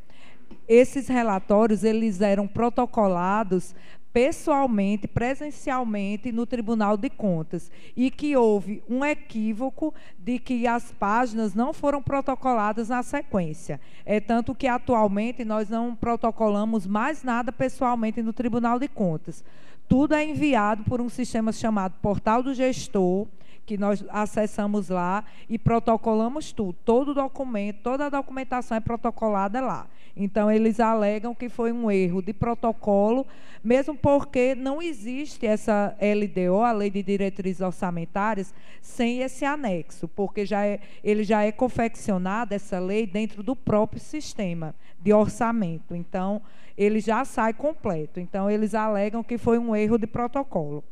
esses 0.66 1.10
relatórios 1.10 1.84
eles 1.84 2.22
eram 2.22 2.48
protocolados 2.48 3.76
pessoalmente, 4.14 5.06
presencialmente 5.06 6.32
no 6.32 6.46
Tribunal 6.46 6.96
de 6.96 7.10
Contas 7.10 7.70
e 7.98 8.10
que 8.10 8.38
houve 8.38 8.82
um 8.90 9.04
equívoco 9.04 9.94
de 10.18 10.40
que 10.40 10.66
as 10.66 10.90
páginas 10.94 11.54
não 11.54 11.74
foram 11.74 12.02
protocoladas 12.02 12.88
na 12.88 13.04
sequência. 13.04 13.82
É 14.06 14.22
tanto 14.22 14.56
que 14.56 14.66
atualmente 14.66 15.44
nós 15.44 15.70
não 15.70 15.94
protocolamos 15.94 16.88
mais 16.88 17.24
nada 17.24 17.52
pessoalmente 17.52 18.22
no 18.22 18.32
Tribunal 18.32 18.80
de 18.80 18.88
Contas. 18.88 19.44
Tudo 19.90 20.16
é 20.16 20.24
enviado 20.24 20.86
por 20.86 21.02
um 21.02 21.10
sistema 21.10 21.52
chamado 21.52 21.96
Portal 22.02 22.42
do 22.42 22.54
Gestor, 22.54 23.28
que 23.66 23.78
nós 23.78 24.04
acessamos 24.10 24.90
lá 24.90 25.24
e 25.50 25.58
protocolamos 25.58 26.52
tudo. 26.52 26.76
Todo 26.86 27.14
documento, 27.14 27.82
toda 27.82 28.06
a 28.06 28.10
documentação 28.10 28.78
é 28.78 28.80
protocolada 28.80 29.62
lá. 29.62 29.88
Então, 30.16 30.52
eles 30.52 30.80
alegam 30.80 31.34
que 31.34 31.50
foi 31.50 31.72
um 31.72 31.90
erro 31.90 32.22
de 32.22 32.34
protocolo, 32.34 33.26
mesmo 33.64 33.96
porque 33.96 34.54
não 34.54 34.82
existe 34.82 35.46
essa 35.46 35.96
LDO, 36.00 36.62
a 36.62 36.72
Lei 36.72 36.92
de 36.92 37.02
Diretrizes 37.02 37.62
Orçamentárias, 37.62 38.54
sem 38.80 39.22
esse 39.22 39.44
anexo, 39.44 40.08
porque 40.08 40.46
já 40.46 40.66
é, 40.66 40.80
ele 41.04 41.24
já 41.24 41.44
é 41.44 41.52
confeccionado, 41.52 42.54
essa 42.54 42.80
lei, 42.80 43.08
dentro 43.08 43.42
do 43.42 43.56
próprio 43.56 44.00
sistema 44.00 44.76
de 45.02 45.12
orçamento. 45.12 45.96
Então, 45.96 46.42
ele 46.78 47.00
já 47.00 47.26
sai 47.26 47.54
completo. 47.54 48.20
Então, 48.20 48.50
eles 48.50 48.76
alegam 48.76 49.24
que 49.24 49.38
foi 49.38 49.58
um 49.58 49.76
erro 49.76 49.98
de 49.98 50.06
protocolo. 50.06 50.84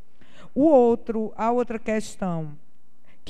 O 0.55 0.63
outro, 0.63 1.31
a 1.37 1.51
outra 1.51 1.77
questão 1.77 2.57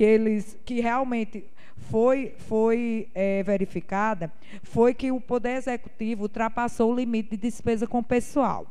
que 0.01 0.05
eles 0.05 0.57
que 0.65 0.81
realmente 0.81 1.45
foi, 1.91 2.33
foi 2.47 3.07
é, 3.13 3.43
verificada 3.43 4.31
foi 4.63 4.95
que 4.95 5.11
o 5.11 5.21
Poder 5.21 5.57
Executivo 5.57 6.23
ultrapassou 6.23 6.91
o 6.91 6.95
limite 6.95 7.29
de 7.29 7.37
despesa 7.37 7.85
com 7.85 8.01
pessoal. 8.01 8.65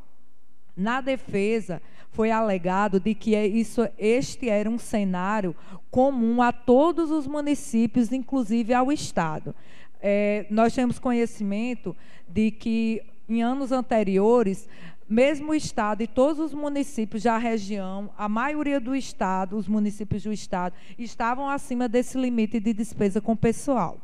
Na 0.76 1.00
defesa, 1.00 1.80
foi 2.10 2.32
alegado 2.32 2.98
de 2.98 3.14
que 3.14 3.36
é 3.36 3.46
isso, 3.46 3.88
este 3.96 4.48
era 4.48 4.68
um 4.68 4.76
cenário 4.76 5.54
comum 5.88 6.42
a 6.42 6.50
todos 6.50 7.12
os 7.12 7.28
municípios, 7.28 8.10
inclusive 8.10 8.74
ao 8.74 8.90
Estado. 8.90 9.54
É, 10.02 10.46
nós 10.50 10.74
temos 10.74 10.98
conhecimento 10.98 11.96
de 12.28 12.50
que, 12.50 13.02
em 13.28 13.40
anos 13.40 13.70
anteriores, 13.70 14.68
mesmo 15.10 15.50
o 15.50 15.54
Estado 15.54 16.04
e 16.04 16.06
todos 16.06 16.38
os 16.38 16.54
municípios 16.54 17.24
da 17.24 17.36
região, 17.36 18.10
a 18.16 18.28
maioria 18.28 18.78
do 18.78 18.94
Estado, 18.94 19.56
os 19.56 19.66
municípios 19.66 20.22
do 20.22 20.32
Estado, 20.32 20.76
estavam 20.96 21.48
acima 21.48 21.88
desse 21.88 22.16
limite 22.16 22.60
de 22.60 22.72
despesa 22.72 23.20
com 23.20 23.34
pessoal. 23.34 23.98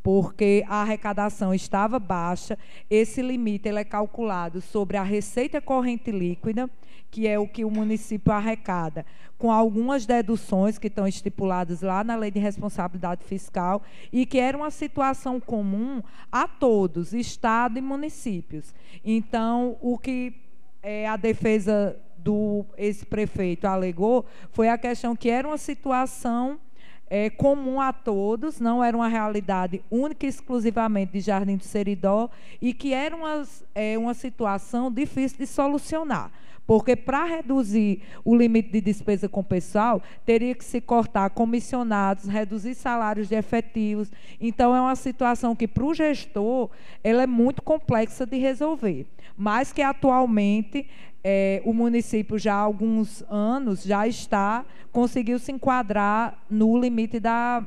Porque 0.00 0.64
a 0.68 0.82
arrecadação 0.82 1.52
estava 1.52 1.98
baixa, 1.98 2.56
esse 2.88 3.20
limite 3.20 3.68
ele 3.68 3.80
é 3.80 3.84
calculado 3.84 4.60
sobre 4.60 4.96
a 4.96 5.02
receita 5.02 5.60
corrente 5.60 6.12
líquida, 6.12 6.70
que 7.10 7.26
é 7.26 7.36
o 7.36 7.48
que 7.48 7.64
o 7.64 7.70
município 7.70 8.32
arrecada, 8.32 9.04
com 9.38 9.50
algumas 9.50 10.06
deduções 10.06 10.78
que 10.78 10.86
estão 10.86 11.08
estipuladas 11.08 11.80
lá 11.80 12.04
na 12.04 12.14
Lei 12.14 12.30
de 12.30 12.38
Responsabilidade 12.38 13.24
Fiscal, 13.24 13.82
e 14.12 14.24
que 14.24 14.38
era 14.38 14.56
uma 14.56 14.70
situação 14.70 15.40
comum 15.40 16.00
a 16.30 16.46
todos, 16.46 17.12
Estado 17.12 17.78
e 17.78 17.82
municípios. 17.82 18.72
Então, 19.02 19.76
o 19.80 19.98
que 19.98 20.43
é, 20.84 21.08
a 21.08 21.16
defesa 21.16 21.96
do 22.18 22.64
ex-prefeito 22.76 23.66
alegou 23.66 24.24
foi 24.52 24.68
a 24.68 24.76
questão 24.76 25.16
que 25.16 25.30
era 25.30 25.48
uma 25.48 25.58
situação 25.58 26.60
é, 27.08 27.30
comum 27.30 27.80
a 27.80 27.92
todos, 27.92 28.60
não 28.60 28.84
era 28.84 28.96
uma 28.96 29.08
realidade 29.08 29.82
única 29.90 30.26
e 30.26 30.28
exclusivamente 30.28 31.12
de 31.12 31.20
Jardim 31.20 31.56
do 31.56 31.64
Seridó, 31.64 32.30
e 32.60 32.72
que 32.74 32.92
era 32.92 33.16
uma, 33.16 33.46
é, 33.74 33.96
uma 33.96 34.14
situação 34.14 34.90
difícil 34.90 35.38
de 35.38 35.46
solucionar. 35.46 36.30
Porque 36.66 36.96
para 36.96 37.24
reduzir 37.24 38.02
o 38.24 38.34
limite 38.34 38.70
de 38.70 38.80
despesa 38.80 39.28
com 39.28 39.42
pessoal, 39.42 40.02
teria 40.24 40.54
que 40.54 40.64
se 40.64 40.80
cortar 40.80 41.30
comissionados, 41.30 42.24
reduzir 42.26 42.74
salários 42.74 43.28
de 43.28 43.34
efetivos. 43.34 44.10
Então, 44.40 44.74
é 44.74 44.80
uma 44.80 44.96
situação 44.96 45.54
que, 45.54 45.68
para 45.68 45.84
o 45.84 45.92
gestor, 45.92 46.70
ela 47.02 47.22
é 47.22 47.26
muito 47.26 47.60
complexa 47.62 48.24
de 48.24 48.38
resolver 48.38 49.06
mas 49.36 49.72
que 49.72 49.82
atualmente 49.82 50.88
é, 51.22 51.62
o 51.64 51.72
município 51.72 52.38
já 52.38 52.54
há 52.54 52.58
alguns 52.58 53.22
anos 53.28 53.82
já 53.82 54.06
está, 54.06 54.64
conseguiu 54.92 55.38
se 55.38 55.50
enquadrar 55.52 56.38
no 56.48 56.78
limite 56.78 57.18
da 57.18 57.64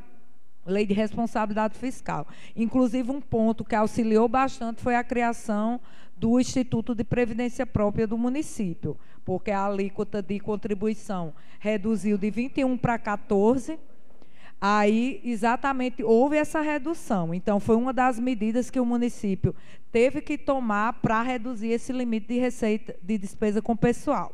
lei 0.65 0.85
de 0.85 0.93
responsabilidade 0.93 1.77
fiscal. 1.77 2.27
Inclusive, 2.55 3.09
um 3.09 3.21
ponto 3.21 3.63
que 3.63 3.75
auxiliou 3.75 4.27
bastante 4.27 4.81
foi 4.81 4.95
a 4.95 5.03
criação 5.03 5.79
do 6.17 6.39
Instituto 6.39 6.95
de 6.95 7.03
Previdência 7.03 7.65
Própria 7.65 8.07
do 8.07 8.17
município, 8.17 8.97
porque 9.23 9.51
a 9.51 9.65
alíquota 9.65 10.21
de 10.21 10.39
contribuição 10.39 11.33
reduziu 11.59 12.17
de 12.17 12.29
21 12.31 12.77
para 12.77 12.97
14 12.97 13.77
Aí, 14.59 15.21
exatamente, 15.23 16.03
houve 16.03 16.35
essa 16.35 16.61
redução. 16.61 17.31
Então, 17.31 17.59
foi 17.59 17.75
uma 17.75 17.93
das 17.93 18.19
medidas 18.19 18.71
que 18.71 18.79
o 18.79 18.85
município 18.85 19.55
teve 19.91 20.19
que 20.19 20.35
tomar 20.35 20.93
para 20.93 21.21
reduzir 21.21 21.67
esse 21.67 21.93
limite 21.93 22.27
de 22.27 22.39
receita 22.39 22.95
de 23.01 23.19
despesa 23.19 23.61
com 23.61 23.75
pessoal. 23.75 24.33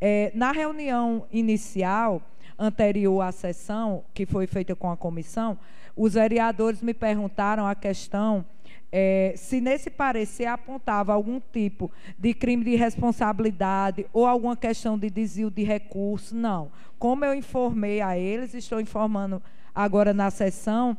É, 0.00 0.32
na 0.34 0.50
reunião 0.50 1.24
inicial, 1.30 2.20
anterior 2.58 3.20
à 3.20 3.30
sessão, 3.30 4.02
que 4.12 4.26
foi 4.26 4.46
feita 4.48 4.74
com 4.74 4.90
a 4.90 4.96
comissão, 4.96 5.56
os 5.96 6.14
vereadores 6.14 6.82
me 6.82 6.92
perguntaram 6.92 7.66
a 7.66 7.74
questão 7.74 8.44
é, 8.92 9.34
se 9.36 9.60
nesse 9.60 9.88
parecer 9.88 10.46
apontava 10.46 11.12
algum 11.12 11.40
tipo 11.52 11.90
de 12.18 12.34
crime 12.34 12.64
de 12.64 12.74
responsabilidade 12.74 14.06
ou 14.12 14.26
alguma 14.26 14.56
questão 14.56 14.98
de 14.98 15.08
desvio 15.08 15.50
de 15.50 15.62
recurso, 15.62 16.34
não. 16.34 16.70
Como 16.98 17.24
eu 17.24 17.34
informei 17.34 18.00
a 18.00 18.18
eles, 18.18 18.54
estou 18.54 18.80
informando 18.80 19.40
agora 19.74 20.12
na 20.12 20.30
sessão, 20.30 20.96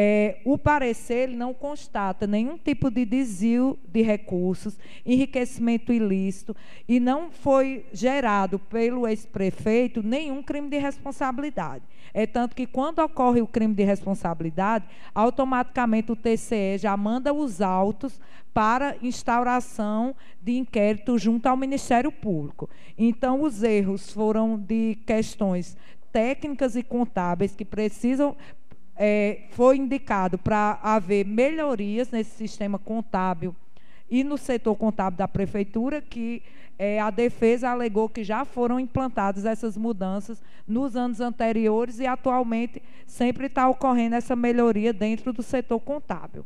é, 0.00 0.36
o 0.44 0.56
parecer 0.56 1.28
não 1.28 1.52
constata 1.52 2.24
nenhum 2.24 2.56
tipo 2.56 2.88
de 2.88 3.04
desvio 3.04 3.76
de 3.88 4.00
recursos, 4.00 4.78
enriquecimento 5.04 5.92
ilícito, 5.92 6.54
e 6.88 7.00
não 7.00 7.32
foi 7.32 7.84
gerado 7.92 8.60
pelo 8.60 9.08
ex-prefeito 9.08 10.00
nenhum 10.00 10.40
crime 10.40 10.70
de 10.70 10.78
responsabilidade. 10.78 11.82
É 12.14 12.28
tanto 12.28 12.54
que, 12.54 12.64
quando 12.64 13.00
ocorre 13.00 13.42
o 13.42 13.46
crime 13.48 13.74
de 13.74 13.82
responsabilidade, 13.82 14.84
automaticamente 15.12 16.12
o 16.12 16.16
TCE 16.16 16.78
já 16.78 16.96
manda 16.96 17.34
os 17.34 17.60
autos 17.60 18.20
para 18.54 18.96
instauração 19.02 20.14
de 20.40 20.58
inquérito 20.58 21.18
junto 21.18 21.48
ao 21.48 21.56
Ministério 21.56 22.12
Público. 22.12 22.70
Então, 22.96 23.42
os 23.42 23.64
erros 23.64 24.12
foram 24.12 24.56
de 24.56 24.96
questões 25.04 25.76
técnicas 26.12 26.74
e 26.76 26.82
contábeis 26.82 27.54
que 27.54 27.64
precisam 27.64 28.36
é, 28.98 29.42
foi 29.50 29.76
indicado 29.76 30.36
para 30.36 30.78
haver 30.82 31.24
melhorias 31.24 32.10
nesse 32.10 32.30
sistema 32.32 32.78
contábil 32.78 33.54
e 34.10 34.24
no 34.24 34.36
setor 34.36 34.74
contábil 34.74 35.16
da 35.16 35.28
prefeitura, 35.28 36.02
que 36.02 36.42
é, 36.76 36.98
a 37.00 37.10
defesa 37.10 37.70
alegou 37.70 38.08
que 38.08 38.24
já 38.24 38.44
foram 38.44 38.80
implantadas 38.80 39.44
essas 39.44 39.76
mudanças 39.76 40.42
nos 40.66 40.96
anos 40.96 41.20
anteriores 41.20 42.00
e 42.00 42.06
atualmente 42.06 42.82
sempre 43.06 43.46
está 43.46 43.68
ocorrendo 43.68 44.16
essa 44.16 44.34
melhoria 44.34 44.92
dentro 44.92 45.32
do 45.32 45.42
setor 45.42 45.78
contábil. 45.80 46.44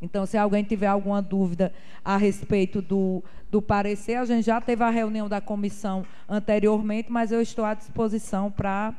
Então, 0.00 0.26
se 0.26 0.36
alguém 0.36 0.62
tiver 0.62 0.86
alguma 0.86 1.22
dúvida 1.22 1.72
a 2.04 2.16
respeito 2.16 2.82
do, 2.82 3.22
do 3.50 3.62
parecer, 3.62 4.16
a 4.16 4.24
gente 4.24 4.44
já 4.44 4.60
teve 4.60 4.84
a 4.84 4.90
reunião 4.90 5.28
da 5.28 5.40
comissão 5.40 6.04
anteriormente, 6.28 7.10
mas 7.10 7.32
eu 7.32 7.40
estou 7.40 7.64
à 7.64 7.74
disposição 7.74 8.50
para 8.50 8.92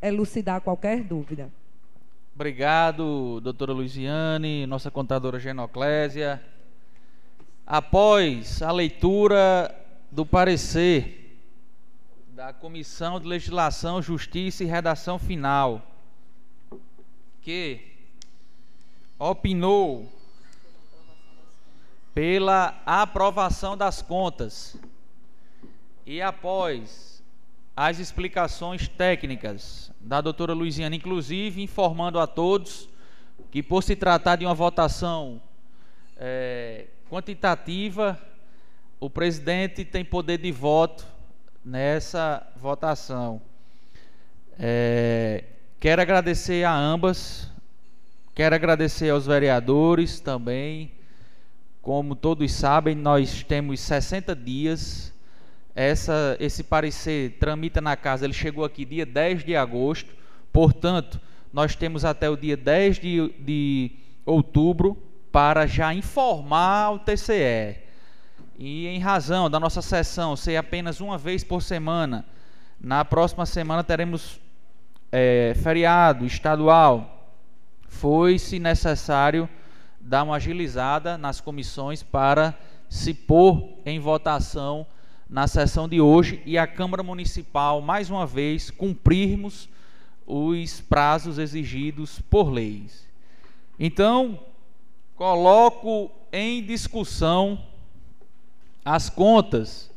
elucidar 0.00 0.60
qualquer 0.60 1.02
dúvida. 1.02 1.50
Obrigado, 2.36 3.40
doutora 3.40 3.72
Luiziane, 3.72 4.66
nossa 4.66 4.90
contadora 4.90 5.40
Genoclésia. 5.40 6.44
Após 7.66 8.60
a 8.60 8.70
leitura 8.70 9.74
do 10.10 10.26
parecer 10.26 11.40
da 12.34 12.52
Comissão 12.52 13.18
de 13.18 13.26
Legislação, 13.26 14.02
Justiça 14.02 14.62
e 14.62 14.66
Redação 14.66 15.18
Final, 15.18 15.80
que 17.40 17.80
opinou 19.18 20.06
pela 22.12 22.78
aprovação 22.84 23.78
das 23.78 24.02
contas 24.02 24.76
e 26.04 26.20
após 26.20 27.05
as 27.76 27.98
explicações 27.98 28.88
técnicas 28.88 29.92
da 30.00 30.22
doutora 30.22 30.54
Luiziana, 30.54 30.96
inclusive 30.96 31.62
informando 31.62 32.18
a 32.18 32.26
todos 32.26 32.88
que, 33.50 33.62
por 33.62 33.82
se 33.82 33.94
tratar 33.94 34.36
de 34.36 34.46
uma 34.46 34.54
votação 34.54 35.42
é, 36.16 36.86
quantitativa, 37.10 38.18
o 38.98 39.10
presidente 39.10 39.84
tem 39.84 40.02
poder 40.02 40.38
de 40.38 40.50
voto 40.50 41.06
nessa 41.62 42.50
votação. 42.56 43.42
É, 44.58 45.44
quero 45.78 46.00
agradecer 46.00 46.64
a 46.64 46.74
ambas, 46.74 47.50
quero 48.34 48.54
agradecer 48.54 49.10
aos 49.10 49.26
vereadores 49.26 50.18
também. 50.18 50.92
Como 51.82 52.16
todos 52.16 52.50
sabem, 52.52 52.94
nós 52.94 53.42
temos 53.42 53.80
60 53.80 54.34
dias 54.34 55.12
essa, 55.76 56.38
esse 56.40 56.64
parecer 56.64 57.36
tramita 57.38 57.82
na 57.82 57.94
casa, 57.94 58.24
ele 58.24 58.32
chegou 58.32 58.64
aqui 58.64 58.82
dia 58.82 59.04
10 59.04 59.44
de 59.44 59.54
agosto, 59.54 60.10
portanto, 60.50 61.20
nós 61.52 61.76
temos 61.76 62.02
até 62.02 62.30
o 62.30 62.36
dia 62.36 62.56
10 62.56 62.98
de, 62.98 63.28
de 63.38 63.90
outubro 64.24 64.96
para 65.30 65.66
já 65.66 65.92
informar 65.92 66.94
o 66.94 66.98
TCE. 66.98 67.76
E 68.58 68.86
em 68.86 68.98
razão 68.98 69.50
da 69.50 69.60
nossa 69.60 69.82
sessão 69.82 70.34
ser 70.34 70.56
apenas 70.56 70.98
uma 70.98 71.18
vez 71.18 71.44
por 71.44 71.62
semana, 71.62 72.24
na 72.80 73.04
próxima 73.04 73.44
semana 73.44 73.84
teremos 73.84 74.40
é, 75.12 75.52
feriado 75.62 76.24
estadual. 76.24 77.34
Foi-se 77.86 78.58
necessário 78.58 79.46
dar 80.00 80.22
uma 80.22 80.36
agilizada 80.36 81.18
nas 81.18 81.38
comissões 81.38 82.02
para 82.02 82.54
se 82.88 83.12
pôr 83.12 83.78
em 83.84 83.98
votação 83.98 84.86
na 85.28 85.46
sessão 85.46 85.88
de 85.88 86.00
hoje 86.00 86.40
e 86.46 86.56
a 86.56 86.66
Câmara 86.66 87.02
Municipal, 87.02 87.80
mais 87.80 88.10
uma 88.10 88.26
vez, 88.26 88.70
cumprirmos 88.70 89.68
os 90.26 90.80
prazos 90.80 91.38
exigidos 91.38 92.20
por 92.20 92.50
leis. 92.50 93.06
Então, 93.78 94.40
coloco 95.14 96.10
em 96.32 96.62
discussão 96.62 97.62
as 98.84 99.10
contas 99.10 99.90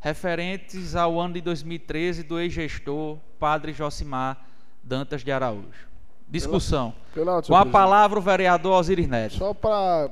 referentes 0.00 0.94
ao 0.94 1.20
ano 1.20 1.34
de 1.34 1.40
2013 1.40 2.22
do 2.22 2.38
ex-gestor 2.38 3.18
Padre 3.38 3.72
Josimar 3.72 4.44
Dantas 4.82 5.22
de 5.22 5.30
Araújo. 5.30 5.88
Discussão. 6.28 6.94
Pela, 7.12 7.24
pela 7.24 7.42
Com 7.42 7.56
a 7.56 7.66
palavra 7.66 8.18
o 8.18 8.22
vereador 8.22 8.80
Osiris 8.80 9.06
Neto. 9.06 9.34
Só 9.34 9.52
para 9.52 10.10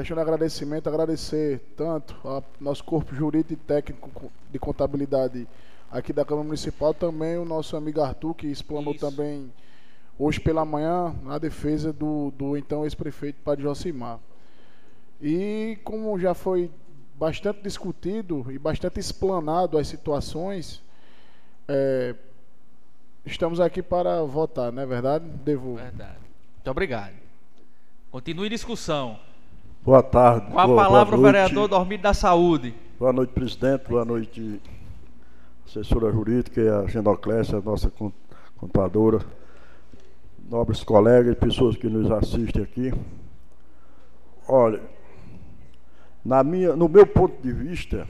questão 0.00 0.14
de 0.14 0.20
agradecimento, 0.20 0.88
agradecer 0.88 1.58
tanto 1.74 2.14
ao 2.22 2.44
nosso 2.60 2.84
corpo 2.84 3.14
jurídico 3.14 3.54
e 3.54 3.56
técnico 3.56 4.30
de 4.50 4.58
contabilidade 4.58 5.48
aqui 5.90 6.12
da 6.12 6.22
Câmara 6.22 6.44
Municipal, 6.44 6.92
também 6.92 7.38
o 7.38 7.46
nosso 7.46 7.76
amigo 7.78 8.02
Arthur, 8.02 8.34
que 8.34 8.46
explanou 8.46 8.94
Isso. 8.94 9.08
também 9.08 9.50
hoje 10.18 10.38
pela 10.38 10.66
manhã 10.66 11.14
na 11.22 11.38
defesa 11.38 11.94
do, 11.94 12.30
do 12.32 12.58
então 12.58 12.84
ex-prefeito 12.84 13.40
Padre 13.42 13.62
Josimar. 13.62 14.18
E 15.20 15.78
como 15.82 16.18
já 16.18 16.34
foi 16.34 16.70
bastante 17.14 17.62
discutido 17.62 18.44
e 18.50 18.58
bastante 18.58 19.00
explanado 19.00 19.78
as 19.78 19.88
situações, 19.88 20.82
é, 21.66 22.14
estamos 23.24 23.60
aqui 23.60 23.82
para 23.82 24.22
votar, 24.24 24.70
não 24.70 24.82
é 24.82 24.86
verdade? 24.86 25.26
Devolvo. 25.26 25.76
Verdade. 25.76 26.18
Muito 26.56 26.70
obrigado. 26.70 27.14
Continue 28.10 28.50
discussão. 28.50 29.25
Boa 29.86 30.02
tarde. 30.02 30.50
Com 30.50 30.58
a 30.58 30.66
boa, 30.66 30.82
palavra 30.82 31.16
boa 31.16 31.28
o 31.28 31.32
vereador 31.32 31.68
Dormido 31.68 32.02
da 32.02 32.12
Saúde. 32.12 32.74
Boa 32.98 33.12
noite, 33.12 33.30
presidente. 33.30 33.88
Boa 33.88 34.04
noite, 34.04 34.60
assessora 35.64 36.10
jurídica 36.10 36.60
e 36.60 36.68
a 36.68 36.88
Genoclésia, 36.88 37.58
a 37.58 37.60
nossa 37.60 37.92
contadora, 38.56 39.20
nobres 40.50 40.82
colegas 40.82 41.32
e 41.32 41.36
pessoas 41.36 41.76
que 41.76 41.86
nos 41.86 42.10
assistem 42.10 42.64
aqui. 42.64 42.92
Olha, 44.48 44.82
na 46.24 46.42
minha, 46.42 46.74
no 46.74 46.88
meu 46.88 47.06
ponto 47.06 47.40
de 47.40 47.52
vista, 47.52 48.08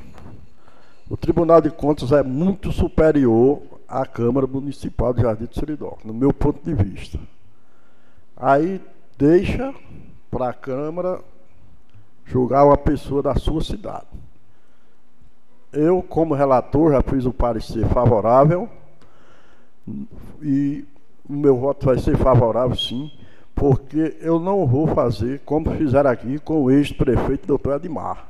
o 1.10 1.16
Tribunal 1.18 1.60
de 1.60 1.68
Contas 1.68 2.10
é 2.10 2.22
muito 2.22 2.72
superior 2.72 3.60
à 3.86 4.06
Câmara 4.06 4.46
Municipal 4.46 5.12
de 5.12 5.20
Jardim 5.20 5.44
do 5.44 5.54
Seridó, 5.54 5.98
no 6.02 6.14
meu 6.14 6.32
ponto 6.32 6.58
de 6.64 6.72
vista. 6.72 7.18
Aí 8.34 8.80
deixa 9.18 9.74
para 10.30 10.48
a 10.48 10.54
Câmara 10.54 11.20
julgar 12.26 12.64
uma 12.64 12.76
pessoa 12.76 13.22
da 13.22 13.34
sua 13.36 13.62
cidade. 13.62 14.06
Eu, 15.72 16.02
como 16.02 16.34
relator, 16.34 16.92
já 16.92 17.02
fiz 17.02 17.24
o 17.24 17.32
parecer 17.32 17.86
favorável 17.88 18.68
e 20.42 20.84
o 21.28 21.32
meu 21.32 21.56
voto 21.56 21.86
vai 21.86 21.98
ser 21.98 22.16
favorável 22.16 22.76
sim, 22.76 23.10
porque 23.54 24.16
eu 24.20 24.38
não 24.38 24.66
vou 24.66 24.86
fazer 24.88 25.40
como 25.44 25.70
fizeram 25.76 26.10
aqui 26.10 26.38
com 26.38 26.64
o 26.64 26.70
ex-prefeito 26.70 27.46
doutor 27.46 27.76
Edmar. 27.76 28.26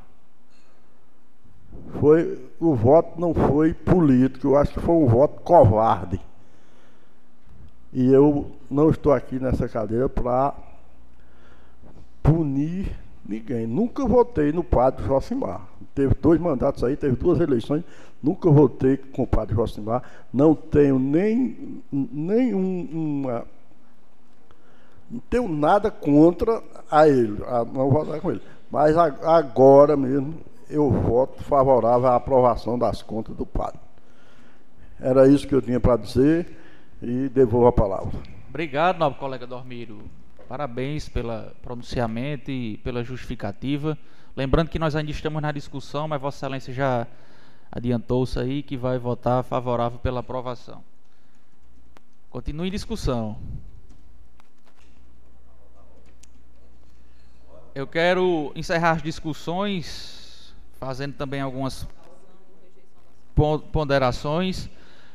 Foi, 2.01 2.39
o 2.61 2.75
voto 2.75 3.21
não 3.21 3.33
foi 3.33 3.73
político, 3.73 4.49
eu 4.49 4.57
acho 4.57 4.73
que 4.73 4.81
foi 4.81 4.95
um 4.95 5.07
voto 5.07 5.41
covarde. 5.43 6.21
E 7.93 8.13
eu 8.13 8.51
não 8.71 8.91
estou 8.91 9.13
aqui 9.13 9.39
nessa 9.39 9.69
cadeira 9.69 10.09
para 10.09 10.53
punir 12.23 13.06
Ninguém. 13.29 13.67
Nunca 13.67 14.07
votei 14.07 14.53
no 14.53 14.63
padre 14.63 15.05
Josimar. 15.05 15.67
Teve 15.95 16.15
dois 16.15 16.41
mandatos 16.41 16.85
aí, 16.85 16.97
teve 16.97 17.17
duas 17.17 17.41
eleições. 17.41 17.83
Nunca 18.23 18.51
votei 18.51 18.97
com 18.97 19.23
o 19.23 19.27
padre 19.27 19.55
Josimar. 19.55 20.03
Não 20.33 20.55
tenho 20.55 20.99
nem, 20.99 21.83
nem 21.91 22.55
um, 22.55 23.23
uma. 23.23 23.45
Não 25.11 25.21
tenho 25.31 25.49
nada 25.49 25.91
contra 25.91 26.63
a 26.91 27.09
ele, 27.09 27.43
a 27.47 27.65
não 27.65 27.91
votar 27.91 28.21
com 28.21 28.31
ele. 28.31 28.43
Mas 28.71 28.97
agora 28.97 29.97
mesmo 29.97 30.35
eu 30.69 30.91
voto 30.91 31.43
favorável 31.45 32.09
à 32.09 32.17
aprovação 32.17 32.79
das 32.79 33.03
contas 33.03 33.35
do 33.37 33.47
padre. 33.47 33.81
Era 35.01 35.29
isso 35.29 35.47
que 35.47 35.55
eu 35.55 35.63
tinha 35.63 35.79
para 35.79 35.97
dizer 35.97 36.47
e 37.03 37.29
devolvo 37.29 37.67
a 37.67 37.73
palavra. 37.73 38.19
Obrigado, 38.49 38.99
nobre 38.99 39.19
colega 39.19 39.47
Dormiro. 39.47 39.99
Parabéns 40.49 41.09
pelo 41.09 41.33
pronunciamento 41.61 42.51
e 42.53 42.77
pela 42.79 43.03
justificativa. 43.03 43.99
Lembrando 44.37 44.69
que 44.69 44.79
nós 44.79 44.95
ainda 44.95 45.11
estamos 45.11 45.43
na 45.43 45.51
discussão, 45.51 46.07
mas 46.07 46.21
Vossa 46.21 46.39
Excelência 46.39 46.73
já 46.73 47.07
adiantou-se 47.71 48.39
aí 48.39 48.63
que 48.63 48.77
vai 48.77 48.97
votar 48.97 49.43
favorável 49.43 49.99
pela 49.99 50.21
aprovação. 50.21 50.85
Continue 52.31 52.69
em 52.69 52.71
discussão. 52.71 53.37
Eu 57.75 57.87
quero 57.87 58.53
encerrar 58.55 58.93
as 58.93 59.03
discussões, 59.03 60.55
fazendo 60.79 61.15
também 61.15 61.41
algumas 61.41 61.89
ponderações. 63.73 64.71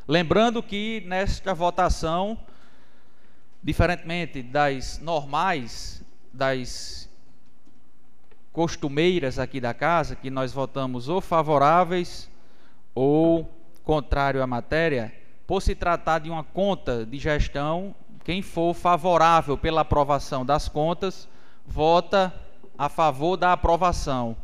Lembrando 0.07 0.61
que 0.61 1.03
nesta 1.07 1.53
votação, 1.53 2.37
diferentemente 3.63 4.41
das 4.41 4.99
normais, 4.99 6.03
das 6.33 7.09
costumeiras 8.51 9.39
aqui 9.39 9.61
da 9.61 9.73
casa, 9.73 10.15
que 10.15 10.29
nós 10.29 10.51
votamos 10.51 11.07
ou 11.07 11.21
favoráveis 11.21 12.29
ou 12.93 13.49
contrário 13.83 14.41
à 14.41 14.47
matéria, 14.47 15.13
por 15.47 15.61
se 15.61 15.75
tratar 15.75 16.19
de 16.19 16.29
uma 16.29 16.43
conta 16.43 17.05
de 17.05 17.17
gestão, 17.17 17.95
quem 18.23 18.41
for 18.41 18.73
favorável 18.73 19.57
pela 19.57 19.81
aprovação 19.81 20.45
das 20.45 20.67
contas, 20.67 21.27
vota 21.65 22.33
a 22.77 22.89
favor 22.89 23.37
da 23.37 23.53
aprovação. 23.53 24.35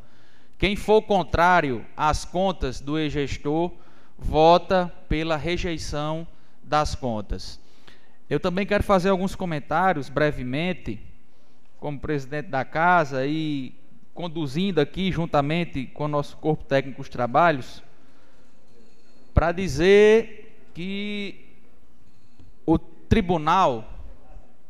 Quem 0.57 0.75
for 0.75 1.01
contrário 1.01 1.85
às 1.95 2.25
contas 2.25 2.81
do 2.81 2.97
ex-gestor, 2.97 3.71
vota 4.17 4.91
pela 5.07 5.37
rejeição 5.37 6.27
das 6.63 6.95
contas. 6.95 7.59
Eu 8.29 8.41
também 8.41 8.65
quero 8.65 8.83
fazer 8.83 9.09
alguns 9.09 9.35
comentários 9.35 10.09
brevemente, 10.09 10.99
como 11.79 11.97
presidente 11.97 12.47
da 12.49 12.65
casa 12.65 13.25
e 13.25 13.73
conduzindo 14.13 14.81
aqui 14.81 15.11
juntamente 15.11 15.85
com 15.85 16.05
o 16.05 16.09
nosso 16.09 16.35
corpo 16.37 16.65
técnico 16.65 17.01
os 17.01 17.07
trabalhos, 17.07 17.81
para 19.33 19.51
dizer 19.51 20.69
que 20.73 21.45
o 22.65 22.77
tribunal 22.77 23.93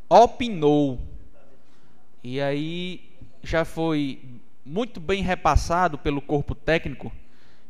opinou 0.08 0.99
e 2.24 2.39
aí 2.39 3.10
já 3.41 3.66
foi 3.66 4.20
muito 4.66 4.99
bem 4.99 5.24
repassado 5.24 5.97
pelo 5.97 6.22
corpo 6.22 6.53
técnico 6.53 7.12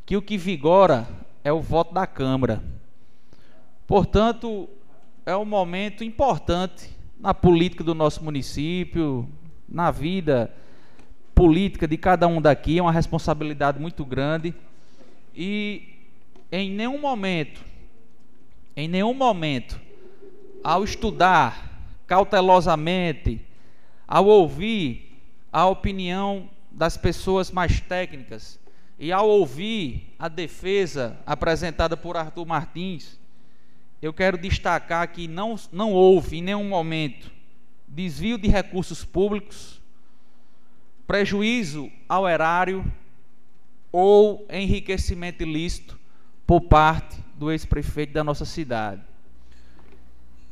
que 0.04 0.16
o 0.16 0.22
que 0.22 0.36
vigora 0.36 1.08
é 1.44 1.52
o 1.52 1.60
voto 1.60 1.94
da 1.94 2.06
Câmara. 2.06 2.62
Portanto, 3.86 4.68
é 5.28 5.36
um 5.36 5.44
momento 5.44 6.02
importante 6.02 6.88
na 7.20 7.34
política 7.34 7.84
do 7.84 7.94
nosso 7.94 8.24
município, 8.24 9.28
na 9.68 9.90
vida 9.90 10.50
política 11.34 11.86
de 11.86 11.98
cada 11.98 12.26
um 12.26 12.40
daqui, 12.40 12.78
é 12.78 12.82
uma 12.82 12.90
responsabilidade 12.90 13.78
muito 13.78 14.06
grande. 14.06 14.54
E 15.36 15.82
em 16.50 16.70
nenhum 16.70 16.98
momento, 16.98 17.62
em 18.74 18.88
nenhum 18.88 19.12
momento, 19.12 19.78
ao 20.64 20.82
estudar 20.82 21.78
cautelosamente, 22.06 23.38
ao 24.06 24.24
ouvir 24.24 25.14
a 25.52 25.66
opinião 25.66 26.48
das 26.70 26.96
pessoas 26.96 27.50
mais 27.50 27.82
técnicas 27.82 28.58
e 28.98 29.12
ao 29.12 29.28
ouvir 29.28 30.14
a 30.18 30.26
defesa 30.26 31.18
apresentada 31.26 31.98
por 31.98 32.16
Arthur 32.16 32.46
Martins, 32.46 33.17
eu 34.00 34.12
quero 34.12 34.38
destacar 34.38 35.10
que 35.12 35.26
não, 35.26 35.56
não 35.72 35.92
houve 35.92 36.38
em 36.38 36.42
nenhum 36.42 36.68
momento 36.68 37.30
desvio 37.88 38.38
de 38.38 38.48
recursos 38.48 39.04
públicos, 39.04 39.80
prejuízo 41.06 41.90
ao 42.08 42.28
erário 42.28 42.84
ou 43.90 44.46
enriquecimento 44.50 45.42
ilícito 45.42 45.98
por 46.46 46.60
parte 46.60 47.16
do 47.34 47.50
ex-prefeito 47.50 48.12
da 48.12 48.22
nossa 48.22 48.44
cidade. 48.44 49.02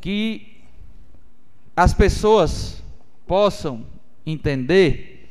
Que 0.00 0.56
as 1.76 1.92
pessoas 1.92 2.82
possam 3.26 3.86
entender 4.24 5.30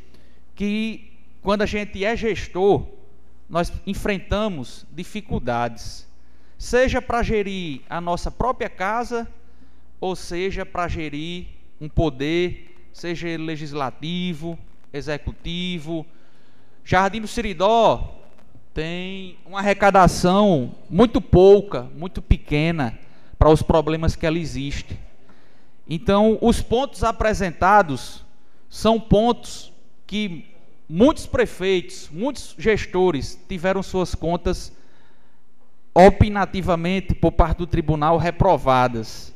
que 0.53 1.11
quando 1.41 1.63
a 1.63 1.65
gente 1.65 2.03
é 2.05 2.15
gestor, 2.15 2.87
nós 3.49 3.71
enfrentamos 3.85 4.85
dificuldades, 4.91 6.04
seja 6.57 7.01
para 7.01 7.23
gerir 7.23 7.81
a 7.89 7.99
nossa 7.99 8.31
própria 8.31 8.69
casa, 8.69 9.27
ou 9.99 10.15
seja 10.15 10.65
para 10.65 10.87
gerir 10.87 11.47
um 11.79 11.89
poder, 11.89 12.89
seja 12.93 13.27
legislativo, 13.37 14.57
executivo. 14.93 16.05
Jardim 16.83 17.21
do 17.21 17.27
Siridó 17.27 18.21
tem 18.73 19.37
uma 19.45 19.59
arrecadação 19.59 20.75
muito 20.89 21.21
pouca, 21.21 21.83
muito 21.95 22.21
pequena 22.21 22.97
para 23.37 23.49
os 23.49 23.61
problemas 23.61 24.15
que 24.15 24.25
ela 24.25 24.37
existe. 24.37 24.99
Então, 25.87 26.37
os 26.41 26.61
pontos 26.61 27.03
apresentados 27.03 28.23
são 28.69 28.99
pontos 28.99 29.71
que 30.07 30.45
muitos 30.89 31.25
prefeitos, 31.25 32.09
muitos 32.11 32.55
gestores 32.57 33.39
tiveram 33.47 33.81
suas 33.83 34.15
contas 34.15 34.71
opinativamente 35.95 37.15
por 37.15 37.31
parte 37.31 37.59
do 37.59 37.67
tribunal 37.67 38.17
reprovadas. 38.17 39.33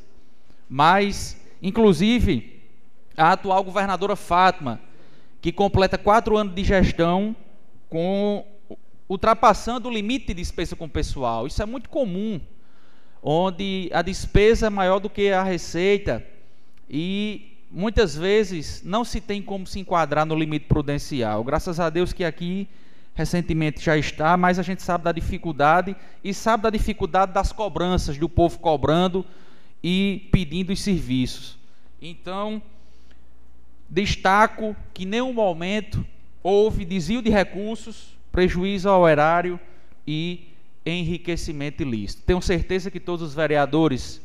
Mas, 0.68 1.40
inclusive, 1.62 2.62
a 3.16 3.32
atual 3.32 3.64
governadora 3.64 4.14
Fátima, 4.14 4.78
que 5.40 5.50
completa 5.50 5.96
quatro 5.96 6.36
anos 6.36 6.54
de 6.54 6.62
gestão 6.62 7.34
com 7.88 8.44
ultrapassando 9.08 9.88
o 9.88 9.92
limite 9.92 10.28
de 10.28 10.34
despesa 10.34 10.76
com 10.76 10.84
o 10.84 10.88
pessoal. 10.88 11.46
Isso 11.46 11.60
é 11.60 11.66
muito 11.66 11.88
comum, 11.88 12.40
onde 13.20 13.90
a 13.92 14.02
despesa 14.02 14.68
é 14.68 14.70
maior 14.70 15.00
do 15.00 15.10
que 15.10 15.32
a 15.32 15.42
receita 15.42 16.24
e 16.88 17.56
muitas 17.70 18.14
vezes 18.14 18.82
não 18.84 19.04
se 19.04 19.20
tem 19.20 19.42
como 19.42 19.66
se 19.66 19.80
enquadrar 19.80 20.24
no 20.24 20.36
limite 20.36 20.66
prudencial. 20.66 21.42
Graças 21.42 21.80
a 21.80 21.90
Deus 21.90 22.12
que 22.12 22.22
aqui 22.22 22.68
recentemente 23.20 23.84
já 23.84 23.98
está, 23.98 24.34
mas 24.36 24.58
a 24.58 24.62
gente 24.62 24.82
sabe 24.82 25.04
da 25.04 25.12
dificuldade 25.12 25.94
e 26.24 26.32
sabe 26.32 26.62
da 26.62 26.70
dificuldade 26.70 27.32
das 27.32 27.52
cobranças, 27.52 28.16
do 28.16 28.28
povo 28.28 28.58
cobrando 28.58 29.24
e 29.82 30.28
pedindo 30.32 30.72
os 30.72 30.80
serviços. 30.80 31.58
Então, 32.00 32.62
destaco 33.88 34.74
que 34.94 35.04
em 35.04 35.06
nenhum 35.06 35.34
momento 35.34 36.04
houve 36.42 36.86
desvio 36.86 37.20
de 37.20 37.28
recursos, 37.28 38.16
prejuízo 38.32 38.88
ao 38.88 39.06
erário 39.06 39.60
e 40.06 40.48
enriquecimento 40.84 41.82
ilícito. 41.82 42.22
Tenho 42.22 42.40
certeza 42.40 42.90
que 42.90 42.98
todos 42.98 43.20
os 43.20 43.34
vereadores 43.34 44.22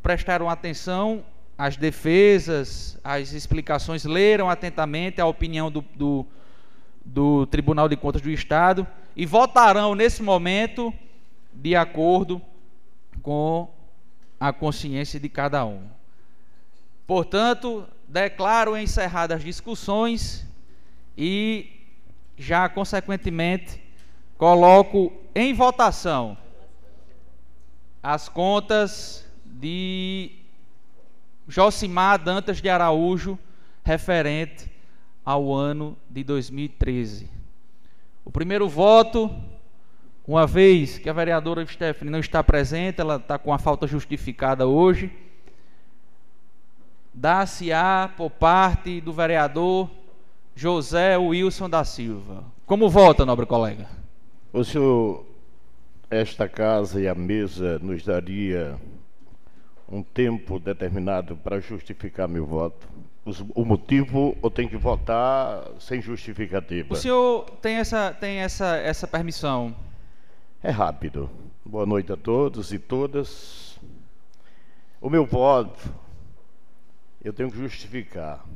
prestaram 0.00 0.48
atenção 0.48 1.24
as 1.58 1.76
defesas, 1.76 3.00
as 3.02 3.32
explicações, 3.32 4.04
leram 4.04 4.48
atentamente 4.48 5.20
a 5.20 5.26
opinião 5.26 5.70
do, 5.70 5.84
do, 5.96 6.24
do 7.06 7.46
Tribunal 7.46 7.88
de 7.88 7.96
Contas 7.96 8.20
do 8.20 8.30
Estado 8.30 8.86
e 9.14 9.24
votarão 9.24 9.94
nesse 9.94 10.22
momento 10.22 10.92
de 11.52 11.74
acordo 11.76 12.42
com 13.22 13.70
a 14.38 14.52
consciência 14.52 15.18
de 15.18 15.28
cada 15.28 15.64
um. 15.64 15.88
Portanto, 17.06 17.86
declaro 18.06 18.76
encerradas 18.76 19.38
as 19.38 19.44
discussões 19.44 20.44
e 21.16 21.70
já 22.36 22.68
consequentemente 22.68 23.80
coloco 24.36 25.12
em 25.34 25.54
votação 25.54 26.36
as 28.02 28.28
contas 28.28 29.24
de 29.44 30.30
Josimar 31.48 32.22
Dantas 32.22 32.60
de 32.60 32.68
Araújo, 32.68 33.38
referente 33.82 34.70
ao 35.26 35.52
ano 35.52 35.98
de 36.08 36.22
2013. 36.22 37.28
O 38.24 38.30
primeiro 38.30 38.68
voto, 38.68 39.28
uma 40.24 40.46
vez 40.46 40.98
que 40.98 41.10
a 41.10 41.12
vereadora 41.12 41.66
Stephanie 41.66 42.12
não 42.12 42.20
está 42.20 42.44
presente, 42.44 43.00
ela 43.00 43.16
está 43.16 43.36
com 43.36 43.52
a 43.52 43.58
falta 43.58 43.88
justificada 43.88 44.68
hoje, 44.68 45.12
dá-se-á 47.12 48.08
por 48.16 48.30
parte 48.30 49.00
do 49.00 49.12
vereador 49.12 49.90
José 50.54 51.18
Wilson 51.18 51.68
da 51.68 51.84
Silva. 51.84 52.44
Como 52.64 52.88
vota, 52.88 53.26
nobre 53.26 53.46
colega? 53.46 53.88
O 54.52 54.62
senhor, 54.62 55.26
esta 56.08 56.48
casa 56.48 57.00
e 57.00 57.08
a 57.08 57.14
mesa 57.14 57.80
nos 57.80 58.04
daria 58.04 58.78
um 59.88 60.02
tempo 60.02 60.60
determinado 60.60 61.36
para 61.36 61.60
justificar 61.60 62.28
meu 62.28 62.46
voto? 62.46 62.88
O 63.56 63.64
motivo 63.64 64.36
ou 64.40 64.48
tem 64.48 64.68
que 64.68 64.76
votar 64.76 65.68
sem 65.80 66.00
justificativa? 66.00 66.94
O 66.94 66.96
senhor 66.96 67.44
tem 67.60 67.74
essa, 67.74 68.12
tem 68.12 68.38
essa, 68.38 68.76
essa 68.76 69.08
permissão? 69.08 69.74
É 70.62 70.70
rápido. 70.70 71.28
Boa 71.64 71.84
noite 71.84 72.12
a 72.12 72.16
todos 72.16 72.72
e 72.72 72.78
todas. 72.78 73.80
O 75.00 75.10
meu 75.10 75.26
voto, 75.26 75.92
eu 77.24 77.32
tenho 77.32 77.50
que 77.50 77.58
justificar. 77.58 78.46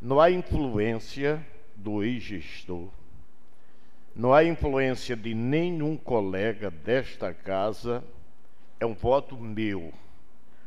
Não 0.00 0.18
há 0.18 0.30
influência 0.30 1.46
do 1.76 2.02
ex-gestor, 2.02 2.88
não 4.16 4.32
há 4.32 4.42
influência 4.42 5.14
de 5.14 5.34
nenhum 5.34 5.98
colega 5.98 6.70
desta 6.70 7.34
casa, 7.34 8.02
é 8.80 8.86
um 8.86 8.94
voto 8.94 9.36
meu 9.36 9.92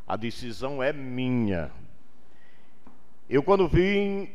A 0.05 0.15
decisão 0.15 0.83
é 0.83 0.93
minha. 0.93 1.71
Eu, 3.29 3.43
quando 3.43 3.67
vim 3.67 4.29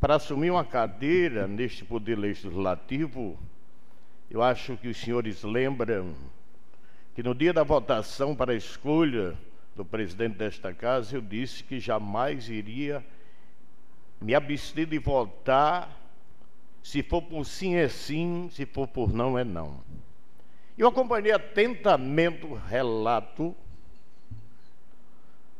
para 0.00 0.14
assumir 0.14 0.50
uma 0.50 0.64
cadeira 0.64 1.46
neste 1.46 1.84
Poder 1.84 2.18
Legislativo, 2.18 3.38
eu 4.30 4.42
acho 4.42 4.78
que 4.78 4.88
os 4.88 4.96
senhores 4.96 5.42
lembram 5.42 6.14
que 7.14 7.22
no 7.22 7.34
dia 7.34 7.52
da 7.52 7.62
votação 7.62 8.34
para 8.34 8.52
a 8.52 8.56
escolha 8.56 9.36
do 9.74 9.84
presidente 9.84 10.38
desta 10.38 10.72
casa, 10.72 11.16
eu 11.16 11.20
disse 11.20 11.62
que 11.62 11.78
jamais 11.78 12.48
iria 12.48 13.04
me 14.22 14.34
abster 14.34 14.86
de 14.86 14.98
votar. 14.98 15.94
Se 16.82 17.02
for 17.02 17.20
por 17.20 17.44
sim, 17.44 17.74
é 17.74 17.88
sim, 17.88 18.48
se 18.50 18.64
for 18.64 18.88
por 18.88 19.12
não, 19.12 19.38
é 19.38 19.44
não. 19.44 19.80
Eu 20.78 20.88
acompanhei 20.88 21.32
atentamente 21.32 22.46
o 22.46 22.54
relato 22.54 23.54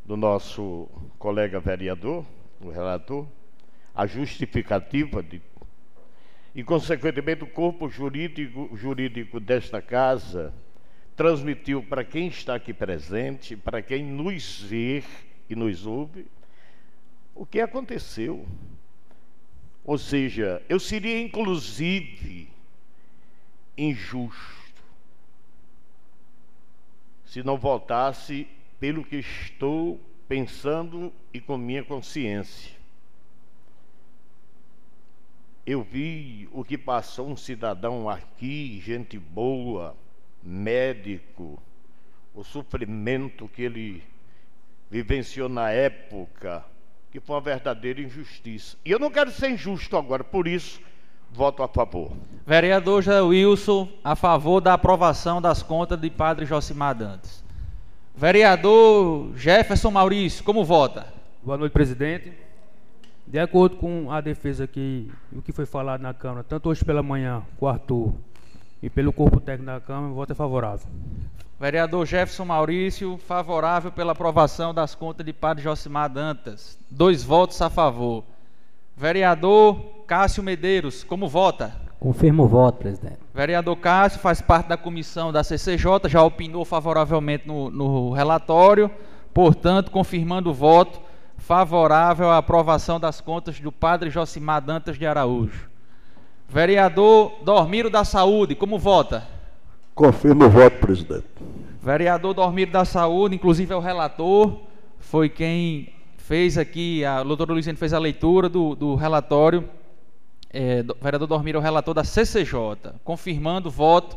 do 0.07 0.17
nosso 0.17 0.89
colega 1.19 1.59
vereador, 1.59 2.25
o 2.61 2.71
relator, 2.71 3.27
a 3.93 4.07
justificativa 4.07 5.21
de, 5.21 5.43
e, 6.55 6.63
consequentemente, 6.63 7.43
o 7.43 7.47
corpo 7.49 7.89
jurídico, 7.89 8.71
jurídico 8.75 9.41
desta 9.41 9.83
casa 9.83 10.55
transmitiu 11.17 11.83
para 11.83 12.05
quem 12.05 12.29
está 12.29 12.55
aqui 12.55 12.73
presente, 12.73 13.57
para 13.57 13.83
quem 13.83 14.05
nos 14.05 14.63
vê 14.63 15.03
e 15.51 15.57
nos 15.57 15.85
ouve, 15.87 16.27
o 17.35 17.45
que 17.45 17.61
aconteceu. 17.61 18.47
Ou 19.85 19.99
seja, 19.99 20.63
eu 20.69 20.79
seria 20.79 21.21
inclusive 21.21 22.49
injusto 23.77 24.57
se 27.25 27.43
não 27.43 27.59
votasse 27.59 28.49
pelo 28.87 29.03
que 29.03 29.17
estou 29.17 30.01
pensando 30.29 31.13
e 31.35 31.41
com 31.41 31.59
minha 31.59 31.83
consciência. 31.83 32.71
Eu 35.67 35.83
vi 35.83 36.49
o 36.53 36.63
que 36.63 36.79
passou 36.79 37.29
um 37.29 37.37
cidadão 37.37 38.09
aqui, 38.09 38.81
gente 38.87 39.19
boa, 39.19 39.97
médico, 40.41 41.61
o 42.33 42.45
sofrimento 42.45 43.49
que 43.49 43.63
ele 43.63 44.05
vivenciou 44.89 45.49
na 45.49 45.73
época, 45.73 46.65
que 47.11 47.19
foi 47.19 47.35
uma 47.35 47.43
verdadeira 47.43 48.01
injustiça. 48.01 48.77
E 48.85 48.93
eu 48.93 49.01
não 49.01 49.11
quero 49.11 49.33
ser 49.33 49.51
injusto 49.51 49.97
agora, 49.97 50.23
por 50.23 50.47
isso 50.47 50.81
voto 51.33 51.61
a 51.65 51.67
favor. 51.67 52.13
Vereador 52.47 53.03
José 53.03 53.21
Wilson, 53.21 53.89
a 54.05 54.15
favor 54.15 54.61
da 54.61 54.75
aprovação 54.75 55.43
das 55.43 55.61
contas 55.61 56.01
de 56.01 56.09
Padre 56.09 56.47
Josimar 56.47 56.95
Dantas. 56.95 57.45
Vereador 58.17 59.37
Jefferson 59.37 59.91
Maurício, 59.91 60.43
como 60.43 60.65
vota? 60.65 61.07
Boa 61.43 61.59
noite, 61.59 61.73
presidente. 61.73 62.33
De 63.27 63.39
acordo 63.39 63.77
com 63.77 64.11
a 64.11 64.23
defesa 64.23 64.65
aqui, 64.65 65.13
o 65.31 65.43
que 65.43 65.53
foi 65.53 65.67
falado 65.67 66.01
na 66.01 66.15
Câmara, 66.15 66.43
tanto 66.43 66.71
hoje 66.71 66.83
pela 66.83 67.03
manhã 67.03 67.43
com 67.59 67.67
o 67.67 67.69
Arthur 67.69 68.15
e 68.83 68.89
pelo 68.89 69.13
corpo 69.13 69.39
técnico 69.39 69.71
da 69.71 69.81
Câmara, 69.83 70.13
o 70.13 70.15
voto 70.15 70.33
é 70.33 70.35
favorável. 70.35 70.87
Vereador 71.61 72.07
Jefferson 72.07 72.47
Maurício, 72.47 73.19
favorável 73.19 73.93
pela 73.93 74.13
aprovação 74.13 74.73
das 74.73 74.95
contas 74.95 75.27
de 75.27 75.35
Padre 75.35 75.65
Josimar 75.65 76.09
Dantas. 76.09 76.79
Dois 76.91 77.23
votos 77.23 77.61
a 77.61 77.69
favor. 77.69 78.25
Vereador 78.97 80.05
Cássio 80.07 80.43
Medeiros, 80.43 81.05
como 81.05 81.29
vota? 81.29 81.86
Confirmo 81.99 82.45
o 82.45 82.47
voto, 82.47 82.79
presidente. 82.79 83.19
Vereador 83.35 83.77
Cássio 83.77 84.21
faz 84.21 84.41
parte 84.41 84.69
da 84.69 84.77
comissão 84.77 85.33
da 85.33 85.43
CCJ, 85.43 86.09
já 86.09 86.23
opinou 86.23 86.65
favoravelmente 86.65 87.47
no, 87.49 87.71
no 87.71 88.13
relatório, 88.13 88.91
portanto, 89.33 89.91
confirmando 89.91 90.51
o 90.51 90.55
voto 90.55 91.01
favorável 91.39 92.31
à 92.31 92.39
aprovação 92.39 92.99
das 92.99 93.21
contas 93.21 93.61
do 93.61 93.71
padre 93.73 94.11
Josimar 94.11 94.61
Dantas 94.61 94.99
de 94.99 95.07
Araújo. 95.07 95.69
Vereador 96.49 97.33
Dormiro 97.43 97.91
da 97.91 98.05
Saúde, 98.05 98.55
como 98.55 98.79
vota? 98.79 99.27
Confirmo 99.95 100.45
o 100.45 100.51
voto, 100.51 100.79
presidente. 100.79 101.25
Vereador 101.83 102.35
Dormiro 102.35 102.71
da 102.71 102.85
Saúde, 102.85 103.37
inclusive 103.37 103.73
é 103.73 103.77
o 103.77 103.81
relator, 103.81 104.61
foi 104.99 105.29
quem 105.29 105.93
fez 106.19 106.59
aqui, 106.59 107.05
a 107.05 107.23
doutora 107.23 107.53
Luiziane 107.53 107.79
fez 107.79 107.93
a 107.93 107.99
leitura 107.99 108.49
do, 108.49 108.75
do 108.75 108.95
relatório 108.97 109.65
é, 110.51 110.83
do, 110.83 110.97
vereador 111.01 111.29
Dormir 111.29 111.55
é 111.55 111.59
o 111.59 111.61
relator 111.61 111.95
da 111.95 112.05
CCJ, 112.05 112.93
confirmando 113.05 113.69
o 113.69 113.73
voto 113.73 114.17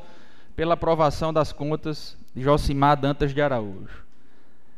pela 0.55 0.73
aprovação 0.73 1.33
das 1.33 1.51
contas 1.51 2.17
de 2.35 2.43
Josimar 2.43 2.99
Dantas 2.99 3.33
de 3.33 3.41
Araújo. 3.41 4.03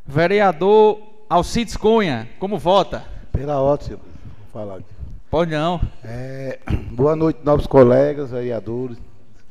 Vereador 0.06 1.00
Alcides 1.30 1.78
Cunha, 1.78 2.30
como 2.40 2.58
vota? 2.58 3.06
Pela 3.32 3.62
ótima, 3.62 3.98
vou 3.98 4.48
falar. 4.52 4.82
Pode 5.30 5.52
não. 5.52 5.80
É, 6.04 6.60
boa 6.92 7.16
noite, 7.16 7.40
novos 7.44 7.66
colegas, 7.66 8.32
vereadores, 8.32 8.98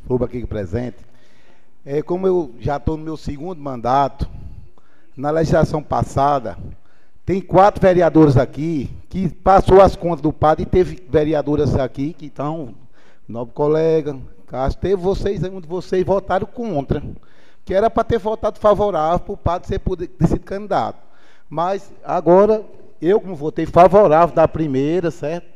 povo 0.06 0.24
aqui 0.24 0.44
presente. 0.44 0.98
É, 1.86 2.02
como 2.02 2.26
eu 2.26 2.54
já 2.60 2.76
estou 2.76 2.96
no 2.96 3.04
meu 3.04 3.16
segundo 3.16 3.60
mandato, 3.60 4.28
na 5.16 5.30
legislação 5.30 5.82
passada, 5.82 6.58
tem 7.24 7.40
quatro 7.40 7.80
vereadores 7.80 8.36
aqui 8.36 8.90
que 9.10 9.28
passou 9.28 9.80
as 9.82 9.96
contas 9.96 10.22
do 10.22 10.32
padre 10.32 10.62
e 10.62 10.66
teve 10.66 11.04
vereadoras 11.10 11.74
aqui 11.74 12.12
que 12.12 12.26
estão, 12.26 12.72
novo 13.28 13.50
colega, 13.52 14.16
Castro, 14.46 14.80
teve 14.80 14.96
vocês, 14.96 15.42
um 15.42 15.60
de 15.60 15.66
vocês 15.66 16.06
votaram 16.06 16.46
contra. 16.46 17.02
Que 17.64 17.74
era 17.74 17.90
para 17.90 18.04
ter 18.04 18.18
votado 18.18 18.60
favorável 18.60 19.18
para 19.18 19.32
o 19.32 19.36
padre 19.36 19.68
ser 19.68 19.80
poder 19.80 20.06
ter 20.06 20.28
sido 20.28 20.44
candidato. 20.44 20.98
Mas 21.48 21.92
agora, 22.04 22.64
eu 23.02 23.20
como 23.20 23.34
votei 23.34 23.66
favorável 23.66 24.32
da 24.32 24.46
primeira, 24.46 25.10
certo? 25.10 25.46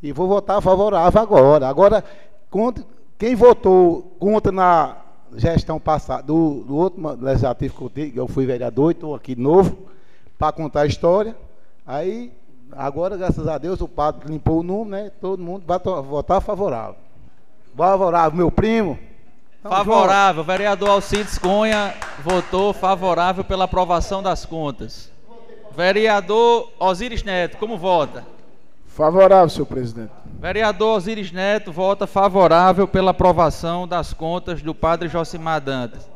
E 0.00 0.12
vou 0.12 0.28
votar 0.28 0.62
favorável 0.62 1.20
agora. 1.20 1.68
Agora, 1.68 2.04
contra, 2.48 2.84
quem 3.18 3.34
votou 3.34 4.14
contra 4.20 4.52
na 4.52 4.96
gestão 5.34 5.80
passada, 5.80 6.22
do, 6.22 6.62
do 6.62 6.76
outro 6.76 7.00
legislativo 7.20 7.90
que 7.90 8.12
eu 8.14 8.28
fui 8.28 8.46
vereador, 8.46 8.92
estou 8.92 9.16
aqui 9.16 9.34
de 9.34 9.42
novo 9.42 9.76
para 10.38 10.52
contar 10.52 10.82
a 10.82 10.86
história. 10.86 11.36
Aí, 11.84 12.32
agora, 12.76 13.16
graças 13.16 13.46
a 13.46 13.58
Deus, 13.58 13.80
o 13.80 13.88
padre 13.88 14.30
limpou 14.30 14.60
o 14.60 14.62
número, 14.62 14.90
né? 14.90 15.10
Todo 15.20 15.42
mundo 15.42 15.64
vai 15.66 15.78
votar 15.78 16.40
favorável. 16.40 16.96
Favorável, 17.76 18.36
meu 18.36 18.50
primo. 18.50 18.98
Então, 19.60 19.70
favorável. 19.70 20.42
João. 20.42 20.46
Vereador 20.46 20.90
Alcides 20.90 21.38
Cunha 21.38 21.94
votou 22.24 22.72
favorável 22.72 23.44
pela 23.44 23.64
aprovação 23.64 24.22
das 24.22 24.44
contas. 24.44 25.10
Vereador 25.76 26.70
Osiris 26.78 27.22
Neto, 27.22 27.56
como 27.56 27.78
vota? 27.78 28.24
Favorável, 28.86 29.48
senhor 29.48 29.66
presidente. 29.66 30.10
Vereador 30.40 30.96
Osiris 30.96 31.30
Neto 31.30 31.70
vota 31.70 32.06
favorável 32.06 32.88
pela 32.88 33.12
aprovação 33.12 33.86
das 33.86 34.12
contas 34.12 34.62
do 34.62 34.74
padre 34.74 35.08
Josimar 35.08 35.60
Dantas. 35.60 36.08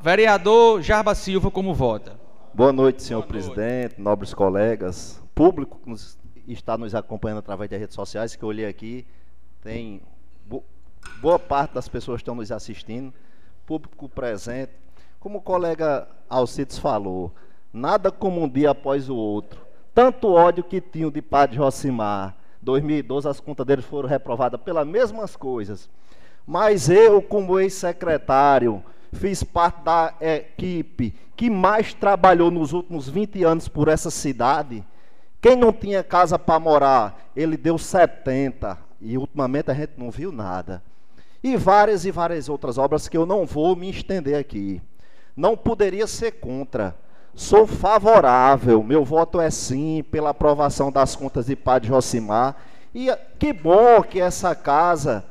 Vereador 0.00 0.80
Jarba 0.82 1.14
Silva, 1.14 1.50
como 1.50 1.74
vota? 1.74 2.12
Boa 2.54 2.72
noite, 2.72 3.02
senhor 3.02 3.20
Boa 3.20 3.28
presidente, 3.28 3.92
noite. 3.92 4.00
nobres 4.02 4.32
colegas, 4.34 5.20
público 5.40 5.80
que 5.82 5.88
nos, 5.88 6.18
está 6.46 6.76
nos 6.76 6.94
acompanhando 6.94 7.38
através 7.38 7.70
das 7.70 7.80
redes 7.80 7.94
sociais, 7.94 8.36
que 8.36 8.42
eu 8.42 8.48
olhei 8.50 8.66
aqui, 8.66 9.06
tem 9.62 10.02
bo, 10.44 10.62
boa 11.18 11.38
parte 11.38 11.72
das 11.72 11.88
pessoas 11.88 12.20
estão 12.20 12.34
nos 12.34 12.52
assistindo, 12.52 13.10
público 13.64 14.06
presente. 14.06 14.72
Como 15.18 15.38
o 15.38 15.40
colega 15.40 16.06
Alcides 16.28 16.76
falou, 16.76 17.32
nada 17.72 18.10
como 18.10 18.42
um 18.42 18.46
dia 18.46 18.72
após 18.72 19.08
o 19.08 19.16
outro. 19.16 19.62
Tanto 19.94 20.30
ódio 20.30 20.62
que 20.62 20.78
tinham 20.78 21.10
de 21.10 21.22
Padre 21.22 21.56
Rosimar, 21.56 22.36
2012 22.60 23.26
as 23.26 23.40
contas 23.40 23.64
dele 23.64 23.80
foram 23.80 24.10
reprovadas 24.10 24.60
pelas 24.60 24.86
mesmas 24.86 25.36
coisas. 25.36 25.88
Mas 26.46 26.90
eu, 26.90 27.22
como 27.22 27.58
ex-secretário, 27.58 28.84
fiz 29.10 29.42
parte 29.42 29.84
da 29.84 30.12
equipe 30.20 31.14
que 31.34 31.48
mais 31.48 31.94
trabalhou 31.94 32.50
nos 32.50 32.74
últimos 32.74 33.08
20 33.08 33.42
anos 33.42 33.68
por 33.68 33.88
essa 33.88 34.10
cidade. 34.10 34.84
Quem 35.40 35.56
não 35.56 35.72
tinha 35.72 36.04
casa 36.04 36.38
para 36.38 36.60
morar, 36.60 37.30
ele 37.34 37.56
deu 37.56 37.78
70 37.78 38.76
e 39.00 39.16
ultimamente 39.16 39.70
a 39.70 39.74
gente 39.74 39.92
não 39.96 40.10
viu 40.10 40.30
nada. 40.30 40.82
E 41.42 41.56
várias 41.56 42.04
e 42.04 42.10
várias 42.10 42.48
outras 42.48 42.76
obras 42.76 43.08
que 43.08 43.16
eu 43.16 43.24
não 43.24 43.46
vou 43.46 43.74
me 43.74 43.88
estender 43.88 44.38
aqui. 44.38 44.82
Não 45.34 45.56
poderia 45.56 46.06
ser 46.06 46.32
contra. 46.32 46.94
Sou 47.34 47.66
favorável, 47.66 48.82
meu 48.82 49.04
voto 49.04 49.40
é 49.40 49.50
sim 49.50 50.04
pela 50.10 50.30
aprovação 50.30 50.92
das 50.92 51.16
contas 51.16 51.46
de 51.46 51.56
Padre 51.56 51.88
Josimar. 51.88 52.56
E 52.94 53.08
que 53.38 53.52
bom 53.52 54.02
que 54.02 54.20
essa 54.20 54.54
casa, 54.54 55.24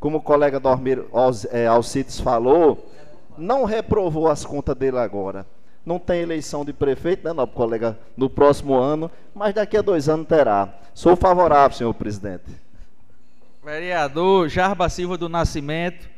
como 0.00 0.18
o 0.18 0.22
colega 0.22 0.58
Dormir 0.58 1.04
é, 1.50 1.66
Alcides 1.68 2.18
falou, 2.18 2.90
não 3.38 3.64
reprovou 3.64 4.28
as 4.28 4.44
contas 4.44 4.74
dele 4.74 4.98
agora. 4.98 5.46
Não 5.84 5.98
tem 5.98 6.20
eleição 6.20 6.64
de 6.64 6.72
prefeito, 6.72 7.24
né, 7.24 7.32
nosso 7.32 7.52
colega, 7.52 7.98
no 8.16 8.30
próximo 8.30 8.74
ano, 8.74 9.10
mas 9.34 9.54
daqui 9.54 9.76
a 9.76 9.82
dois 9.82 10.08
anos 10.08 10.26
terá. 10.26 10.72
Sou 10.94 11.16
favorável, 11.16 11.76
senhor 11.76 11.94
presidente. 11.94 12.44
Vereador 13.64 14.48
Jarba 14.48 14.88
Silva 14.88 15.16
do 15.16 15.28
Nascimento, 15.28 16.08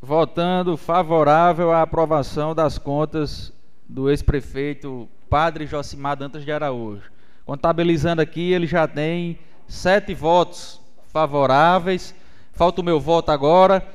votando 0.00 0.76
favorável 0.76 1.72
à 1.72 1.82
aprovação 1.82 2.54
das 2.54 2.78
contas 2.78 3.52
do 3.88 4.10
ex-prefeito 4.10 5.08
Padre 5.28 5.66
Josimar 5.66 6.16
Dantas 6.16 6.44
de 6.44 6.52
Araújo. 6.52 7.10
Contabilizando 7.44 8.22
aqui, 8.22 8.52
ele 8.52 8.66
já 8.66 8.86
tem 8.86 9.38
sete 9.66 10.14
votos 10.14 10.80
favoráveis. 11.08 12.14
Falta 12.52 12.80
o 12.80 12.84
meu 12.84 13.00
voto 13.00 13.30
agora. 13.30 13.86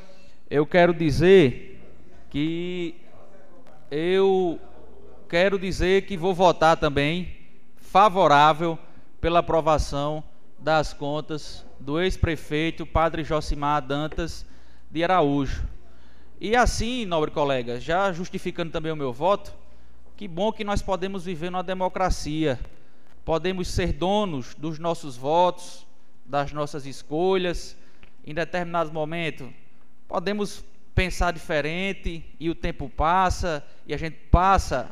Eu 0.50 0.66
quero 0.66 0.94
dizer 0.94 1.80
que 2.30 2.96
eu 3.90 4.60
quero 5.30 5.60
dizer 5.60 6.08
que 6.08 6.18
vou 6.18 6.34
votar 6.34 6.76
também 6.76 7.38
favorável 7.78 8.78
pela 9.22 9.40
aprovação 9.40 10.24
das 10.58 10.92
contas 10.92 11.66
do 11.80 12.02
ex-prefeito 12.02 12.86
Padre 12.86 13.24
Josimar 13.24 13.82
Dantas 13.82 14.46
de 14.90 15.04
Araújo. 15.04 15.64
E 16.42 16.56
assim, 16.56 17.06
nobre 17.06 17.32
colega, 17.32 17.80
já 17.80 18.12
justificando 18.12 18.72
também 18.72 18.92
o 18.92 18.96
meu 18.96 19.14
voto, 19.14 19.54
que 20.18 20.28
bom 20.28 20.52
que 20.52 20.64
nós 20.64 20.82
podemos 20.82 21.26
viver 21.26 21.50
numa 21.52 21.64
democracia, 21.64 22.60
podemos 23.24 23.68
ser 23.68 23.94
donos 23.94 24.56
dos 24.56 24.80
nossos 24.80 25.16
votos, 25.16 25.86
das 26.26 26.52
nossas 26.52 26.86
escolhas, 26.86 27.78
em 28.26 28.34
determinados 28.34 28.92
momentos 28.92 29.48
podemos 30.10 30.66
pensar 30.96 31.32
diferente 31.32 32.26
e 32.40 32.50
o 32.50 32.56
tempo 32.56 32.90
passa 32.90 33.64
e 33.86 33.94
a 33.94 33.98
gente 33.98 34.18
passa 34.32 34.90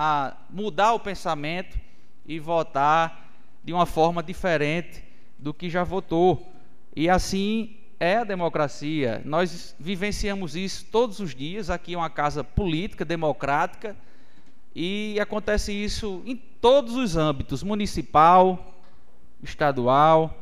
a 0.00 0.36
mudar 0.48 0.92
o 0.92 1.00
pensamento 1.00 1.76
e 2.24 2.38
votar 2.38 3.32
de 3.64 3.72
uma 3.72 3.84
forma 3.84 4.22
diferente 4.22 5.02
do 5.36 5.52
que 5.52 5.68
já 5.68 5.82
votou. 5.82 6.52
E 6.94 7.10
assim 7.10 7.76
é 7.98 8.18
a 8.18 8.22
democracia. 8.22 9.20
Nós 9.24 9.74
vivenciamos 9.76 10.54
isso 10.54 10.86
todos 10.92 11.18
os 11.18 11.34
dias. 11.34 11.68
Aqui 11.68 11.94
é 11.94 11.98
uma 11.98 12.08
casa 12.08 12.44
política, 12.44 13.04
democrática, 13.04 13.96
e 14.72 15.18
acontece 15.20 15.72
isso 15.72 16.22
em 16.24 16.36
todos 16.36 16.94
os 16.94 17.16
âmbitos 17.16 17.64
municipal, 17.64 18.76
estadual, 19.42 20.32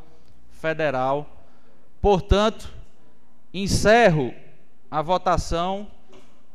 federal. 0.51 1.47
Portanto, 2.03 2.71
encerro 3.55 4.35
a 4.91 5.01
votação, 5.01 5.91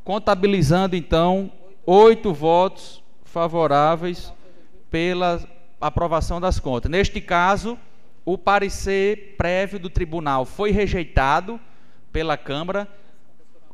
contabilizando 0.04 0.94
então 0.94 1.50
oito 1.86 2.32
votos 2.32 3.02
favoráveis 3.24 4.32
pela 4.90 5.42
aprovação 5.80 6.40
das 6.40 6.60
contas. 6.60 6.90
Neste 6.90 7.20
caso, 7.20 7.78
o 8.24 8.38
parecer 8.38 9.34
prévio 9.36 9.78
do 9.78 9.90
tribunal 9.90 10.44
foi 10.44 10.70
rejeitado 10.70 11.58
pela 12.12 12.36
Câmara 12.36 12.88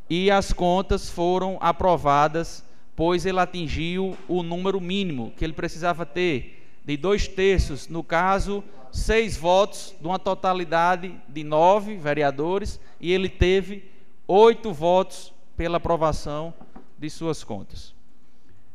e 0.08 0.30
as 0.30 0.52
contas 0.52 1.10
foram 1.10 1.58
aprovadas, 1.60 2.64
pois 2.96 3.26
ele 3.26 3.40
atingiu 3.40 4.16
o 4.26 4.42
número 4.42 4.80
mínimo 4.80 5.32
que 5.36 5.44
ele 5.44 5.52
precisava 5.52 6.06
ter, 6.06 6.64
de 6.84 6.96
dois 6.96 7.28
terços, 7.28 7.88
no 7.88 8.02
caso, 8.02 8.64
seis 8.90 9.36
votos, 9.36 9.94
de 10.00 10.06
uma 10.06 10.18
totalidade 10.18 11.14
de 11.28 11.44
nove 11.44 11.96
vereadores, 11.96 12.80
e 12.98 13.12
ele 13.12 13.28
teve 13.28 13.90
oito 14.26 14.72
votos 14.72 15.32
pela 15.54 15.76
aprovação 15.76 16.54
de 16.98 17.10
suas 17.10 17.44
contas. 17.44 17.97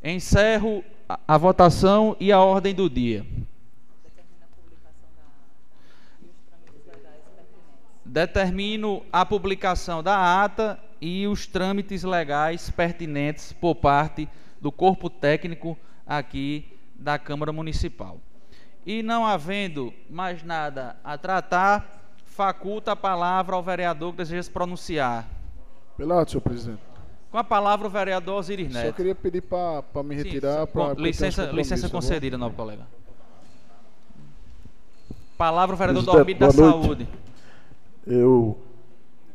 Encerro 0.03 0.83
a 1.25 1.37
votação 1.37 2.17
e 2.19 2.31
a 2.31 2.39
ordem 2.39 2.75
do 2.75 2.89
dia. 2.89 3.25
Determino 8.03 9.03
a 9.11 9.25
publicação 9.25 10.03
da 10.03 10.43
ata 10.43 10.77
e 10.99 11.25
os 11.25 11.47
trâmites 11.47 12.03
legais 12.03 12.69
pertinentes 12.69 13.53
por 13.53 13.75
parte 13.75 14.27
do 14.59 14.71
corpo 14.71 15.09
técnico 15.09 15.77
aqui 16.05 16.65
da 16.95 17.17
Câmara 17.17 17.53
Municipal. 17.53 18.19
E 18.85 19.01
não 19.01 19.25
havendo 19.25 19.93
mais 20.09 20.43
nada 20.43 20.97
a 21.03 21.17
tratar, 21.17 22.13
faculta 22.25 22.91
a 22.91 22.95
palavra 22.95 23.55
ao 23.55 23.63
vereador 23.63 24.11
que 24.11 24.17
deseja 24.17 24.43
se 24.43 24.51
pronunciar. 24.51 25.27
Pelato, 25.97 26.31
senhor 26.31 26.41
presidente. 26.41 26.92
Com 27.33 27.39
a 27.39 27.43
palavra 27.43 27.87
o 27.87 27.89
vereador 27.89 28.35
Osiris 28.35 28.71
Neto. 28.71 28.85
Só 28.85 28.91
queria 28.91 29.15
pedir 29.15 29.41
para 29.41 30.03
me 30.03 30.13
retirar. 30.13 30.67
Sim, 30.67 30.71
pra, 30.71 30.93
licença, 30.93 31.45
licença 31.47 31.87
tá 31.87 31.91
concedida, 31.91 32.37
novo 32.37 32.55
colega. 32.55 32.83
Palavra 35.35 35.73
o 35.73 35.77
vereador 35.79 36.03
Dormido 36.03 36.41
da 36.41 36.51
Saúde. 36.51 37.07
Eu 38.05 38.55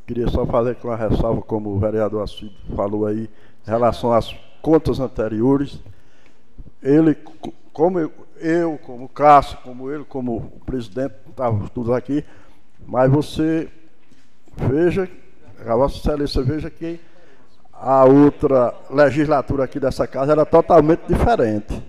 queria 0.07 0.29
só 0.29 0.47
fazer 0.47 0.77
com 0.77 0.87
uma 0.87 0.97
ressalva, 0.97 1.43
como 1.43 1.71
o 1.71 1.81
vereador 1.81 2.23
Assis 2.23 2.53
falou 2.77 3.05
aí, 3.05 3.29
em 3.67 3.69
relação 3.69 4.13
às 4.13 4.33
contas 4.63 5.01
anteriores. 5.01 5.81
Ele, 6.81 7.17
como 7.73 7.99
eu, 7.99 8.13
eu 8.37 8.79
como 8.79 9.09
Cássio, 9.09 9.59
como 9.65 9.91
ele, 9.91 10.05
como 10.05 10.37
o 10.37 10.61
presidente, 10.65 11.17
estávamos 11.29 11.69
todos 11.71 11.91
aqui, 11.91 12.25
mas 12.87 13.11
você 13.11 13.69
veja, 14.57 15.11
a 15.67 15.75
Vossa 15.75 15.97
Excelência 15.97 16.43
veja 16.45 16.71
que 16.71 17.01
a 17.81 18.05
outra 18.05 18.75
legislatura 18.91 19.65
aqui 19.65 19.79
dessa 19.79 20.07
casa 20.07 20.33
era 20.33 20.45
totalmente 20.45 21.03
diferente. 21.09 21.83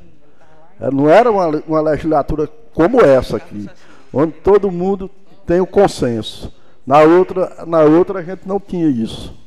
É, 0.80 0.90
não 0.92 1.10
era 1.10 1.32
uma, 1.32 1.48
uma 1.68 1.82
legislatura 1.82 2.48
como 2.74 3.02
essa 3.02 3.38
aqui, 3.38 3.70
onde 4.14 4.34
todo 4.34 4.72
mundo 4.72 5.10
tem 5.46 5.60
o 5.60 5.68
consenso. 5.68 6.54
Na 6.86 7.00
outra, 7.02 7.66
na 7.66 7.82
outra 7.82 8.20
a 8.20 8.24
gente 8.24 8.48
não 8.48 8.60
tinha 8.60 8.88
isso. 8.88 9.38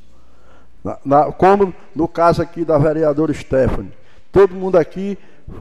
Na, 0.84 0.98
na, 1.04 1.32
como 1.32 1.72
no 1.94 2.08
caso 2.08 2.42
aqui 2.42 2.64
da 2.64 2.76
vereadora 2.76 3.32
Stephanie. 3.32 3.92
Todo 4.30 4.54
mundo 4.54 4.76
aqui 4.76 5.16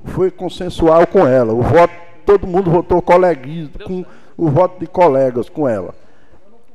foi 0.06 0.32
consensual 0.32 1.06
com 1.06 1.28
ela. 1.28 1.54
O 1.54 1.62
voto, 1.62 1.94
todo 2.26 2.48
mundo 2.48 2.72
votou 2.72 3.02
coleguismo, 3.02 3.80
com 3.86 4.06
o 4.38 4.50
voto 4.50 4.80
de 4.80 4.88
colegas 4.88 5.50
com 5.50 5.68
ela. 5.68 5.94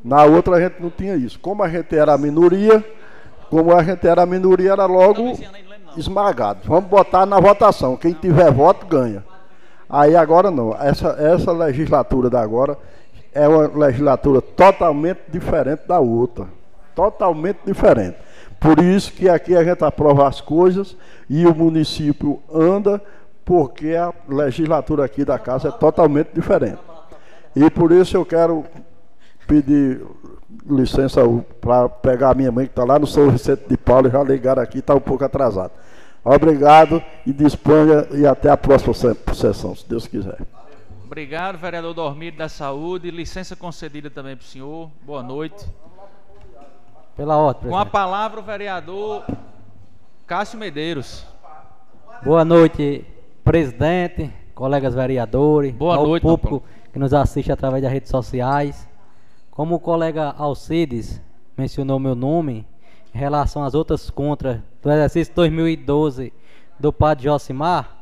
Na 0.04 0.24
outra 0.24 0.56
a 0.56 0.60
gente 0.60 0.80
não 0.80 0.90
tinha 0.90 1.16
isso. 1.16 1.38
Como 1.40 1.62
a 1.62 1.68
gente 1.68 1.96
era 1.96 2.12
a 2.12 2.18
minoria, 2.18 2.84
como 3.50 3.74
a 3.74 3.82
gente 3.82 4.06
era 4.06 4.22
a 4.22 4.26
minoria, 4.26 4.72
era 4.72 4.86
logo 4.86 5.32
esmagado. 5.96 6.60
Vamos 6.64 6.88
botar 6.88 7.26
na 7.26 7.40
votação. 7.40 7.96
Quem 7.96 8.12
tiver 8.12 8.50
voto 8.52 8.86
ganha. 8.86 9.24
Aí 9.88 10.16
agora 10.16 10.50
não. 10.50 10.74
Essa, 10.74 11.16
essa 11.18 11.52
legislatura 11.52 12.28
da 12.28 12.40
agora 12.40 12.76
é 13.32 13.46
uma 13.46 13.66
legislatura 13.66 14.40
totalmente 14.40 15.20
diferente 15.28 15.86
da 15.86 16.00
outra. 16.00 16.46
Totalmente 16.94 17.58
diferente. 17.64 18.16
Por 18.58 18.80
isso 18.80 19.12
que 19.12 19.28
aqui 19.28 19.54
a 19.54 19.62
gente 19.62 19.84
aprova 19.84 20.26
as 20.26 20.40
coisas 20.40 20.96
e 21.28 21.46
o 21.46 21.54
município 21.54 22.40
anda, 22.52 23.00
porque 23.44 23.94
a 23.94 24.12
legislatura 24.28 25.04
aqui 25.04 25.24
da 25.24 25.38
casa 25.38 25.68
é 25.68 25.70
totalmente 25.70 26.30
diferente. 26.34 26.78
E 27.54 27.70
por 27.70 27.92
isso 27.92 28.16
eu 28.16 28.24
quero 28.24 28.64
pedir 29.46 30.02
licença 30.68 31.20
para 31.60 31.88
pegar 31.88 32.30
a 32.30 32.34
minha 32.34 32.52
mãe 32.52 32.66
que 32.66 32.72
está 32.72 32.84
lá 32.84 32.98
no 32.98 33.06
São 33.06 33.30
Vicente 33.30 33.64
de 33.68 33.76
Paulo, 33.76 34.10
já 34.10 34.22
ligar 34.22 34.58
aqui, 34.58 34.78
está 34.78 34.94
um 34.94 35.00
pouco 35.00 35.24
atrasado. 35.24 35.72
Obrigado 36.24 37.02
e 37.24 37.32
disponha 37.32 38.06
e 38.12 38.26
até 38.26 38.50
a 38.50 38.56
próxima 38.56 38.92
sessão, 39.32 39.74
se 39.74 39.88
Deus 39.88 40.06
quiser. 40.06 40.38
Obrigado, 41.04 41.56
vereador 41.56 41.94
Dormido 41.94 42.38
da 42.38 42.48
Saúde. 42.48 43.12
Licença 43.12 43.54
concedida 43.54 44.10
também 44.10 44.36
para 44.36 44.42
o 44.42 44.46
senhor. 44.46 44.90
Boa 45.02 45.22
noite. 45.22 45.64
Pela 47.16 47.36
ordem. 47.36 47.70
Com 47.70 47.76
a 47.76 47.86
palavra 47.86 48.40
o 48.40 48.42
vereador 48.42 49.24
Cássio 50.26 50.58
Medeiros. 50.58 51.24
Boa 52.24 52.44
noite, 52.44 53.06
presidente, 53.44 54.32
colegas 54.52 54.94
vereadores, 54.94 55.72
Boa 55.72 55.94
ao 55.94 56.06
noite, 56.08 56.22
público 56.22 56.62
que 56.92 56.98
nos 56.98 57.14
assiste 57.14 57.52
através 57.52 57.82
das 57.82 57.92
redes 57.92 58.10
sociais. 58.10 58.88
Como 59.56 59.76
o 59.76 59.80
colega 59.80 60.34
Alcides 60.36 61.18
mencionou 61.56 61.98
meu 61.98 62.14
nome, 62.14 62.66
em 63.14 63.16
relação 63.16 63.64
às 63.64 63.72
outras 63.72 64.10
contras 64.10 64.60
do 64.82 64.92
exercício 64.92 65.34
2012 65.34 66.30
do 66.78 66.92
padre 66.92 67.24
Josimar, 67.24 67.96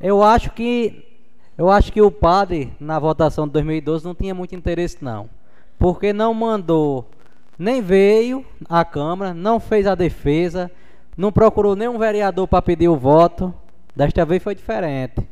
eu 0.00 0.24
acho 0.24 0.50
que 0.50 1.20
eu 1.56 1.70
acho 1.70 1.92
que 1.92 2.02
o 2.02 2.10
padre 2.10 2.72
na 2.80 2.98
votação 2.98 3.46
de 3.46 3.52
2012 3.52 4.04
não 4.04 4.12
tinha 4.12 4.34
muito 4.34 4.56
interesse 4.56 4.96
não, 5.00 5.30
porque 5.78 6.12
não 6.12 6.34
mandou 6.34 7.08
nem 7.56 7.80
veio 7.80 8.44
à 8.68 8.84
Câmara, 8.84 9.32
não 9.32 9.60
fez 9.60 9.86
a 9.86 9.94
defesa, 9.94 10.68
não 11.16 11.30
procurou 11.30 11.76
nenhum 11.76 11.96
vereador 11.96 12.48
para 12.48 12.60
pedir 12.60 12.88
o 12.88 12.96
voto. 12.96 13.54
Desta 13.94 14.24
vez 14.24 14.42
foi 14.42 14.56
diferente. 14.56 15.28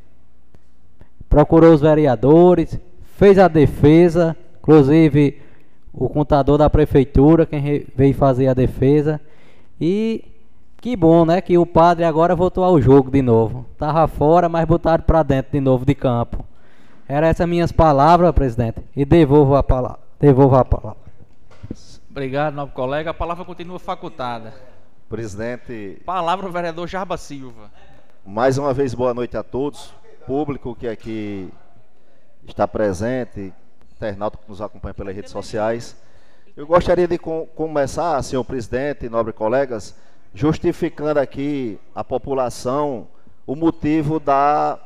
Procurou 1.28 1.74
os 1.74 1.80
vereadores, 1.80 2.78
fez 3.16 3.36
a 3.36 3.48
defesa, 3.48 4.36
inclusive 4.70 5.42
o 5.92 6.08
contador 6.08 6.56
da 6.56 6.70
prefeitura, 6.70 7.44
quem 7.44 7.84
veio 7.96 8.14
fazer 8.14 8.46
a 8.46 8.54
defesa. 8.54 9.20
E 9.80 10.24
que 10.80 10.94
bom, 10.94 11.24
né? 11.24 11.40
Que 11.40 11.58
o 11.58 11.66
padre 11.66 12.04
agora 12.04 12.36
voltou 12.36 12.62
ao 12.62 12.80
jogo 12.80 13.10
de 13.10 13.20
novo. 13.20 13.66
Tava 13.76 14.06
fora, 14.06 14.48
mas 14.48 14.64
botaram 14.64 15.02
para 15.02 15.24
dentro 15.24 15.52
de 15.52 15.60
novo 15.60 15.84
de 15.84 15.94
campo. 15.94 16.44
Era 17.08 17.26
essas 17.26 17.48
minhas 17.48 17.72
palavras, 17.72 18.32
presidente. 18.32 18.80
E 18.94 19.04
devolvo 19.04 19.56
a 19.56 19.62
palavra. 19.62 19.98
Devolvo 20.20 20.54
a 20.54 20.64
palavra. 20.64 21.00
Obrigado, 22.08 22.54
novo 22.54 22.72
colega. 22.72 23.10
A 23.10 23.14
palavra 23.14 23.44
continua 23.44 23.80
facultada. 23.80 24.54
Presidente. 25.08 26.00
Palavra 26.06 26.46
o 26.46 26.52
vereador 26.52 26.86
Jarba 26.86 27.16
Silva. 27.16 27.70
mais 28.24 28.56
uma 28.56 28.72
vez, 28.72 28.94
boa 28.94 29.12
noite 29.12 29.36
a 29.36 29.42
todos. 29.42 29.92
Público 30.24 30.76
que 30.76 30.86
aqui 30.86 31.48
está 32.46 32.68
presente, 32.68 33.52
internauta 34.00 34.38
que 34.38 34.48
nos 34.48 34.62
acompanha 34.62 34.94
pelas 34.94 35.14
redes 35.14 35.30
sociais. 35.30 35.94
Eu 36.56 36.66
gostaria 36.66 37.06
de 37.06 37.18
com, 37.18 37.46
começar, 37.54 38.22
senhor 38.22 38.44
presidente, 38.44 39.08
nobre 39.08 39.32
colegas, 39.32 39.94
justificando 40.34 41.20
aqui 41.20 41.78
a 41.94 42.02
população 42.02 43.06
o 43.46 43.54
motivo 43.54 44.18
da 44.18 44.78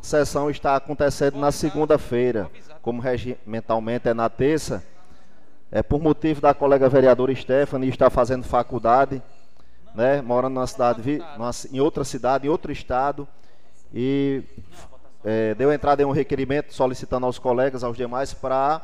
sessão 0.00 0.50
estar 0.50 0.76
acontecendo 0.76 1.38
na 1.38 1.50
segunda-feira, 1.50 2.50
como 2.82 3.00
regimentalmente 3.00 4.08
é 4.08 4.14
na 4.14 4.28
terça, 4.28 4.84
é 5.70 5.82
por 5.82 6.00
motivo 6.00 6.40
da 6.40 6.52
colega 6.52 6.88
vereadora 6.88 7.34
Stephanie 7.34 7.88
estar 7.88 8.10
fazendo 8.10 8.44
faculdade, 8.44 9.22
né, 9.94 10.20
morando 10.20 10.54
numa 10.54 10.66
cidade, 10.66 11.22
em 11.70 11.80
outra 11.80 12.04
cidade, 12.04 12.46
em 12.46 12.50
outro 12.50 12.72
estado, 12.72 13.26
e 13.92 14.42
é, 15.24 15.54
deu 15.54 15.72
entrada 15.72 16.02
em 16.02 16.06
um 16.06 16.10
requerimento 16.10 16.72
solicitando 16.72 17.26
aos 17.26 17.38
colegas, 17.38 17.82
aos 17.82 17.96
demais, 17.96 18.32
para 18.32 18.82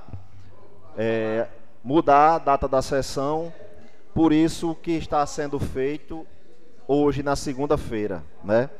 é, 0.96 1.46
mudar 1.82 2.34
a 2.34 2.38
data 2.38 2.68
da 2.68 2.82
sessão, 2.82 3.52
por 4.14 4.32
isso 4.32 4.74
que 4.74 4.92
está 4.92 5.24
sendo 5.26 5.58
feito 5.58 6.26
hoje 6.86 7.22
na 7.22 7.36
segunda-feira, 7.36 8.22
né? 8.42 8.70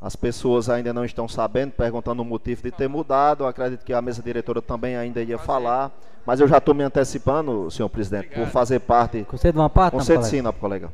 As 0.00 0.16
pessoas 0.16 0.68
ainda 0.68 0.92
não 0.92 1.04
estão 1.04 1.28
sabendo, 1.28 1.70
perguntando 1.72 2.22
o 2.22 2.24
motivo 2.24 2.60
de 2.60 2.72
ter 2.72 2.88
mudado. 2.88 3.44
Eu 3.44 3.46
acredito 3.46 3.84
que 3.84 3.92
a 3.92 4.02
mesa 4.02 4.20
diretora 4.20 4.60
também 4.60 4.96
ainda 4.96 5.22
ia 5.22 5.38
falar. 5.38 5.92
Mas 6.26 6.40
eu 6.40 6.48
já 6.48 6.58
estou 6.58 6.74
me 6.74 6.82
antecipando, 6.82 7.70
senhor 7.70 7.88
presidente, 7.88 8.26
Obrigado. 8.26 8.46
por 8.46 8.52
fazer 8.52 8.80
parte. 8.80 9.22
Concedo 9.22 9.60
uma 9.60 9.70
parte? 9.70 9.94
Concedo 9.94 10.24
sim, 10.24 10.42
não, 10.42 10.52
colega. 10.52 10.92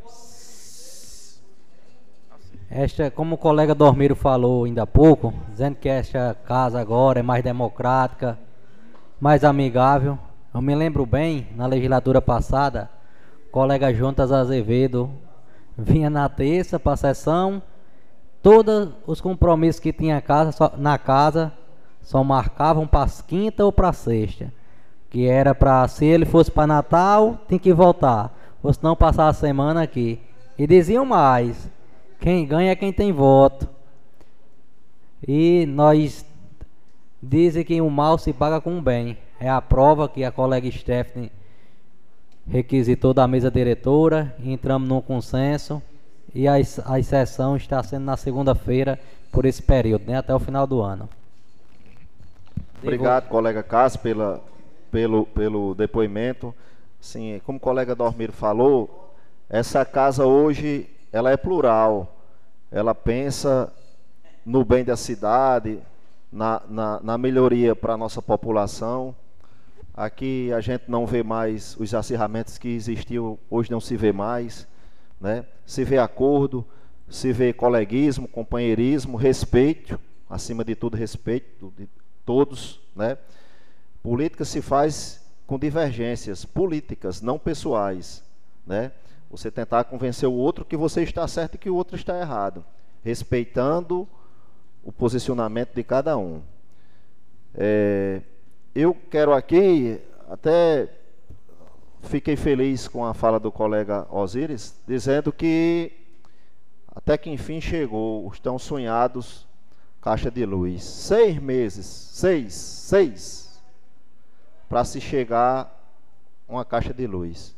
Esta, 2.71 3.11
como 3.11 3.37
o 3.37 3.39
colega 3.39 3.75
Dormiro 3.75 4.15
falou 4.15 4.65
ainda 4.65 4.83
há 4.83 4.87
pouco, 4.87 5.33
dizendo 5.51 5.77
que 5.77 5.89
esta 5.89 6.37
casa 6.45 6.79
agora 6.79 7.21
é 7.21 7.23
mais 7.23 7.43
democrática, 7.43 8.39
mais 9.19 9.43
amigável. 9.43 10.19
Eu 10.53 10.61
me 10.61 10.75
lembro 10.75 11.07
bem, 11.07 11.49
na 11.57 11.67
legislatura 11.67 12.21
passada, 12.21 12.91
o 13.49 13.51
colega 13.51 13.93
Juntas 13.95 14.31
Azevedo 14.31 15.11
vinha 15.79 16.11
na 16.11 16.29
terça 16.29 16.79
para 16.79 16.93
a 16.93 16.97
sessão, 16.97 17.63
todos 18.43 18.91
os 19.07 19.19
compromissos 19.19 19.81
que 19.81 19.93
tinha 19.93 20.21
casa, 20.21 20.53
só, 20.53 20.73
na 20.77 20.99
casa 20.99 21.51
só 22.03 22.23
marcavam 22.23 22.87
para 22.87 23.09
quinta 23.27 23.65
ou 23.65 23.73
para 23.73 23.95
sexta. 23.95 24.53
Que 25.09 25.27
era 25.27 25.55
para, 25.55 25.89
se 25.89 26.05
ele 26.05 26.27
fosse 26.27 26.51
para 26.51 26.67
Natal, 26.67 27.39
tem 27.49 27.59
que 27.59 27.73
voltar. 27.73 28.31
Ou 28.63 28.71
se 28.71 28.83
não 28.83 28.95
passar 28.95 29.29
a 29.29 29.33
semana 29.33 29.83
aqui. 29.83 30.21
E 30.59 30.67
diziam 30.67 31.07
mais: 31.07 31.71
quem 32.21 32.47
ganha 32.47 32.73
é 32.73 32.77
quem 32.77 32.93
tem 32.93 33.13
voto. 33.13 33.69
E 35.27 35.67
nós 35.67 36.25
dizem 37.23 37.65
que 37.65 37.81
o 37.81 37.91
mal 37.91 38.19
se 38.19 38.33
paga 38.33 38.61
com 38.61 38.79
o 38.79 38.83
bem. 38.83 39.19
É 39.41 39.49
a 39.49 39.61
prova 39.61 40.09
que 40.09 40.25
a 40.25 40.33
colega 40.33 40.71
Stephanie 40.71 41.31
requisitou 42.47 43.13
da 43.13 43.29
mesa 43.29 43.51
diretora, 43.51 44.35
entramos 44.43 44.89
num 44.89 45.01
consenso 45.01 45.83
e 46.35 46.49
a, 46.49 46.55
a 46.55 47.03
sessão 47.03 47.57
está 47.57 47.83
sendo 47.83 48.05
na 48.05 48.17
segunda-feira 48.17 48.99
por 49.31 49.45
esse 49.45 49.63
período, 49.63 50.07
né, 50.07 50.17
até 50.17 50.35
o 50.35 50.39
final 50.39 50.67
do 50.67 50.81
ano. 50.81 51.09
Obrigado, 52.83 53.29
colega 53.29 53.63
Cássio, 53.63 54.01
pela, 54.01 54.43
pelo, 54.91 55.27
pelo 55.27 55.75
depoimento. 55.75 56.55
Sim, 57.01 57.41
como 57.45 57.59
o 57.59 57.61
colega 57.61 57.95
Dormir 57.95 58.33
falou, 58.33 59.15
essa 59.49 59.85
casa 59.85 60.27
hoje 60.27 60.89
ela 61.13 61.31
é 61.31 61.37
plural. 61.37 62.17
Ela 62.71 62.95
pensa 62.95 63.73
no 64.45 64.65
bem 64.65 64.85
da 64.85 64.97
cidade, 64.97 65.81
na, 66.33 66.63
na, 66.69 67.01
na 67.01 67.19
melhoria 67.19 67.75
para 67.75 67.95
a 67.95 67.97
nossa 67.97 68.21
população. 68.21 69.15
Aqui 69.95 70.53
a 70.53 70.61
gente 70.61 70.85
não 70.89 71.07
vê 71.07 71.23
mais 71.23 71.77
os 71.77 71.93
acirramentos 71.93 72.57
que 72.59 72.69
existiam, 72.69 73.39
hoje 73.51 73.71
não 73.71 73.81
se 73.81 73.97
vê 73.97 74.13
mais. 74.13 74.67
Né? 75.21 75.45
Se 75.67 75.83
vê 75.85 75.99
acordo, 75.99 76.65
se 77.09 77.33
vê 77.33 77.53
coleguismo, 77.53 78.29
companheirismo, 78.29 79.17
respeito, 79.17 79.99
acima 80.29 80.65
de 80.65 80.75
tudo 80.75 80.97
respeito 80.97 81.73
de 81.77 81.89
todos. 82.25 82.81
Né? 82.95 83.19
Política 84.03 84.45
se 84.45 84.63
faz 84.63 85.27
com 85.47 85.59
divergências 85.59 86.45
políticas, 86.45 87.21
não 87.21 87.39
pessoais. 87.39 88.23
Né? 88.67 88.93
Você 89.31 89.51
tentar 89.51 89.85
convencer 89.85 90.29
o 90.29 90.33
outro 90.33 90.65
que 90.65 90.77
você 90.77 91.03
está 91.03 91.27
certo 91.29 91.55
e 91.55 91.59
que 91.59 91.71
o 91.71 91.75
outro 91.75 91.97
está 91.97 92.19
errado, 92.19 92.65
respeitando 93.05 94.09
o 94.83 94.91
posicionamento 94.91 95.75
de 95.75 95.83
cada 95.83 96.17
um. 96.17 96.41
É, 97.55 98.23
eu 98.75 98.97
quero 99.11 99.33
aqui 99.33 100.01
até 100.29 100.89
fiquei 102.03 102.37
feliz 102.37 102.87
com 102.87 103.05
a 103.05 103.13
fala 103.13 103.41
do 103.41 103.51
colega 103.51 104.07
Osíris, 104.11 104.81
dizendo 104.87 105.33
que 105.33 105.93
até 106.95 107.17
que 107.17 107.31
enfim 107.31 107.61
chegou 107.61 108.27
os 108.27 108.39
tão 108.39 108.59
sonhados 108.59 109.47
caixa 110.01 110.31
de 110.31 110.45
luz. 110.45 110.85
Seis 110.85 111.41
meses, 111.41 111.87
seis, 111.87 112.55
seis, 112.55 113.61
para 114.69 114.85
se 114.85 115.01
chegar 115.01 115.75
uma 116.49 116.65
caixa 116.65 116.95
de 116.95 117.07
luz. 117.07 117.55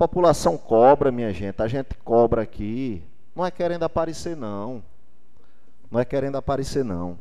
População 0.00 0.56
cobra, 0.56 1.12
minha 1.12 1.30
gente, 1.30 1.60
a 1.60 1.68
gente 1.68 1.94
cobra 2.02 2.40
aqui, 2.40 3.02
não 3.36 3.44
é 3.44 3.50
querendo 3.50 3.82
aparecer 3.82 4.34
não, 4.34 4.82
não 5.90 6.00
é 6.00 6.06
querendo 6.06 6.38
aparecer 6.38 6.82
não, 6.82 7.18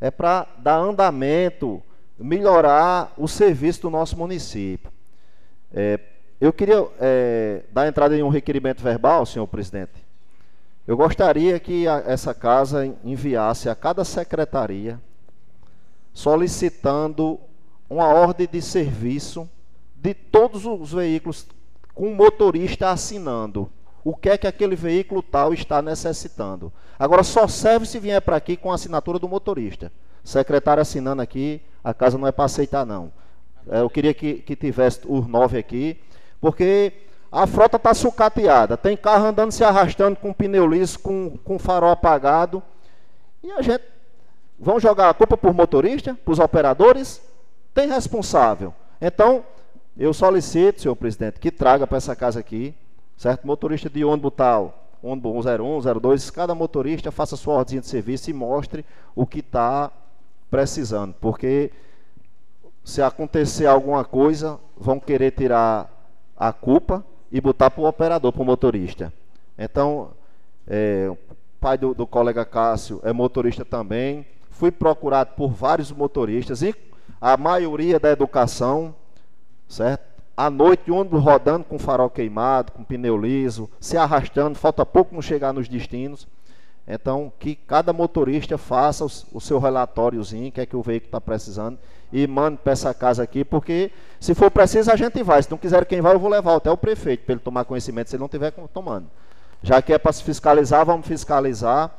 é 0.00 0.10
para 0.10 0.44
dar 0.58 0.76
andamento, 0.76 1.80
melhorar 2.18 3.12
o 3.16 3.28
serviço 3.28 3.82
do 3.82 3.90
nosso 3.90 4.16
município. 4.16 4.90
É, 5.72 6.00
eu 6.40 6.52
queria 6.52 6.84
é, 6.98 7.62
dar 7.70 7.86
entrada 7.86 8.18
em 8.18 8.24
um 8.24 8.28
requerimento 8.28 8.82
verbal, 8.82 9.24
senhor 9.24 9.46
presidente. 9.46 10.04
Eu 10.84 10.96
gostaria 10.96 11.60
que 11.60 11.86
a, 11.86 12.02
essa 12.08 12.34
casa 12.34 12.92
enviasse 13.04 13.68
a 13.68 13.74
cada 13.76 14.04
secretaria 14.04 15.00
solicitando 16.12 17.38
uma 17.88 18.08
ordem 18.08 18.48
de 18.50 18.60
serviço 18.60 19.48
de 19.94 20.12
todos 20.12 20.66
os 20.66 20.92
veículos 20.92 21.46
com 21.96 22.08
o 22.08 22.14
motorista 22.14 22.90
assinando 22.90 23.68
o 24.04 24.14
que 24.14 24.28
é 24.28 24.38
que 24.38 24.46
aquele 24.46 24.76
veículo 24.76 25.20
tal 25.20 25.52
está 25.52 25.82
necessitando. 25.82 26.72
Agora 26.96 27.24
só 27.24 27.48
serve 27.48 27.86
se 27.86 27.98
vier 27.98 28.20
para 28.20 28.36
aqui 28.36 28.56
com 28.56 28.70
a 28.70 28.76
assinatura 28.76 29.18
do 29.18 29.28
motorista. 29.28 29.90
Secretário 30.22 30.80
assinando 30.80 31.22
aqui, 31.22 31.60
a 31.82 31.92
casa 31.92 32.16
não 32.16 32.28
é 32.28 32.30
para 32.30 32.44
aceitar 32.44 32.86
não. 32.86 33.10
É, 33.68 33.80
eu 33.80 33.90
queria 33.90 34.14
que, 34.14 34.34
que 34.34 34.54
tivesse 34.54 35.00
os 35.08 35.26
nove 35.26 35.58
aqui, 35.58 35.98
porque 36.40 36.92
a 37.32 37.46
frota 37.46 37.78
está 37.78 37.92
sucateada. 37.94 38.76
Tem 38.76 38.96
carro 38.96 39.26
andando 39.26 39.50
se 39.50 39.64
arrastando 39.64 40.16
com 40.16 40.32
pneu 40.32 40.68
liso, 40.68 40.98
com, 41.00 41.36
com 41.38 41.58
farol 41.58 41.90
apagado. 41.90 42.62
E 43.42 43.50
a 43.50 43.62
gente. 43.62 43.82
Vão 44.58 44.80
jogar 44.80 45.10
a 45.10 45.14
culpa 45.14 45.36
por 45.36 45.52
motorista, 45.52 46.14
para 46.24 46.32
os 46.32 46.38
operadores? 46.38 47.20
Tem 47.74 47.88
responsável. 47.88 48.72
Então, 49.00 49.44
eu 49.98 50.12
solicito, 50.12 50.82
senhor 50.82 50.96
presidente, 50.96 51.40
que 51.40 51.50
traga 51.50 51.86
para 51.86 51.96
essa 51.96 52.14
casa 52.14 52.40
aqui, 52.40 52.74
certo? 53.16 53.46
Motorista 53.46 53.88
de 53.88 54.04
ônibus 54.04 54.32
tal, 54.36 54.88
ônibus 55.02 55.46
01, 55.46 56.00
02, 56.00 56.30
cada 56.30 56.54
motorista 56.54 57.10
faça 57.10 57.36
sua 57.36 57.54
ordem 57.54 57.80
de 57.80 57.86
serviço 57.86 58.30
e 58.30 58.32
mostre 58.32 58.84
o 59.14 59.26
que 59.26 59.38
está 59.38 59.90
precisando. 60.50 61.14
Porque 61.20 61.70
se 62.84 63.02
acontecer 63.02 63.66
alguma 63.66 64.04
coisa, 64.04 64.58
vão 64.76 65.00
querer 65.00 65.32
tirar 65.32 65.90
a 66.36 66.52
culpa 66.52 67.04
e 67.32 67.40
botar 67.40 67.70
para 67.70 67.82
o 67.82 67.88
operador, 67.88 68.32
para 68.32 68.42
o 68.42 68.44
motorista. 68.44 69.12
Então, 69.58 70.10
é, 70.66 71.08
o 71.10 71.16
pai 71.60 71.78
do, 71.78 71.94
do, 71.94 72.06
colega 72.06 72.44
Cássio 72.44 73.00
é 73.02 73.12
motorista 73.12 73.64
também. 73.64 74.26
Fui 74.50 74.70
procurado 74.70 75.34
por 75.36 75.50
vários 75.50 75.90
motoristas, 75.90 76.62
e 76.62 76.74
a 77.20 77.36
maioria 77.36 77.98
da 77.98 78.10
educação, 78.10 78.94
certo? 79.68 80.04
À 80.36 80.50
noite, 80.50 80.90
ônibus 80.90 81.22
rodando 81.22 81.64
com 81.64 81.78
farol 81.78 82.10
queimado, 82.10 82.72
com 82.72 82.84
pneu 82.84 83.16
liso, 83.16 83.70
se 83.80 83.96
arrastando, 83.96 84.58
falta 84.58 84.84
pouco 84.84 85.14
não 85.14 85.22
chegar 85.22 85.52
nos 85.52 85.66
destinos. 85.66 86.28
Então, 86.86 87.32
que 87.38 87.54
cada 87.54 87.92
motorista 87.92 88.56
faça 88.56 89.04
o, 89.04 89.08
o 89.32 89.40
seu 89.40 89.58
relatóriozinho, 89.58 90.52
que 90.52 90.60
é 90.60 90.66
que 90.66 90.76
o 90.76 90.82
veículo 90.82 91.08
está 91.08 91.20
precisando, 91.20 91.78
e 92.12 92.26
mande 92.26 92.58
para 92.58 92.72
essa 92.72 92.94
casa 92.94 93.22
aqui, 93.22 93.44
porque 93.44 93.90
se 94.20 94.34
for 94.34 94.50
preciso 94.50 94.92
a 94.92 94.96
gente 94.96 95.22
vai. 95.22 95.42
Se 95.42 95.50
não 95.50 95.58
quiser 95.58 95.84
quem 95.84 96.00
vai, 96.00 96.14
eu 96.14 96.20
vou 96.20 96.30
levar 96.30 96.54
até 96.54 96.70
o 96.70 96.76
prefeito 96.76 97.24
para 97.24 97.32
ele 97.32 97.40
tomar 97.40 97.64
conhecimento, 97.64 98.10
se 98.10 98.16
ele 98.16 98.20
não 98.20 98.26
estiver 98.26 98.52
tomando. 98.72 99.06
Já 99.62 99.82
que 99.82 99.92
é 99.92 99.98
para 99.98 100.12
se 100.12 100.22
fiscalizar, 100.22 100.84
vamos 100.84 101.06
fiscalizar 101.06 101.92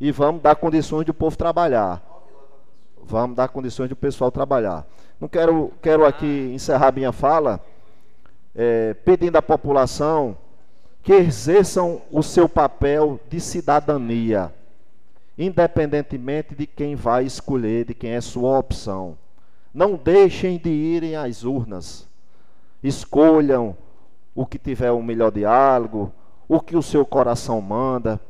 e 0.00 0.12
vamos 0.12 0.42
dar 0.42 0.56
condições 0.56 1.06
do 1.06 1.14
povo 1.14 1.36
trabalhar. 1.36 2.02
Vamos 3.02 3.36
dar 3.36 3.48
condições 3.48 3.88
do 3.88 3.96
pessoal 3.96 4.30
trabalhar. 4.30 4.86
Não 5.20 5.28
quero, 5.28 5.72
quero 5.80 6.04
aqui 6.04 6.50
encerrar 6.52 6.92
minha 6.92 7.12
fala 7.12 7.64
é, 8.54 8.94
pedindo 8.94 9.36
à 9.36 9.42
população 9.42 10.36
que 11.02 11.12
exerçam 11.12 12.00
o 12.10 12.22
seu 12.22 12.48
papel 12.48 13.20
de 13.28 13.38
cidadania, 13.40 14.52
independentemente 15.36 16.54
de 16.54 16.66
quem 16.66 16.94
vai 16.94 17.24
escolher, 17.24 17.84
de 17.84 17.94
quem 17.94 18.10
é 18.10 18.20
sua 18.20 18.58
opção. 18.58 19.16
Não 19.72 19.96
deixem 19.96 20.56
de 20.58 20.70
irem 20.70 21.16
às 21.16 21.44
urnas. 21.44 22.08
Escolham 22.82 23.76
o 24.34 24.46
que 24.46 24.58
tiver 24.58 24.90
o 24.92 25.02
melhor 25.02 25.30
diálogo, 25.30 26.12
o 26.48 26.60
que 26.60 26.76
o 26.76 26.82
seu 26.82 27.04
coração 27.04 27.60
manda, 27.60 28.20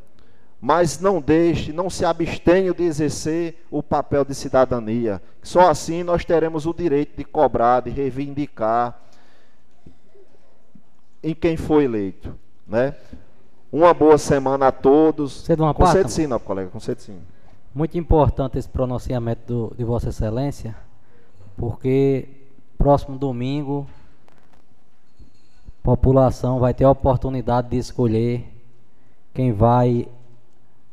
mas 0.65 0.99
não 0.99 1.21
deixe, 1.21 1.75
não 1.75 1.91
se 1.91 2.07
abstenha 2.07 2.73
de 2.73 2.85
exercer 2.85 3.67
o 3.71 3.83
papel 3.83 4.25
de 4.25 4.35
cidadania. 4.35 5.21
Só 5.43 5.69
assim 5.69 6.03
nós 6.03 6.25
teremos 6.25 6.65
o 6.65 6.73
direito 6.73 7.15
de 7.19 7.23
cobrar, 7.23 7.81
de 7.81 7.91
reivindicar 7.91 8.99
em 11.23 11.35
quem 11.35 11.59
foi 11.59 11.85
eleito, 11.85 12.35
né? 12.67 12.95
Uma 13.71 13.93
boa 13.93 14.17
semana 14.17 14.69
a 14.69 14.73
todos. 14.73 15.43
Você 15.43 15.53
uma 15.53 15.75
Conceito 15.75 16.09
sim, 16.09 16.27
não, 16.27 16.39
colega, 16.39 16.71
conceito 16.71 17.03
sim. 17.03 17.21
Muito 17.75 17.99
importante 17.99 18.57
esse 18.57 18.69
pronunciamento 18.69 19.43
do, 19.47 19.75
de 19.77 19.85
Vossa 19.85 20.09
Excelência, 20.09 20.75
porque 21.59 22.27
próximo 22.79 23.19
domingo 23.19 23.87
a 25.83 25.83
população 25.83 26.59
vai 26.59 26.73
ter 26.73 26.85
a 26.85 26.91
oportunidade 26.91 27.69
de 27.69 27.77
escolher 27.77 28.51
quem 29.35 29.53
vai 29.53 30.09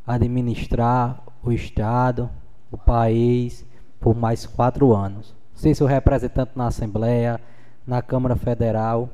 administrar 0.06 1.22
o 1.44 1.52
Estado, 1.52 2.30
o 2.72 2.78
país, 2.78 3.66
por 4.00 4.16
mais 4.16 4.46
quatro 4.46 4.94
anos. 4.94 5.34
Ser 5.54 5.76
seu 5.76 5.88
representante 5.88 6.52
na 6.56 6.68
Assembleia, 6.68 7.40
na 7.86 8.02
Câmara 8.02 8.36
Federal. 8.36 9.10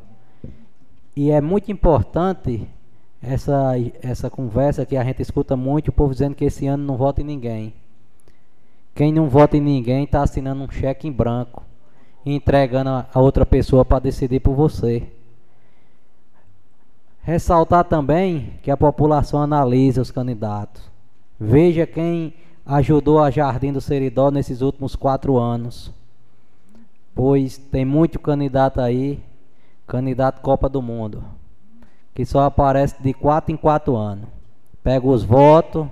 E 1.15 1.31
é 1.31 1.41
muito 1.41 1.71
importante 1.71 2.67
essa, 3.21 3.73
essa 4.01 4.29
conversa 4.29 4.85
que 4.85 4.95
a 4.95 5.03
gente 5.03 5.21
escuta 5.21 5.55
muito, 5.55 5.89
o 5.89 5.93
povo 5.93 6.13
dizendo 6.13 6.35
que 6.35 6.45
esse 6.45 6.67
ano 6.67 6.85
não 6.85 6.95
vota 6.95 7.21
em 7.21 7.25
ninguém. 7.25 7.73
Quem 8.95 9.11
não 9.11 9.29
vota 9.29 9.57
em 9.57 9.61
ninguém 9.61 10.05
está 10.05 10.23
assinando 10.23 10.63
um 10.63 10.69
cheque 10.69 11.07
em 11.07 11.11
branco 11.11 11.63
e 12.25 12.33
entregando 12.33 12.89
a 12.89 13.19
outra 13.19 13.45
pessoa 13.45 13.85
para 13.85 13.99
decidir 13.99 14.39
por 14.39 14.55
você. 14.55 15.07
Ressaltar 17.27 17.83
também 17.83 18.53
que 18.63 18.71
a 18.71 18.77
população 18.77 19.41
analise 19.41 19.99
os 19.99 20.09
candidatos. 20.09 20.81
Veja 21.37 21.85
quem 21.85 22.33
ajudou 22.65 23.19
a 23.19 23.29
Jardim 23.29 23.73
do 23.73 23.81
Seridó 23.81 24.31
nesses 24.31 24.61
últimos 24.61 24.95
quatro 24.95 25.37
anos. 25.37 25.91
Pois 27.13 27.57
tem 27.57 27.83
muito 27.83 28.17
candidato 28.17 28.79
aí, 28.79 29.21
candidato 29.85 30.39
Copa 30.39 30.69
do 30.69 30.81
Mundo, 30.81 31.21
que 32.15 32.25
só 32.25 32.45
aparece 32.45 32.95
de 33.03 33.13
quatro 33.13 33.53
em 33.53 33.57
quatro 33.57 33.97
anos. 33.97 34.29
Pega 34.81 35.05
os 35.05 35.25
votos 35.25 35.85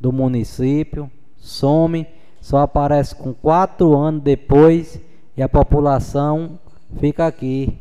do 0.00 0.10
município, 0.14 1.10
some, 1.36 2.06
só 2.40 2.60
aparece 2.60 3.14
com 3.14 3.34
quatro 3.34 3.94
anos 3.94 4.22
depois 4.22 4.98
e 5.36 5.42
a 5.42 5.48
população 5.48 6.58
fica 6.98 7.26
aqui 7.26 7.78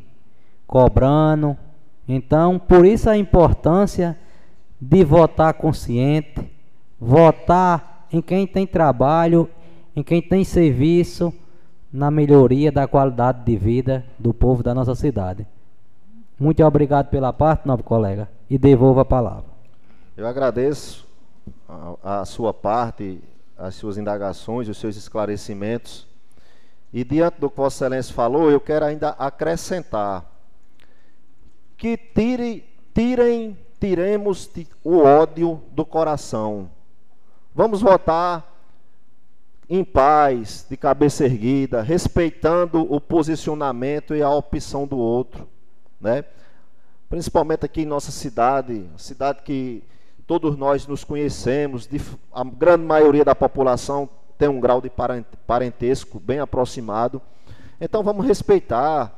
cobrando, 0.68 1.58
então, 2.08 2.60
por 2.60 2.86
isso 2.86 3.10
a 3.10 3.18
importância 3.18 4.18
de 4.80 5.04
votar 5.04 5.54
consciente, 5.56 6.52
votar 7.00 8.08
em 8.12 8.22
quem 8.22 8.46
tem 8.46 8.68
trabalho, 8.68 9.50
em 9.96 10.04
quem 10.04 10.22
tem 10.22 10.44
serviço, 10.44 11.34
na 11.92 12.12
melhoria 12.12 12.72
da 12.72 12.88
qualidade 12.88 13.44
de 13.44 13.56
vida 13.56 14.06
do 14.20 14.34
povo 14.34 14.62
da 14.62 14.74
nossa 14.74 14.94
cidade. 14.94 15.48
Muito 16.38 16.64
obrigado 16.64 17.08
pela 17.08 17.32
parte, 17.32 17.66
novo 17.66 17.82
colega, 17.84 18.30
e 18.50 18.58
devolvo 18.58 19.00
a 19.00 19.06
palavra. 19.06 19.46
Eu 20.16 20.28
agradeço 20.28 21.08
a, 21.68 22.22
a 22.22 22.26
sua 22.26 22.54
parte, 22.54 23.22
as 23.58 23.76
suas 23.76 23.98
indagações, 23.98 24.68
os 24.68 24.78
seus 24.78 24.98
esclarecimentos. 24.98 26.06
E 26.94 27.04
diante 27.04 27.40
do 27.40 27.50
que 27.50 27.58
Vossa 27.58 27.86
Excelência 27.86 28.14
falou, 28.14 28.52
eu 28.52 28.60
quero 28.60 28.86
ainda 28.86 29.10
acrescentar 29.12 30.35
que 31.78 31.98
tire, 31.98 32.64
tirem, 32.94 33.58
tiremos 33.80 34.50
o 34.84 34.98
ódio 34.98 35.62
do 35.72 35.86
coração. 35.86 36.70
Vamos 37.54 37.82
votar 37.82 38.54
em 39.70 39.84
paz, 39.84 40.66
de 40.70 40.78
cabeça 40.78 41.26
erguida, 41.26 41.82
respeitando 41.82 42.82
o 42.92 43.02
posicionamento 43.02 44.16
e 44.16 44.22
a 44.22 44.30
opção 44.30 44.86
do 44.86 44.98
outro, 44.98 45.48
né? 46.00 46.24
Principalmente 47.10 47.66
aqui 47.66 47.82
em 47.82 47.86
nossa 47.86 48.12
cidade, 48.12 48.86
cidade 48.98 49.42
que 49.44 49.84
todos 50.28 50.58
nós 50.58 50.88
nos 50.88 51.04
conhecemos, 51.04 51.88
a 52.34 52.44
grande 52.44 52.84
maioria 52.84 53.24
da 53.24 53.36
população 53.36 54.10
tem 54.38 54.50
um 54.50 54.60
grau 54.60 54.82
de 54.82 54.92
parentesco 55.48 56.20
bem 56.20 56.40
aproximado. 56.40 57.22
Então 57.80 58.04
vamos 58.04 58.26
respeitar 58.26 59.14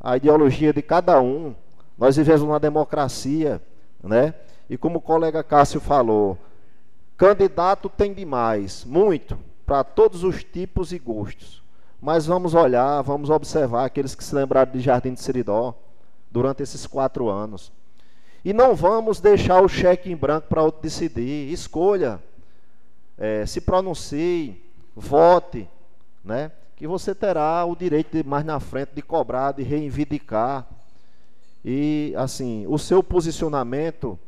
a 0.00 0.16
ideologia 0.16 0.72
de 0.72 0.80
cada 0.80 1.20
um, 1.20 1.54
nós 1.98 2.16
vivemos 2.16 2.42
uma 2.42 2.60
democracia, 2.60 3.60
né? 4.02 4.32
E 4.70 4.78
como 4.78 4.98
o 4.98 5.02
colega 5.02 5.42
Cássio 5.42 5.80
falou, 5.80 6.38
candidato 7.16 7.88
tem 7.88 8.14
demais, 8.14 8.84
muito, 8.84 9.36
para 9.66 9.82
todos 9.82 10.22
os 10.22 10.44
tipos 10.44 10.92
e 10.92 10.98
gostos. 10.98 11.62
Mas 12.00 12.26
vamos 12.26 12.54
olhar, 12.54 13.02
vamos 13.02 13.28
observar 13.28 13.84
aqueles 13.84 14.14
que 14.14 14.22
se 14.22 14.34
lembraram 14.34 14.70
de 14.70 14.80
Jardim 14.80 15.14
de 15.14 15.20
Seridó 15.20 15.74
durante 16.30 16.62
esses 16.62 16.86
quatro 16.86 17.28
anos. 17.28 17.72
E 18.44 18.52
não 18.52 18.76
vamos 18.76 19.20
deixar 19.20 19.60
o 19.60 19.68
cheque 19.68 20.12
em 20.12 20.16
branco 20.16 20.46
para 20.48 20.62
outro 20.62 20.80
decidir. 20.80 21.52
Escolha, 21.52 22.22
é, 23.16 23.44
se 23.44 23.60
pronuncie, 23.60 24.62
vote, 24.94 25.68
né? 26.24 26.52
que 26.76 26.86
você 26.86 27.12
terá 27.12 27.64
o 27.64 27.74
direito 27.74 28.16
de 28.16 28.22
mais 28.22 28.44
na 28.44 28.60
frente 28.60 28.92
de 28.94 29.02
cobrar, 29.02 29.50
de 29.50 29.64
reivindicar 29.64 30.64
e 31.64 32.12
assim, 32.16 32.66
o 32.68 32.78
seu 32.78 33.02
posicionamento, 33.02 34.18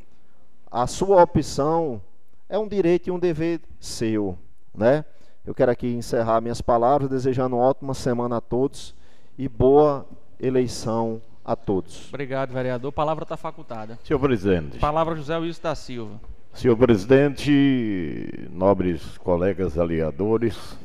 a 0.70 0.86
sua 0.86 1.22
opção 1.22 2.00
é 2.48 2.58
um 2.58 2.66
direito 2.66 3.08
e 3.08 3.10
um 3.10 3.18
dever 3.18 3.60
seu, 3.78 4.36
né? 4.74 5.04
Eu 5.44 5.54
quero 5.54 5.70
aqui 5.70 5.86
encerrar 5.86 6.40
minhas 6.40 6.60
palavras 6.60 7.08
desejando 7.08 7.56
uma 7.56 7.64
ótima 7.64 7.94
semana 7.94 8.36
a 8.36 8.40
todos 8.40 8.94
e 9.38 9.48
boa 9.48 10.06
eleição 10.38 11.20
a 11.44 11.56
todos. 11.56 12.08
Obrigado, 12.08 12.52
vereador. 12.52 12.92
Palavra 12.92 13.22
está 13.22 13.36
facultada. 13.36 13.98
Senhor 14.04 14.20
presidente. 14.20 14.78
Palavra 14.78 15.16
José 15.16 15.36
Wilson 15.38 15.62
da 15.62 15.74
Silva. 15.74 16.20
Senhor 16.52 16.76
presidente, 16.76 18.48
nobres 18.50 19.16
colegas 19.18 19.78
aliadores, 19.78 20.76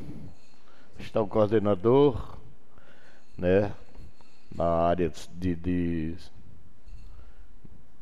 está 0.99 1.19
o 1.21 1.27
coordenador, 1.27 2.37
né, 3.37 3.73
na 4.55 4.65
área 4.65 5.11
de, 5.33 5.55
de 5.55 6.15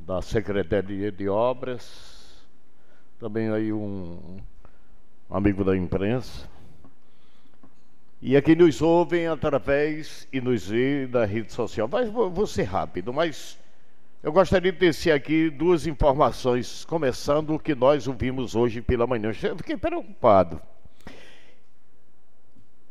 da 0.05 0.21
Secretaria 0.21 1.11
de 1.11 1.29
Obras, 1.29 2.45
também 3.19 3.49
aí 3.49 3.71
um, 3.71 4.37
amigo 5.29 5.63
da 5.63 5.75
imprensa, 5.77 6.49
e 8.21 8.35
aqui 8.35 8.55
nos 8.55 8.81
ouvem 8.81 9.27
através 9.27 10.27
e 10.31 10.41
nos 10.41 10.67
vê 10.67 11.07
da 11.07 11.25
rede 11.25 11.51
social. 11.53 11.89
Mas 11.91 12.09
vou, 12.09 12.29
vou 12.29 12.47
ser 12.47 12.63
rápido, 12.63 13.13
mas 13.13 13.57
eu 14.21 14.31
gostaria 14.31 14.71
de 14.71 14.77
tecer 14.77 15.13
aqui 15.13 15.49
duas 15.49 15.87
informações, 15.87 16.85
começando 16.85 17.53
o 17.53 17.59
que 17.59 17.75
nós 17.75 18.07
ouvimos 18.07 18.55
hoje 18.55 18.81
pela 18.81 19.07
manhã. 19.07 19.31
Eu 19.43 19.57
fiquei 19.57 19.77
preocupado. 19.77 20.61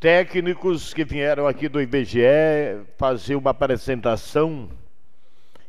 Técnicos 0.01 0.93
que 0.93 1.05
vieram 1.05 1.47
aqui 1.47 1.69
do 1.69 1.81
IBGE 1.81 2.21
fazer 2.97 3.37
uma 3.37 3.51
apresentação 3.51 4.69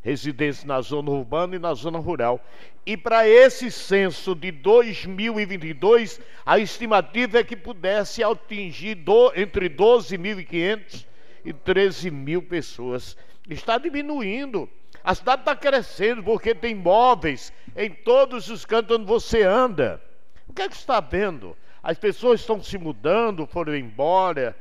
residentes 0.08 0.64
na 0.64 0.82
zona 0.82 1.12
urbana 1.12 1.56
e 1.56 1.60
na 1.60 1.74
zona 1.74 2.00
rural. 2.00 2.40
E 2.86 2.96
para 2.96 3.28
esse 3.28 3.70
censo 3.70 4.34
de 4.34 4.52
2022, 4.52 6.22
a 6.46 6.58
estimativa 6.58 7.40
é 7.40 7.44
que 7.44 7.56
pudesse 7.56 8.24
atingir 8.24 8.96
do, 8.96 9.32
entre 9.36 9.70
12.500 9.70 11.06
e 11.44 11.54
13 11.54 12.12
mil 12.12 12.42
pessoas. 12.42 13.18
Está 13.50 13.78
diminuindo. 13.78 14.70
A 15.04 15.14
cidade 15.14 15.42
está 15.42 15.56
crescendo 15.56 16.24
porque 16.24 16.56
tem 16.56 16.74
móveis 16.74 17.52
em 17.76 17.90
todos 17.90 18.50
os 18.50 18.66
cantos 18.66 18.98
onde 18.98 19.06
você 19.06 19.44
anda. 19.44 20.02
O 20.48 20.54
que 20.54 20.62
é 20.62 20.70
que 20.70 20.76
está 20.76 21.00
vendo? 21.00 21.56
as 21.88 21.98
pessoas 21.98 22.42
estão 22.42 22.62
se 22.62 22.78
mudando, 22.78 23.48
foram 23.48 23.74
embora, 23.74 24.54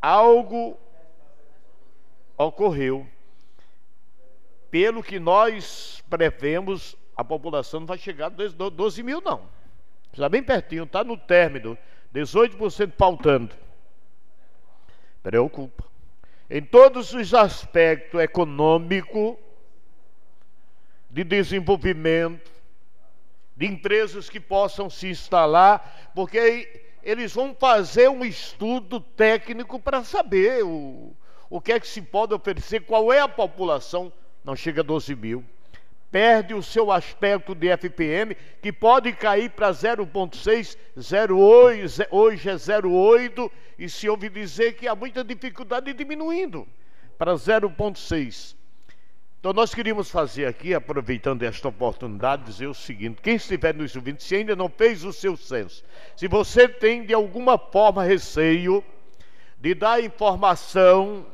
algo 0.00 0.78
ocorreu. 2.34 3.06
Pelo 4.72 5.02
que 5.02 5.20
nós 5.20 6.02
prevemos, 6.08 6.96
a 7.14 7.22
população 7.22 7.80
não 7.80 7.86
vai 7.86 7.98
chegar 7.98 8.28
a 8.28 8.68
12 8.70 9.02
mil, 9.02 9.20
não. 9.20 9.46
Está 10.10 10.30
bem 10.30 10.42
pertinho, 10.42 10.84
está 10.84 11.04
no 11.04 11.14
término, 11.14 11.76
18% 12.14 12.94
faltando. 12.96 13.54
Preocupa. 15.22 15.84
Em 16.48 16.62
todos 16.62 17.12
os 17.12 17.34
aspectos 17.34 18.18
econômico, 18.18 19.38
de 21.10 21.22
desenvolvimento, 21.22 22.50
de 23.54 23.66
empresas 23.66 24.30
que 24.30 24.40
possam 24.40 24.88
se 24.88 25.06
instalar, 25.08 26.12
porque 26.14 26.86
eles 27.02 27.34
vão 27.34 27.54
fazer 27.54 28.08
um 28.08 28.24
estudo 28.24 29.00
técnico 29.00 29.78
para 29.78 30.02
saber 30.02 30.64
o, 30.64 31.14
o 31.50 31.60
que 31.60 31.72
é 31.72 31.78
que 31.78 31.86
se 31.86 32.00
pode 32.00 32.32
oferecer, 32.32 32.80
qual 32.86 33.12
é 33.12 33.20
a 33.20 33.28
população, 33.28 34.10
não 34.44 34.56
chega 34.56 34.80
a 34.80 34.84
12 34.84 35.14
mil. 35.14 35.44
Perde 36.10 36.52
o 36.52 36.62
seu 36.62 36.92
aspecto 36.92 37.54
de 37.54 37.68
FPM, 37.68 38.36
que 38.60 38.70
pode 38.70 39.12
cair 39.12 39.50
para 39.50 39.70
0,6, 39.70 40.76
0,8, 40.98 42.06
hoje 42.10 42.50
é 42.50 42.54
0,8, 42.54 43.50
e 43.78 43.88
se 43.88 44.08
ouve 44.08 44.28
dizer 44.28 44.74
que 44.74 44.86
há 44.86 44.94
muita 44.94 45.24
dificuldade 45.24 45.92
diminuindo 45.94 46.68
para 47.16 47.32
0,6. 47.34 48.54
Então 49.42 49.52
nós 49.52 49.74
queríamos 49.74 50.08
fazer 50.08 50.46
aqui, 50.46 50.72
aproveitando 50.72 51.42
esta 51.42 51.66
oportunidade, 51.66 52.44
dizer 52.44 52.68
o 52.68 52.74
seguinte: 52.74 53.20
quem 53.20 53.34
estiver 53.34 53.74
nos 53.74 53.96
ouvindo, 53.96 54.20
se 54.20 54.36
ainda 54.36 54.54
não 54.54 54.68
fez 54.68 55.02
o 55.02 55.12
seu 55.12 55.36
censo, 55.36 55.82
se 56.14 56.28
você 56.28 56.68
tem 56.68 57.04
de 57.04 57.12
alguma 57.12 57.58
forma 57.58 58.04
receio 58.04 58.84
de 59.58 59.74
dar 59.74 60.00
informação, 60.00 61.26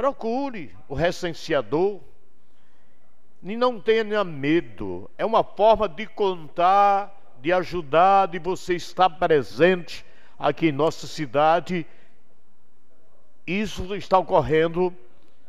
procure 0.00 0.74
o 0.88 0.94
recenseador 0.94 2.00
e 3.42 3.54
não 3.54 3.78
tenha 3.78 4.24
medo. 4.24 5.10
É 5.18 5.26
uma 5.26 5.44
forma 5.44 5.86
de 5.86 6.06
contar, 6.06 7.14
de 7.42 7.52
ajudar, 7.52 8.28
de 8.28 8.38
você 8.38 8.76
estar 8.76 9.10
presente 9.10 10.02
aqui 10.38 10.68
em 10.68 10.72
nossa 10.72 11.06
cidade. 11.06 11.86
Isso 13.46 13.94
está 13.94 14.18
ocorrendo 14.18 14.90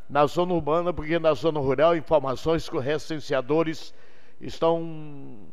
na 0.09 0.25
zona 0.25 0.53
urbana, 0.53 0.91
porque 0.91 1.17
na 1.17 1.33
zona 1.33 1.61
rural, 1.61 1.95
informações 1.95 2.67
que 2.67 2.75
os 2.75 2.83
recenseadores 2.83 3.93
estão 4.41 5.47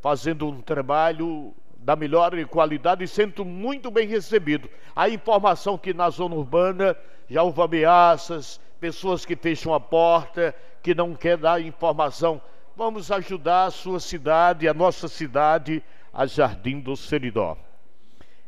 fazendo 0.00 0.48
um 0.48 0.60
trabalho 0.60 1.54
da 1.80 1.96
melhor 1.96 2.32
qualidade 2.46 3.04
e 3.04 3.08
sendo 3.08 3.44
muito 3.44 3.90
bem 3.90 4.06
recebido. 4.06 4.68
A 4.94 5.08
informação 5.08 5.78
que 5.78 5.94
na 5.94 6.10
zona 6.10 6.34
urbana 6.34 6.96
já 7.28 7.42
houve 7.42 7.62
ameaças, 7.62 8.60
pessoas 8.78 9.24
que 9.24 9.34
fecham 9.34 9.72
a 9.72 9.80
porta, 9.80 10.54
que 10.82 10.94
não 10.94 11.14
quer 11.14 11.36
dar 11.36 11.60
informação. 11.60 12.40
Vamos 12.76 13.10
ajudar 13.10 13.66
a 13.66 13.70
sua 13.70 14.00
cidade, 14.00 14.68
a 14.68 14.74
nossa 14.74 15.08
cidade, 15.08 15.82
a 16.12 16.26
Jardim 16.26 16.80
do 16.80 16.96
Seridó. 16.96 17.56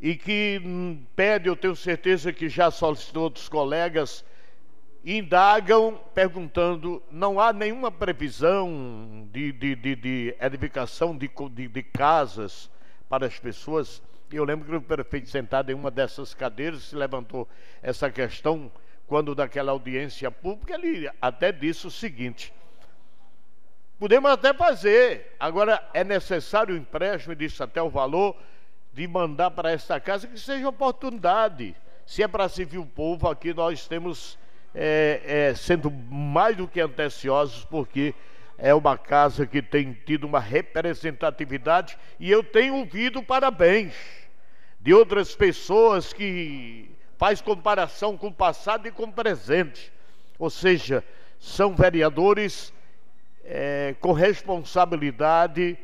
e 0.00 0.16
que 0.16 0.62
pede, 1.14 1.46
eu 1.46 1.56
tenho 1.56 1.76
certeza 1.76 2.32
que 2.32 2.48
já 2.48 2.70
solicitou 2.70 3.24
outros 3.24 3.50
colegas, 3.50 4.24
indagam 5.04 6.00
perguntando: 6.14 7.02
não 7.10 7.38
há 7.38 7.52
nenhuma 7.52 7.90
previsão 7.90 9.28
de, 9.30 9.52
de, 9.52 9.76
de, 9.76 9.96
de 9.96 10.36
edificação 10.40 11.16
de, 11.16 11.30
de, 11.52 11.68
de 11.68 11.82
casas 11.82 12.70
para 13.08 13.26
as 13.26 13.38
pessoas? 13.38 14.02
Eu 14.32 14.44
lembro 14.44 14.66
que 14.66 14.74
o 14.74 14.80
prefeito 14.80 15.28
sentado 15.28 15.70
em 15.70 15.74
uma 15.74 15.90
dessas 15.90 16.34
cadeiras 16.34 16.84
se 16.84 16.96
levantou 16.96 17.48
essa 17.82 18.10
questão 18.10 18.72
quando 19.06 19.34
daquela 19.34 19.70
audiência 19.70 20.30
pública 20.30 20.74
ele 20.74 21.08
até 21.20 21.52
disse 21.52 21.86
o 21.86 21.90
seguinte: 21.90 22.52
podemos 23.98 24.30
até 24.30 24.54
fazer, 24.54 25.36
agora 25.38 25.86
é 25.92 26.02
necessário 26.02 26.74
o 26.74 26.78
empréstimo, 26.78 27.34
e 27.34 27.36
disse 27.36 27.62
até 27.62 27.82
o 27.82 27.90
valor 27.90 28.36
de 28.92 29.06
mandar 29.06 29.50
para 29.50 29.72
esta 29.72 30.00
casa 30.00 30.26
que 30.26 30.38
seja 30.38 30.68
oportunidade. 30.68 31.76
Se 32.06 32.22
é 32.22 32.28
para 32.28 32.48
servir 32.48 32.78
o 32.78 32.86
povo, 32.86 33.28
aqui 33.28 33.52
nós 33.54 33.88
temos 33.88 34.38
é, 34.74 35.20
é, 35.24 35.54
sendo 35.54 35.90
mais 35.90 36.56
do 36.56 36.66
que 36.66 36.80
anteciosos, 36.80 37.64
porque 37.64 38.14
é 38.58 38.74
uma 38.74 38.96
casa 38.98 39.46
que 39.46 39.62
tem 39.62 39.92
tido 39.92 40.24
uma 40.24 40.40
representatividade 40.40 41.96
e 42.18 42.30
eu 42.30 42.42
tenho 42.42 42.76
ouvido 42.76 43.22
parabéns 43.22 43.94
de 44.80 44.92
outras 44.92 45.34
pessoas 45.34 46.12
que 46.12 46.90
faz 47.16 47.40
comparação 47.40 48.16
com 48.16 48.28
o 48.28 48.34
passado 48.34 48.86
e 48.86 48.90
com 48.90 49.04
o 49.04 49.12
presente. 49.12 49.92
Ou 50.38 50.50
seja, 50.50 51.04
são 51.38 51.74
vereadores 51.74 52.72
é, 53.44 53.94
com 54.00 54.12
responsabilidade 54.12 55.78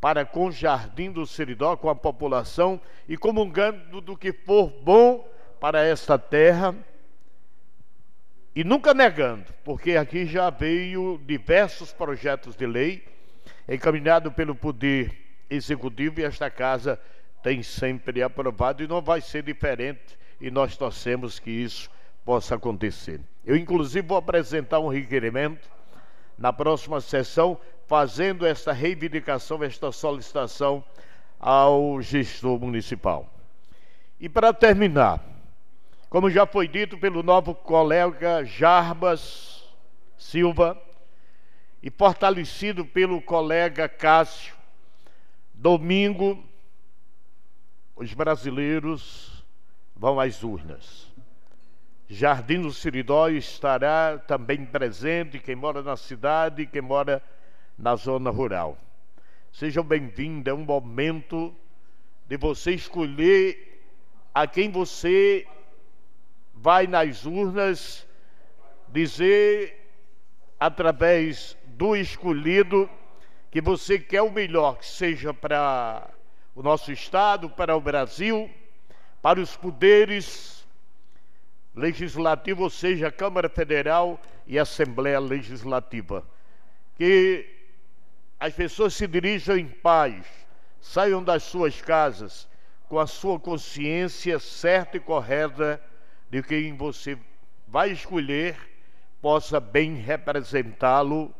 para 0.00 0.24
com 0.24 0.46
o 0.46 0.52
jardim 0.52 1.10
do 1.10 1.26
Seridó, 1.26 1.76
com 1.76 1.88
a 1.88 1.94
população, 1.94 2.80
e 3.08 3.16
comungando 3.16 4.00
do 4.00 4.16
que 4.16 4.32
for 4.32 4.68
bom 4.68 5.26
para 5.58 5.84
esta 5.84 6.18
terra, 6.18 6.74
e 8.56 8.64
nunca 8.64 8.94
negando, 8.94 9.44
porque 9.62 9.98
aqui 9.98 10.24
já 10.24 10.48
veio 10.48 11.20
diversos 11.26 11.92
projetos 11.92 12.56
de 12.56 12.66
lei 12.66 13.04
encaminhado 13.68 14.32
pelo 14.32 14.54
Poder 14.54 15.14
Executivo 15.50 16.20
e 16.20 16.24
esta 16.24 16.48
casa 16.48 16.98
tem 17.42 17.62
sempre 17.62 18.22
aprovado 18.22 18.82
e 18.82 18.88
não 18.88 19.02
vai 19.02 19.20
ser 19.20 19.42
diferente 19.42 20.18
e 20.40 20.50
nós 20.50 20.74
torcemos 20.74 21.38
que 21.38 21.50
isso 21.50 21.90
possa 22.24 22.54
acontecer. 22.54 23.20
Eu, 23.44 23.56
inclusive, 23.56 24.08
vou 24.08 24.16
apresentar 24.16 24.80
um 24.80 24.88
requerimento 24.88 25.68
na 26.38 26.50
próxima 26.50 26.98
sessão 27.02 27.60
fazendo 27.86 28.46
esta 28.46 28.72
reivindicação, 28.72 29.62
esta 29.62 29.92
solicitação 29.92 30.82
ao 31.38 32.00
gestor 32.00 32.58
municipal. 32.58 33.30
E 34.18 34.30
para 34.30 34.50
terminar, 34.54 35.22
como 36.16 36.30
já 36.30 36.46
foi 36.46 36.66
dito 36.66 36.96
pelo 36.96 37.22
novo 37.22 37.54
colega 37.54 38.42
Jarbas 38.42 39.62
Silva, 40.16 40.82
e 41.82 41.90
fortalecido 41.90 42.86
pelo 42.86 43.20
colega 43.20 43.86
Cássio, 43.86 44.54
domingo 45.52 46.42
os 47.94 48.14
brasileiros 48.14 49.44
vão 49.94 50.18
às 50.18 50.42
urnas. 50.42 51.06
Jardim 52.08 52.62
do 52.62 52.72
Siridó 52.72 53.28
estará 53.28 54.16
também 54.16 54.64
presente, 54.64 55.38
quem 55.38 55.54
mora 55.54 55.82
na 55.82 55.98
cidade 55.98 56.62
e 56.62 56.66
quem 56.66 56.80
mora 56.80 57.22
na 57.76 57.94
zona 57.94 58.30
rural. 58.30 58.78
Sejam 59.52 59.84
bem-vindos, 59.84 60.50
é 60.50 60.54
um 60.54 60.64
momento 60.64 61.54
de 62.26 62.38
você 62.38 62.72
escolher 62.72 63.82
a 64.32 64.46
quem 64.46 64.70
você 64.70 65.46
vai 66.56 66.86
nas 66.86 67.24
urnas 67.24 68.06
dizer 68.88 69.86
através 70.58 71.56
do 71.66 71.94
escolhido 71.94 72.88
que 73.50 73.60
você 73.60 73.98
quer 73.98 74.22
o 74.22 74.30
melhor, 74.30 74.78
que 74.78 74.86
seja 74.86 75.32
para 75.32 76.10
o 76.54 76.62
nosso 76.62 76.90
Estado, 76.90 77.50
para 77.50 77.76
o 77.76 77.80
Brasil, 77.80 78.50
para 79.20 79.38
os 79.38 79.56
poderes 79.56 80.66
legislativos, 81.74 82.64
ou 82.64 82.70
seja, 82.70 83.12
Câmara 83.12 83.48
Federal 83.48 84.18
e 84.46 84.58
Assembleia 84.58 85.20
Legislativa. 85.20 86.26
Que 86.96 87.46
as 88.40 88.54
pessoas 88.54 88.94
se 88.94 89.06
dirijam 89.06 89.58
em 89.58 89.68
paz, 89.68 90.26
saiam 90.80 91.22
das 91.22 91.42
suas 91.42 91.80
casas 91.82 92.48
com 92.88 92.98
a 92.98 93.06
sua 93.06 93.38
consciência 93.38 94.38
certa 94.38 94.96
e 94.96 95.00
correta 95.00 95.80
de 96.30 96.42
quem 96.42 96.76
você 96.76 97.18
vai 97.66 97.90
escolher 97.90 98.56
possa 99.20 99.58
bem 99.58 99.94
representá-lo 99.94 101.34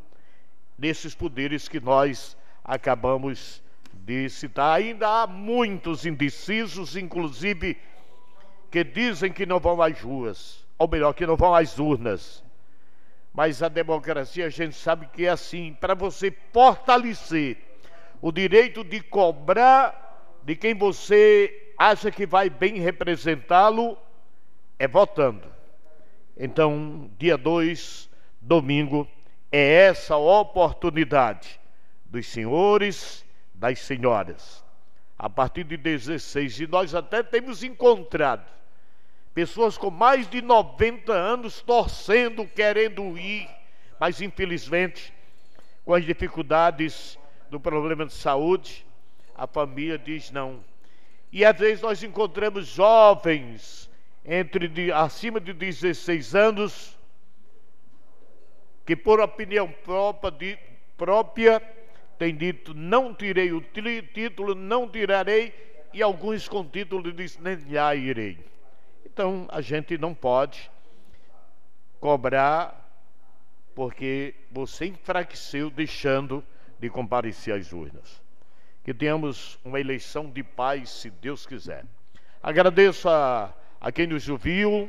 nesses 0.79 1.15
poderes 1.15 1.69
que 1.69 1.81
nós 1.81 2.37
acabamos 2.65 3.63
de 3.93 4.29
citar. 4.29 4.79
Ainda 4.79 5.23
há 5.23 5.27
muitos 5.27 6.05
indecisos, 6.05 6.97
inclusive, 6.97 7.77
que 8.71 8.85
dizem 8.85 9.33
que 9.33 9.47
não 9.47 9.59
vão 9.59 9.81
às 9.81 10.01
ruas, 10.01 10.67
ou 10.79 10.89
melhor, 10.89 11.13
que 11.13 11.27
não 11.27 11.37
vão 11.37 11.55
às 11.55 11.79
urnas. 11.79 12.45
Mas 13.33 13.63
a 13.63 13.69
democracia 13.69 14.47
a 14.47 14.51
gente 14.51 14.77
sabe 14.77 15.07
que 15.13 15.27
é 15.27 15.31
assim, 15.31 15.77
para 15.81 15.95
você 15.95 16.35
fortalecer 16.53 17.59
o 18.21 18.33
direito 18.33 18.83
de 18.83 19.01
cobrar 19.01 20.41
de 20.43 20.57
quem 20.57 20.75
você 20.75 21.73
acha 21.77 22.11
que 22.11 22.27
vai 22.27 22.49
bem 22.49 22.79
representá-lo, 22.79 23.99
é 24.79 24.87
votando. 24.87 25.47
Então, 26.37 27.11
dia 27.19 27.37
2, 27.37 28.11
domingo, 28.41 29.09
é 29.51 29.87
essa 29.87 30.17
oportunidade 30.17 31.59
dos 32.05 32.27
senhores 32.27 33.25
das 33.55 33.79
senhoras. 33.79 34.65
A 35.19 35.31
partir 35.31 35.65
de 35.65 35.77
16, 35.77 36.61
e 36.61 36.67
nós 36.67 36.95
até 36.95 37.23
temos 37.23 37.63
encontrado 37.63 38.45
pessoas 39.33 39.79
com 39.79 39.91
mais 39.91 40.29
de 40.29 40.43
90 40.43 41.13
anos 41.13 41.61
torcendo, 41.61 42.47
querendo 42.47 43.19
ir, 43.19 43.49
mas 43.99 44.21
infelizmente, 44.21 45.13
com 45.85 45.95
as 45.95 46.05
dificuldades 46.05 47.19
do 47.51 47.59
problema 47.59 48.05
de 48.05 48.13
saúde, 48.13 48.87
a 49.35 49.47
família 49.47 49.99
diz 49.99 50.31
não. 50.31 50.63
E 51.33 51.45
às 51.45 51.59
vezes 51.59 51.83
nós 51.83 52.03
encontramos 52.03 52.67
jovens 52.67 53.86
entre 54.27 54.67
de, 54.67 54.91
acima 54.91 55.39
de 55.41 55.53
16 55.53 56.35
anos 56.35 56.99
que 58.85 58.97
por 58.97 59.21
opinião 59.21 59.69
própria, 59.85 60.31
de, 60.31 60.59
própria 60.97 61.61
tem 62.19 62.35
dito, 62.35 62.75
não 62.75 63.15
tirei 63.15 63.53
o 63.53 63.61
título, 63.61 64.55
não 64.55 64.89
tirarei, 64.89 65.53
e 65.93 66.03
alguns 66.03 66.49
com 66.49 66.65
título 66.65 67.13
dizem, 67.13 67.43
nem 67.43 67.59
já 67.69 67.95
irei. 67.95 68.39
Então, 69.05 69.47
a 69.51 69.61
gente 69.61 69.99
não 69.99 70.15
pode 70.15 70.71
cobrar 72.01 72.85
porque 73.75 74.35
você 74.51 74.87
enfraqueceu 74.87 75.69
deixando 75.69 76.43
de 76.79 76.89
comparecer 76.89 77.55
às 77.55 77.73
urnas. 77.73 78.23
Que 78.85 78.95
tenhamos 78.95 79.59
uma 79.65 79.81
eleição 79.81 80.31
de 80.31 80.43
paz, 80.43 80.89
se 80.91 81.11
Deus 81.11 81.45
quiser. 81.45 81.85
Agradeço 82.43 83.09
a, 83.09 83.53
a 83.81 83.93
quem 83.93 84.07
nos 84.07 84.29
ouviu. 84.29 84.89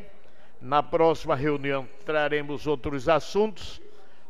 Na 0.62 0.82
próxima 0.82 1.36
reunião 1.36 1.88
traremos 2.06 2.66
outros 2.66 3.08
assuntos. 3.08 3.82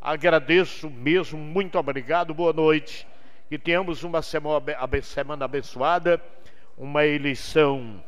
Agradeço 0.02 0.90
mesmo, 0.90 1.38
muito 1.38 1.78
obrigado, 1.78 2.34
boa 2.34 2.54
noite. 2.54 3.08
Que 3.50 3.58
tenhamos 3.58 4.04
uma 4.04 4.22
semana 4.22 5.46
abençoada, 5.46 6.22
uma 6.78 7.06
eleição 7.06 8.04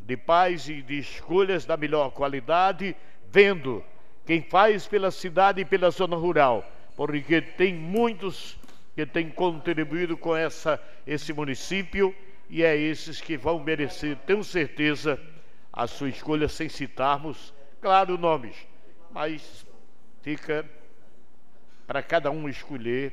de 0.00 0.16
paz 0.16 0.68
e 0.68 0.82
de 0.82 0.98
escolhas 0.98 1.64
da 1.64 1.76
melhor 1.76 2.10
qualidade, 2.10 2.94
vendo 3.30 3.82
quem 4.26 4.42
faz 4.42 4.86
pela 4.86 5.10
cidade 5.10 5.60
e 5.60 5.64
pela 5.64 5.90
zona 5.90 6.16
rural, 6.16 6.64
porque 6.96 7.40
tem 7.40 7.74
muitos 7.74 8.58
que 8.94 9.04
têm 9.04 9.28
contribuído 9.28 10.16
com 10.16 10.36
essa, 10.36 10.80
esse 11.06 11.32
município 11.32 12.14
e 12.48 12.62
é 12.62 12.76
esses 12.76 13.20
que 13.20 13.36
vão 13.36 13.58
merecer, 13.58 14.16
tenho 14.26 14.44
certeza, 14.44 15.20
a 15.74 15.88
sua 15.88 16.08
escolha 16.08 16.48
sem 16.48 16.68
citarmos, 16.68 17.52
claro, 17.80 18.16
nomes, 18.16 18.54
mas 19.10 19.66
fica 20.22 20.64
para 21.84 22.00
cada 22.00 22.30
um 22.30 22.48
escolher, 22.48 23.12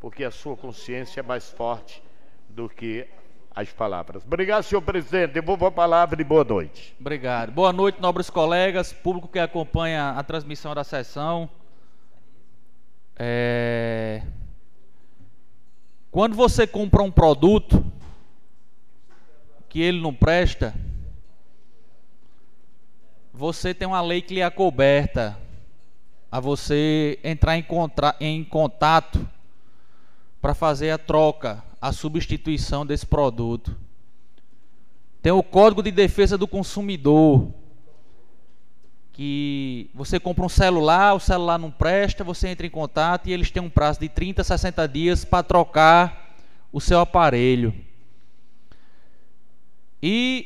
porque 0.00 0.24
a 0.24 0.30
sua 0.30 0.56
consciência 0.56 1.20
é 1.20 1.22
mais 1.22 1.50
forte 1.50 2.02
do 2.48 2.66
que 2.66 3.06
as 3.54 3.70
palavras. 3.70 4.24
Obrigado, 4.24 4.62
senhor 4.62 4.80
presidente. 4.80 5.32
Devolvo 5.32 5.66
a 5.66 5.70
palavra 5.70 6.20
e 6.20 6.24
boa 6.24 6.44
noite. 6.44 6.96
Obrigado. 6.98 7.52
Boa 7.52 7.72
noite, 7.72 8.00
nobres 8.00 8.30
colegas, 8.30 8.92
público 8.92 9.28
que 9.28 9.38
acompanha 9.38 10.10
a 10.10 10.22
transmissão 10.22 10.74
da 10.74 10.84
sessão. 10.84 11.50
É... 13.16 14.22
Quando 16.10 16.34
você 16.34 16.66
compra 16.66 17.02
um 17.02 17.10
produto 17.10 17.84
que 19.68 19.80
ele 19.82 20.00
não 20.00 20.14
presta, 20.14 20.74
você 23.38 23.72
tem 23.72 23.86
uma 23.86 24.00
lei 24.00 24.20
que 24.20 24.34
lhe 24.34 24.40
é 24.40 24.50
coberta 24.50 25.38
a 26.28 26.40
você 26.40 27.20
entrar 27.22 27.56
em, 27.56 27.64
em 28.18 28.42
contato 28.42 29.28
para 30.42 30.54
fazer 30.54 30.90
a 30.90 30.98
troca, 30.98 31.62
a 31.80 31.92
substituição 31.92 32.84
desse 32.84 33.06
produto. 33.06 33.76
Tem 35.22 35.30
o 35.30 35.44
Código 35.44 35.84
de 35.84 35.92
Defesa 35.92 36.36
do 36.36 36.48
Consumidor, 36.48 37.54
que 39.12 39.88
você 39.94 40.18
compra 40.18 40.44
um 40.44 40.48
celular, 40.48 41.14
o 41.14 41.20
celular 41.20 41.60
não 41.60 41.70
presta, 41.70 42.24
você 42.24 42.48
entra 42.48 42.66
em 42.66 42.70
contato 42.70 43.28
e 43.28 43.32
eles 43.32 43.52
têm 43.52 43.62
um 43.62 43.70
prazo 43.70 44.00
de 44.00 44.08
30 44.08 44.42
a 44.42 44.44
60 44.44 44.88
dias 44.88 45.24
para 45.24 45.44
trocar 45.44 46.34
o 46.72 46.80
seu 46.80 46.98
aparelho. 46.98 47.72
E, 50.02 50.44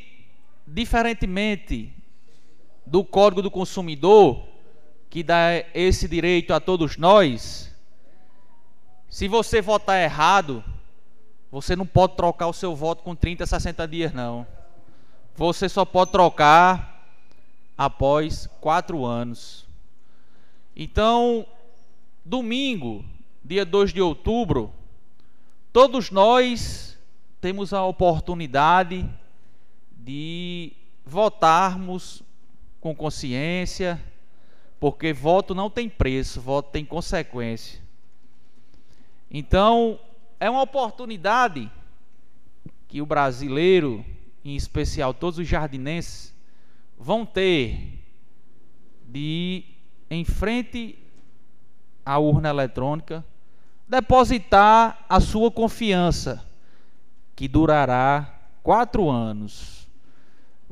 diferentemente 0.66 2.02
do 2.84 3.04
Código 3.04 3.42
do 3.42 3.50
Consumidor, 3.50 4.44
que 5.09 5.22
dá 5.22 5.64
esse 5.74 6.09
direito 6.09 6.54
a 6.54 6.60
todos 6.60 6.96
nós, 6.96 7.72
se 9.09 9.28
você 9.28 9.60
votar 9.60 10.00
errado, 10.00 10.64
você 11.50 11.76
não 11.76 11.84
pode 11.84 12.16
trocar 12.16 12.46
o 12.46 12.52
seu 12.54 12.74
voto 12.74 13.02
com 13.02 13.14
30, 13.14 13.44
60 13.44 13.86
dias, 13.86 14.12
não. 14.14 14.46
Você 15.36 15.68
só 15.68 15.84
pode 15.84 16.12
trocar 16.12 17.06
após 17.76 18.48
quatro 18.59 19.04
anos. 19.04 19.66
Então, 20.74 21.46
domingo, 22.24 23.04
dia 23.44 23.66
2 23.66 23.92
de 23.92 24.00
outubro, 24.00 24.72
todos 25.72 26.10
nós 26.10 26.98
temos 27.38 27.74
a 27.74 27.84
oportunidade 27.84 29.06
de 29.90 30.72
votarmos 31.04 32.22
com 32.82 32.94
consciência, 32.94 33.98
porque 34.80 35.12
voto 35.12 35.54
não 35.54 35.70
tem 35.70 35.88
preço, 35.88 36.40
voto 36.40 36.72
tem 36.72 36.84
consequência. 36.84 37.80
Então, 39.30 40.00
é 40.40 40.50
uma 40.50 40.62
oportunidade 40.62 41.70
que 42.88 43.00
o 43.00 43.06
brasileiro, 43.06 44.04
em 44.44 44.56
especial 44.56 45.14
todos 45.14 45.38
os 45.38 45.46
jardinenses, 45.46 46.34
vão 46.98 47.24
ter 47.24 48.00
de 49.06 49.18
ir 49.20 49.64
em 50.10 50.24
frente 50.24 50.98
à 52.04 52.18
urna 52.18 52.48
eletrônica, 52.48 53.24
depositar 53.88 55.06
a 55.09 55.20
sua 55.20 55.52
confiança, 55.52 56.44
que 57.36 57.46
durará 57.46 58.40
quatro 58.60 59.09
anos. 59.09 59.81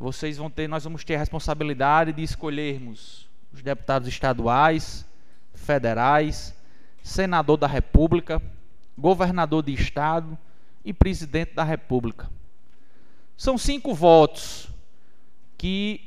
Vocês 0.00 0.38
vão 0.38 0.48
ter, 0.48 0.66
nós 0.66 0.82
vamos 0.82 1.04
ter 1.04 1.16
a 1.16 1.18
responsabilidade 1.18 2.14
de 2.14 2.22
escolhermos 2.22 3.28
os 3.52 3.60
deputados 3.60 4.08
estaduais, 4.08 5.04
federais, 5.52 6.54
senador 7.02 7.58
da 7.58 7.66
República, 7.66 8.40
governador 8.96 9.62
de 9.62 9.74
estado 9.74 10.38
e 10.82 10.94
presidente 10.94 11.52
da 11.52 11.62
República. 11.62 12.30
São 13.36 13.58
cinco 13.58 13.92
votos 13.92 14.70
que 15.58 16.00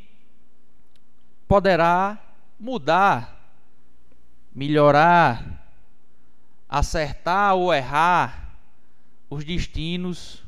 poderá 1.48 2.18
mudar, 2.60 3.54
melhorar, 4.56 5.68
acertar 6.68 7.54
ou 7.54 7.72
errar 7.72 8.58
os 9.30 9.44
destinos 9.44 10.42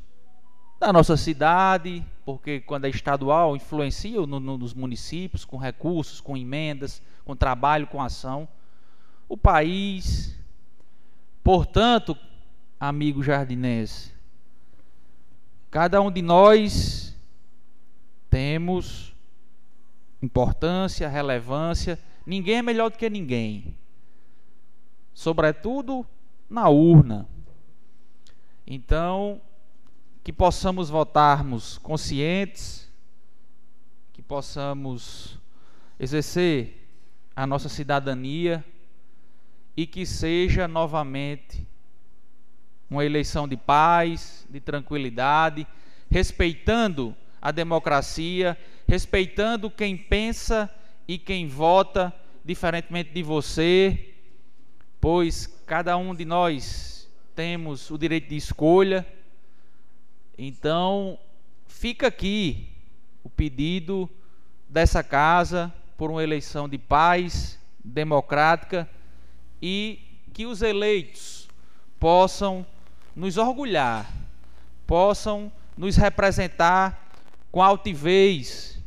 da 0.79 0.91
nossa 0.91 1.15
cidade, 1.15 2.03
porque 2.25 2.59
quando 2.59 2.85
é 2.85 2.89
estadual 2.89 3.55
influencia 3.55 4.19
no, 4.25 4.39
no, 4.39 4.57
nos 4.57 4.73
municípios 4.73 5.45
com 5.45 5.57
recursos, 5.57 6.19
com 6.19 6.35
emendas, 6.35 7.01
com 7.23 7.35
trabalho, 7.35 7.85
com 7.85 8.01
ação. 8.01 8.47
O 9.29 9.37
país, 9.37 10.35
portanto, 11.43 12.17
amigo 12.79 13.21
jardinense, 13.21 14.11
cada 15.69 16.01
um 16.01 16.11
de 16.11 16.23
nós 16.23 17.15
temos 18.29 19.15
importância, 20.21 21.07
relevância, 21.07 21.99
ninguém 22.25 22.57
é 22.57 22.61
melhor 22.63 22.89
do 22.89 22.97
que 22.97 23.07
ninguém. 23.07 23.77
Sobretudo 25.13 26.05
na 26.49 26.69
urna. 26.69 27.27
Então, 28.65 29.39
que 30.25 30.33
possamos 30.33 30.89
votarmos 30.89 31.77
conscientes, 31.77 32.91
que 34.11 34.23
possamos 34.23 35.37
exercer 35.99 36.89
a 37.35 37.45
nossa 37.45 37.69
cidadania 37.69 38.65
e 39.77 39.85
que 39.85 40.03
seja 40.03 40.67
novamente 40.67 41.67
uma 42.89 43.05
eleição 43.05 43.47
de 43.47 43.55
paz, 43.55 44.47
de 44.49 44.59
tranquilidade, 44.59 45.67
respeitando 46.09 47.15
a 47.39 47.51
democracia, 47.51 48.57
respeitando 48.87 49.69
quem 49.69 49.95
pensa 49.95 50.67
e 51.07 51.19
quem 51.19 51.47
vota 51.47 52.11
diferentemente 52.43 53.11
de 53.11 53.21
você, 53.21 54.15
pois 54.99 55.45
cada 55.67 55.95
um 55.97 56.15
de 56.15 56.25
nós 56.25 57.07
temos 57.35 57.91
o 57.91 57.97
direito 57.99 58.29
de 58.29 58.37
escolha 58.37 59.05
então, 60.37 61.17
fica 61.67 62.07
aqui 62.07 62.67
o 63.23 63.29
pedido 63.29 64.09
dessa 64.67 65.03
casa 65.03 65.73
por 65.97 66.11
uma 66.11 66.23
eleição 66.23 66.67
de 66.67 66.77
paz, 66.77 67.59
democrática 67.83 68.89
e 69.61 69.99
que 70.33 70.45
os 70.45 70.61
eleitos 70.61 71.47
possam 71.99 72.65
nos 73.15 73.37
orgulhar, 73.37 74.11
possam 74.85 75.51
nos 75.77 75.95
representar 75.95 77.09
com 77.51 77.63
altivez, 77.63 78.77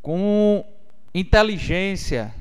com 0.00 0.64
inteligência, 1.12 2.32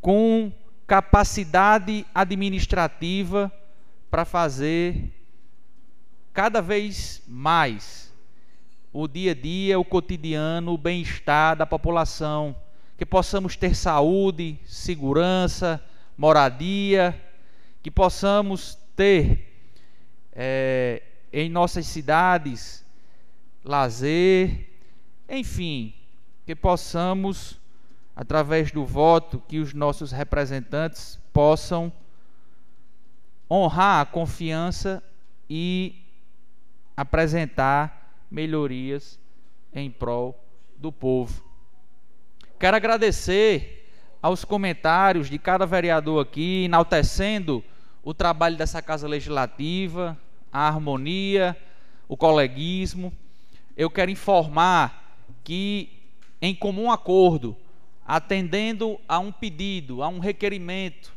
com 0.00 0.50
capacidade 0.86 2.06
administrativa 2.14 3.52
para 4.10 4.24
fazer 4.24 5.12
cada 6.34 6.60
vez 6.60 7.22
mais 7.28 8.12
o 8.92 9.06
dia 9.06 9.30
a 9.30 9.34
dia, 9.34 9.78
o 9.78 9.84
cotidiano, 9.84 10.74
o 10.74 10.78
bem-estar 10.78 11.56
da 11.56 11.64
população, 11.64 12.56
que 12.98 13.06
possamos 13.06 13.56
ter 13.56 13.74
saúde, 13.74 14.58
segurança, 14.66 15.82
moradia, 16.18 17.20
que 17.82 17.90
possamos 17.90 18.76
ter 18.96 19.64
é, 20.32 21.02
em 21.32 21.48
nossas 21.48 21.86
cidades 21.86 22.84
lazer, 23.64 24.68
enfim, 25.28 25.94
que 26.44 26.54
possamos, 26.54 27.60
através 28.14 28.72
do 28.72 28.84
voto, 28.84 29.40
que 29.48 29.60
os 29.60 29.72
nossos 29.72 30.10
representantes 30.10 31.18
possam 31.32 31.92
honrar 33.48 34.02
a 34.02 34.06
confiança 34.06 35.02
e 35.48 36.03
apresentar 36.96 38.24
melhorias 38.30 39.18
em 39.72 39.90
prol 39.90 40.38
do 40.76 40.92
povo. 40.92 41.42
Quero 42.58 42.76
agradecer 42.76 43.90
aos 44.22 44.44
comentários 44.44 45.28
de 45.28 45.38
cada 45.38 45.66
vereador 45.66 46.22
aqui, 46.22 46.64
enaltecendo 46.64 47.62
o 48.02 48.14
trabalho 48.14 48.56
dessa 48.56 48.80
Casa 48.80 49.08
Legislativa, 49.08 50.18
a 50.52 50.68
harmonia, 50.68 51.56
o 52.08 52.16
coleguismo. 52.16 53.12
Eu 53.76 53.90
quero 53.90 54.10
informar 54.10 55.18
que, 55.42 55.90
em 56.40 56.54
comum 56.54 56.90
acordo, 56.90 57.56
atendendo 58.06 58.98
a 59.08 59.18
um 59.18 59.32
pedido, 59.32 60.02
a 60.02 60.08
um 60.08 60.18
requerimento 60.18 61.12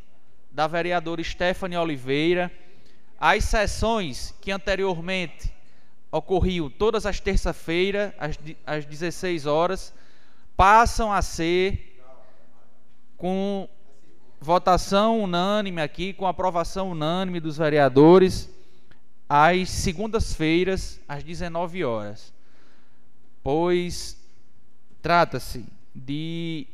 da 0.50 0.66
vereadora 0.66 1.22
Stephanie 1.22 1.78
Oliveira, 1.78 2.50
as 3.18 3.44
sessões 3.44 4.34
que 4.40 4.50
anteriormente 4.50 5.52
ocorriam 6.10 6.70
todas 6.70 7.04
as 7.06 7.20
terças-feiras, 7.20 8.12
às, 8.18 8.38
às 8.66 8.84
16 8.84 9.46
horas, 9.46 9.92
passam 10.56 11.12
a 11.12 11.22
ser 11.22 12.00
com 13.16 13.68
votação 14.40 15.20
unânime 15.20 15.80
aqui, 15.80 16.12
com 16.12 16.26
aprovação 16.26 16.90
unânime 16.90 17.40
dos 17.40 17.56
vereadores, 17.56 18.48
às 19.28 19.68
segundas-feiras, 19.68 21.00
às 21.08 21.22
19 21.22 21.84
horas. 21.84 22.32
Pois 23.42 24.16
trata-se 25.02 25.66
de 25.94 26.66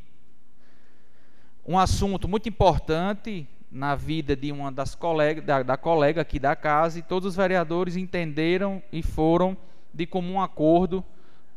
um 1.65 1.77
assunto 1.77 2.27
muito 2.27 2.47
importante 2.47 3.47
na 3.75 3.93
vida 3.93 4.37
de 4.37 4.53
uma 4.53 4.71
das 4.71 4.95
colegas, 4.95 5.43
da, 5.43 5.61
da 5.61 5.75
colega 5.75 6.21
aqui 6.21 6.39
da 6.39 6.55
casa, 6.55 6.97
e 6.97 7.01
todos 7.01 7.27
os 7.27 7.35
vereadores 7.35 7.97
entenderam 7.97 8.81
e 8.89 9.03
foram 9.03 9.57
de 9.93 10.05
comum 10.05 10.39
acordo 10.39 11.03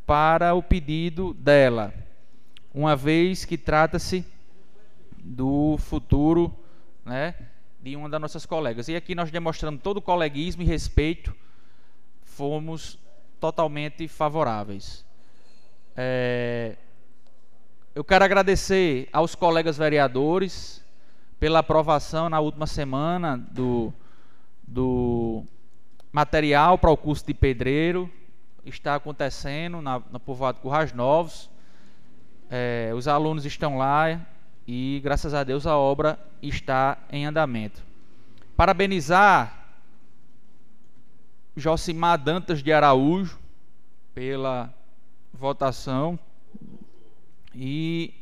para 0.05 0.53
o 0.53 0.61
pedido 0.61 1.33
dela, 1.35 1.95
uma 2.75 2.97
vez 2.97 3.45
que 3.45 3.57
trata-se 3.57 4.27
do 5.17 5.77
futuro 5.79 6.53
né, 7.05 7.37
de 7.81 7.95
uma 7.95 8.09
das 8.09 8.21
nossas 8.21 8.45
colegas. 8.45 8.89
E 8.89 8.97
aqui 8.97 9.15
nós 9.15 9.31
demonstrando 9.31 9.79
todo 9.79 9.99
o 9.99 10.03
coleguismo 10.03 10.63
e 10.63 10.67
respeito, 10.67 11.33
fomos 12.25 12.99
totalmente 13.39 14.09
favoráveis. 14.09 15.05
É, 15.97 16.75
eu 17.95 18.03
quero 18.03 18.25
agradecer 18.25 19.09
aos 19.13 19.37
colegas 19.37 19.79
vereadores, 19.79 20.85
pela 21.39 21.61
aprovação 21.61 22.29
na 22.29 22.41
última 22.41 22.67
semana 22.67 23.37
do, 23.37 23.93
do 24.67 25.45
material 26.11 26.79
para 26.79 26.91
o 26.91 26.97
curso 26.97 27.25
de 27.27 27.35
pedreiro. 27.35 28.11
Está 28.65 28.97
acontecendo 28.97 29.81
na, 29.81 30.03
na 30.11 30.19
povoado 30.19 30.61
Currais 30.61 30.93
Novos. 30.93 31.49
É, 32.51 32.93
os 32.95 33.07
alunos 33.07 33.45
estão 33.45 33.79
lá 33.79 34.21
e, 34.67 35.01
graças 35.03 35.33
a 35.33 35.45
Deus, 35.45 35.67
a 35.67 35.77
obra 35.77 36.19
está 36.43 36.99
em 37.11 37.25
andamento. 37.25 37.83
Parabenizar 38.57 39.55
Josimar 41.57 42.19
Dantas 42.19 42.63
de 42.63 42.73
Araújo 42.73 43.39
pela 44.15 44.73
votação 45.33 46.19
e 47.55 48.13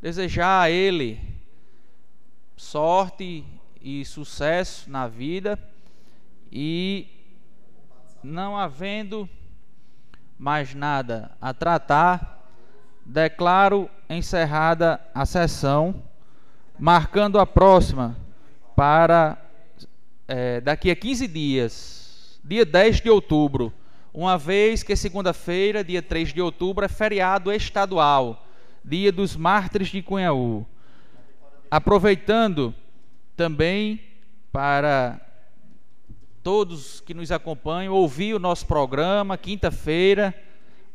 desejar 0.00 0.62
a 0.62 0.70
ele 0.70 1.29
sorte 2.60 3.42
e 3.80 4.04
sucesso 4.04 4.88
na 4.90 5.08
vida 5.08 5.58
e 6.52 7.08
não 8.22 8.56
havendo 8.56 9.26
mais 10.38 10.74
nada 10.74 11.32
a 11.40 11.54
tratar, 11.54 12.46
declaro 13.04 13.88
encerrada 14.10 15.00
a 15.14 15.24
sessão, 15.24 16.02
marcando 16.78 17.40
a 17.40 17.46
próxima 17.46 18.14
para 18.76 19.38
é, 20.28 20.60
daqui 20.60 20.90
a 20.90 20.96
15 20.96 21.26
dias, 21.26 22.38
dia 22.44 22.66
10 22.66 23.00
de 23.00 23.08
outubro, 23.08 23.72
uma 24.12 24.36
vez 24.36 24.82
que 24.82 24.94
segunda-feira, 24.94 25.82
dia 25.82 26.02
3 26.02 26.34
de 26.34 26.42
outubro, 26.42 26.84
é 26.84 26.88
feriado 26.88 27.50
estadual, 27.50 28.46
dia 28.84 29.10
dos 29.10 29.34
mártires 29.34 29.88
de 29.88 30.02
Cunhaú 30.02 30.66
aproveitando 31.70 32.74
também 33.36 34.00
para 34.50 35.20
todos 36.42 37.00
que 37.00 37.14
nos 37.14 37.30
acompanham 37.30 37.94
ouvir 37.94 38.34
o 38.34 38.38
nosso 38.38 38.66
programa 38.66 39.38
quinta-feira 39.38 40.34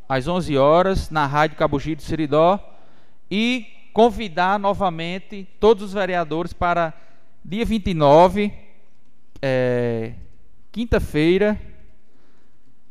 às 0.10 0.27
11 0.27 0.57
horas 0.57 1.10
na 1.10 1.26
Rádio 1.26 1.57
Cabugi 1.57 1.95
do 1.95 2.02
Siridó 2.02 2.60
e 3.31 3.65
convidar 3.93 4.60
novamente 4.60 5.47
todos 5.60 5.84
os 5.84 5.93
vereadores 5.93 6.52
para 6.52 6.93
Dia 7.47 7.64
29, 7.64 8.52
é, 9.39 10.14
quinta-feira, 10.72 11.61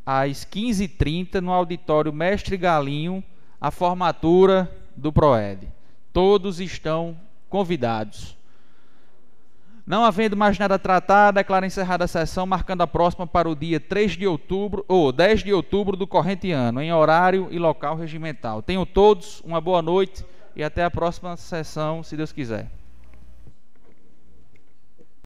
às 0.07 0.45
15h30, 0.45 1.41
no 1.41 1.51
auditório 1.51 2.13
Mestre 2.13 2.57
Galinho, 2.57 3.23
a 3.61 3.73
formatura 3.73 4.71
do 4.95 5.13
PROED. 5.13 5.67
Todos 6.13 6.61
estão 6.61 7.19
convidados. 7.55 8.37
Não 9.87 10.05
havendo 10.05 10.37
mais 10.37 10.59
nada 10.59 10.75
a 10.75 10.79
tratar, 10.79 11.31
declaro 11.31 11.65
encerrada 11.65 12.05
a 12.05 12.09
sessão, 12.09 12.45
marcando 12.45 12.81
a 12.81 12.87
próxima 12.89 13.29
para 13.29 13.49
o 13.49 13.55
dia 13.55 13.79
3 13.79 14.17
de 14.17 14.27
outubro, 14.27 14.85
ou 14.89 15.13
10 15.13 15.45
de 15.45 15.53
outubro 15.53 15.97
do 15.97 16.05
corrente 16.05 16.51
ano, 16.51 16.83
em 16.83 16.93
horário 16.93 17.47
e 17.53 17.59
local 17.61 17.95
regimental. 17.95 18.61
Tenham 18.61 18.85
todos 18.85 19.41
uma 19.45 19.61
boa 19.61 19.81
noite 19.81 20.27
e 20.57 20.65
até 20.65 20.83
a 20.83 20.91
próxima 20.91 21.37
sessão, 21.37 22.03
se 22.03 22.17
Deus 22.17 22.33
quiser. 22.33 22.69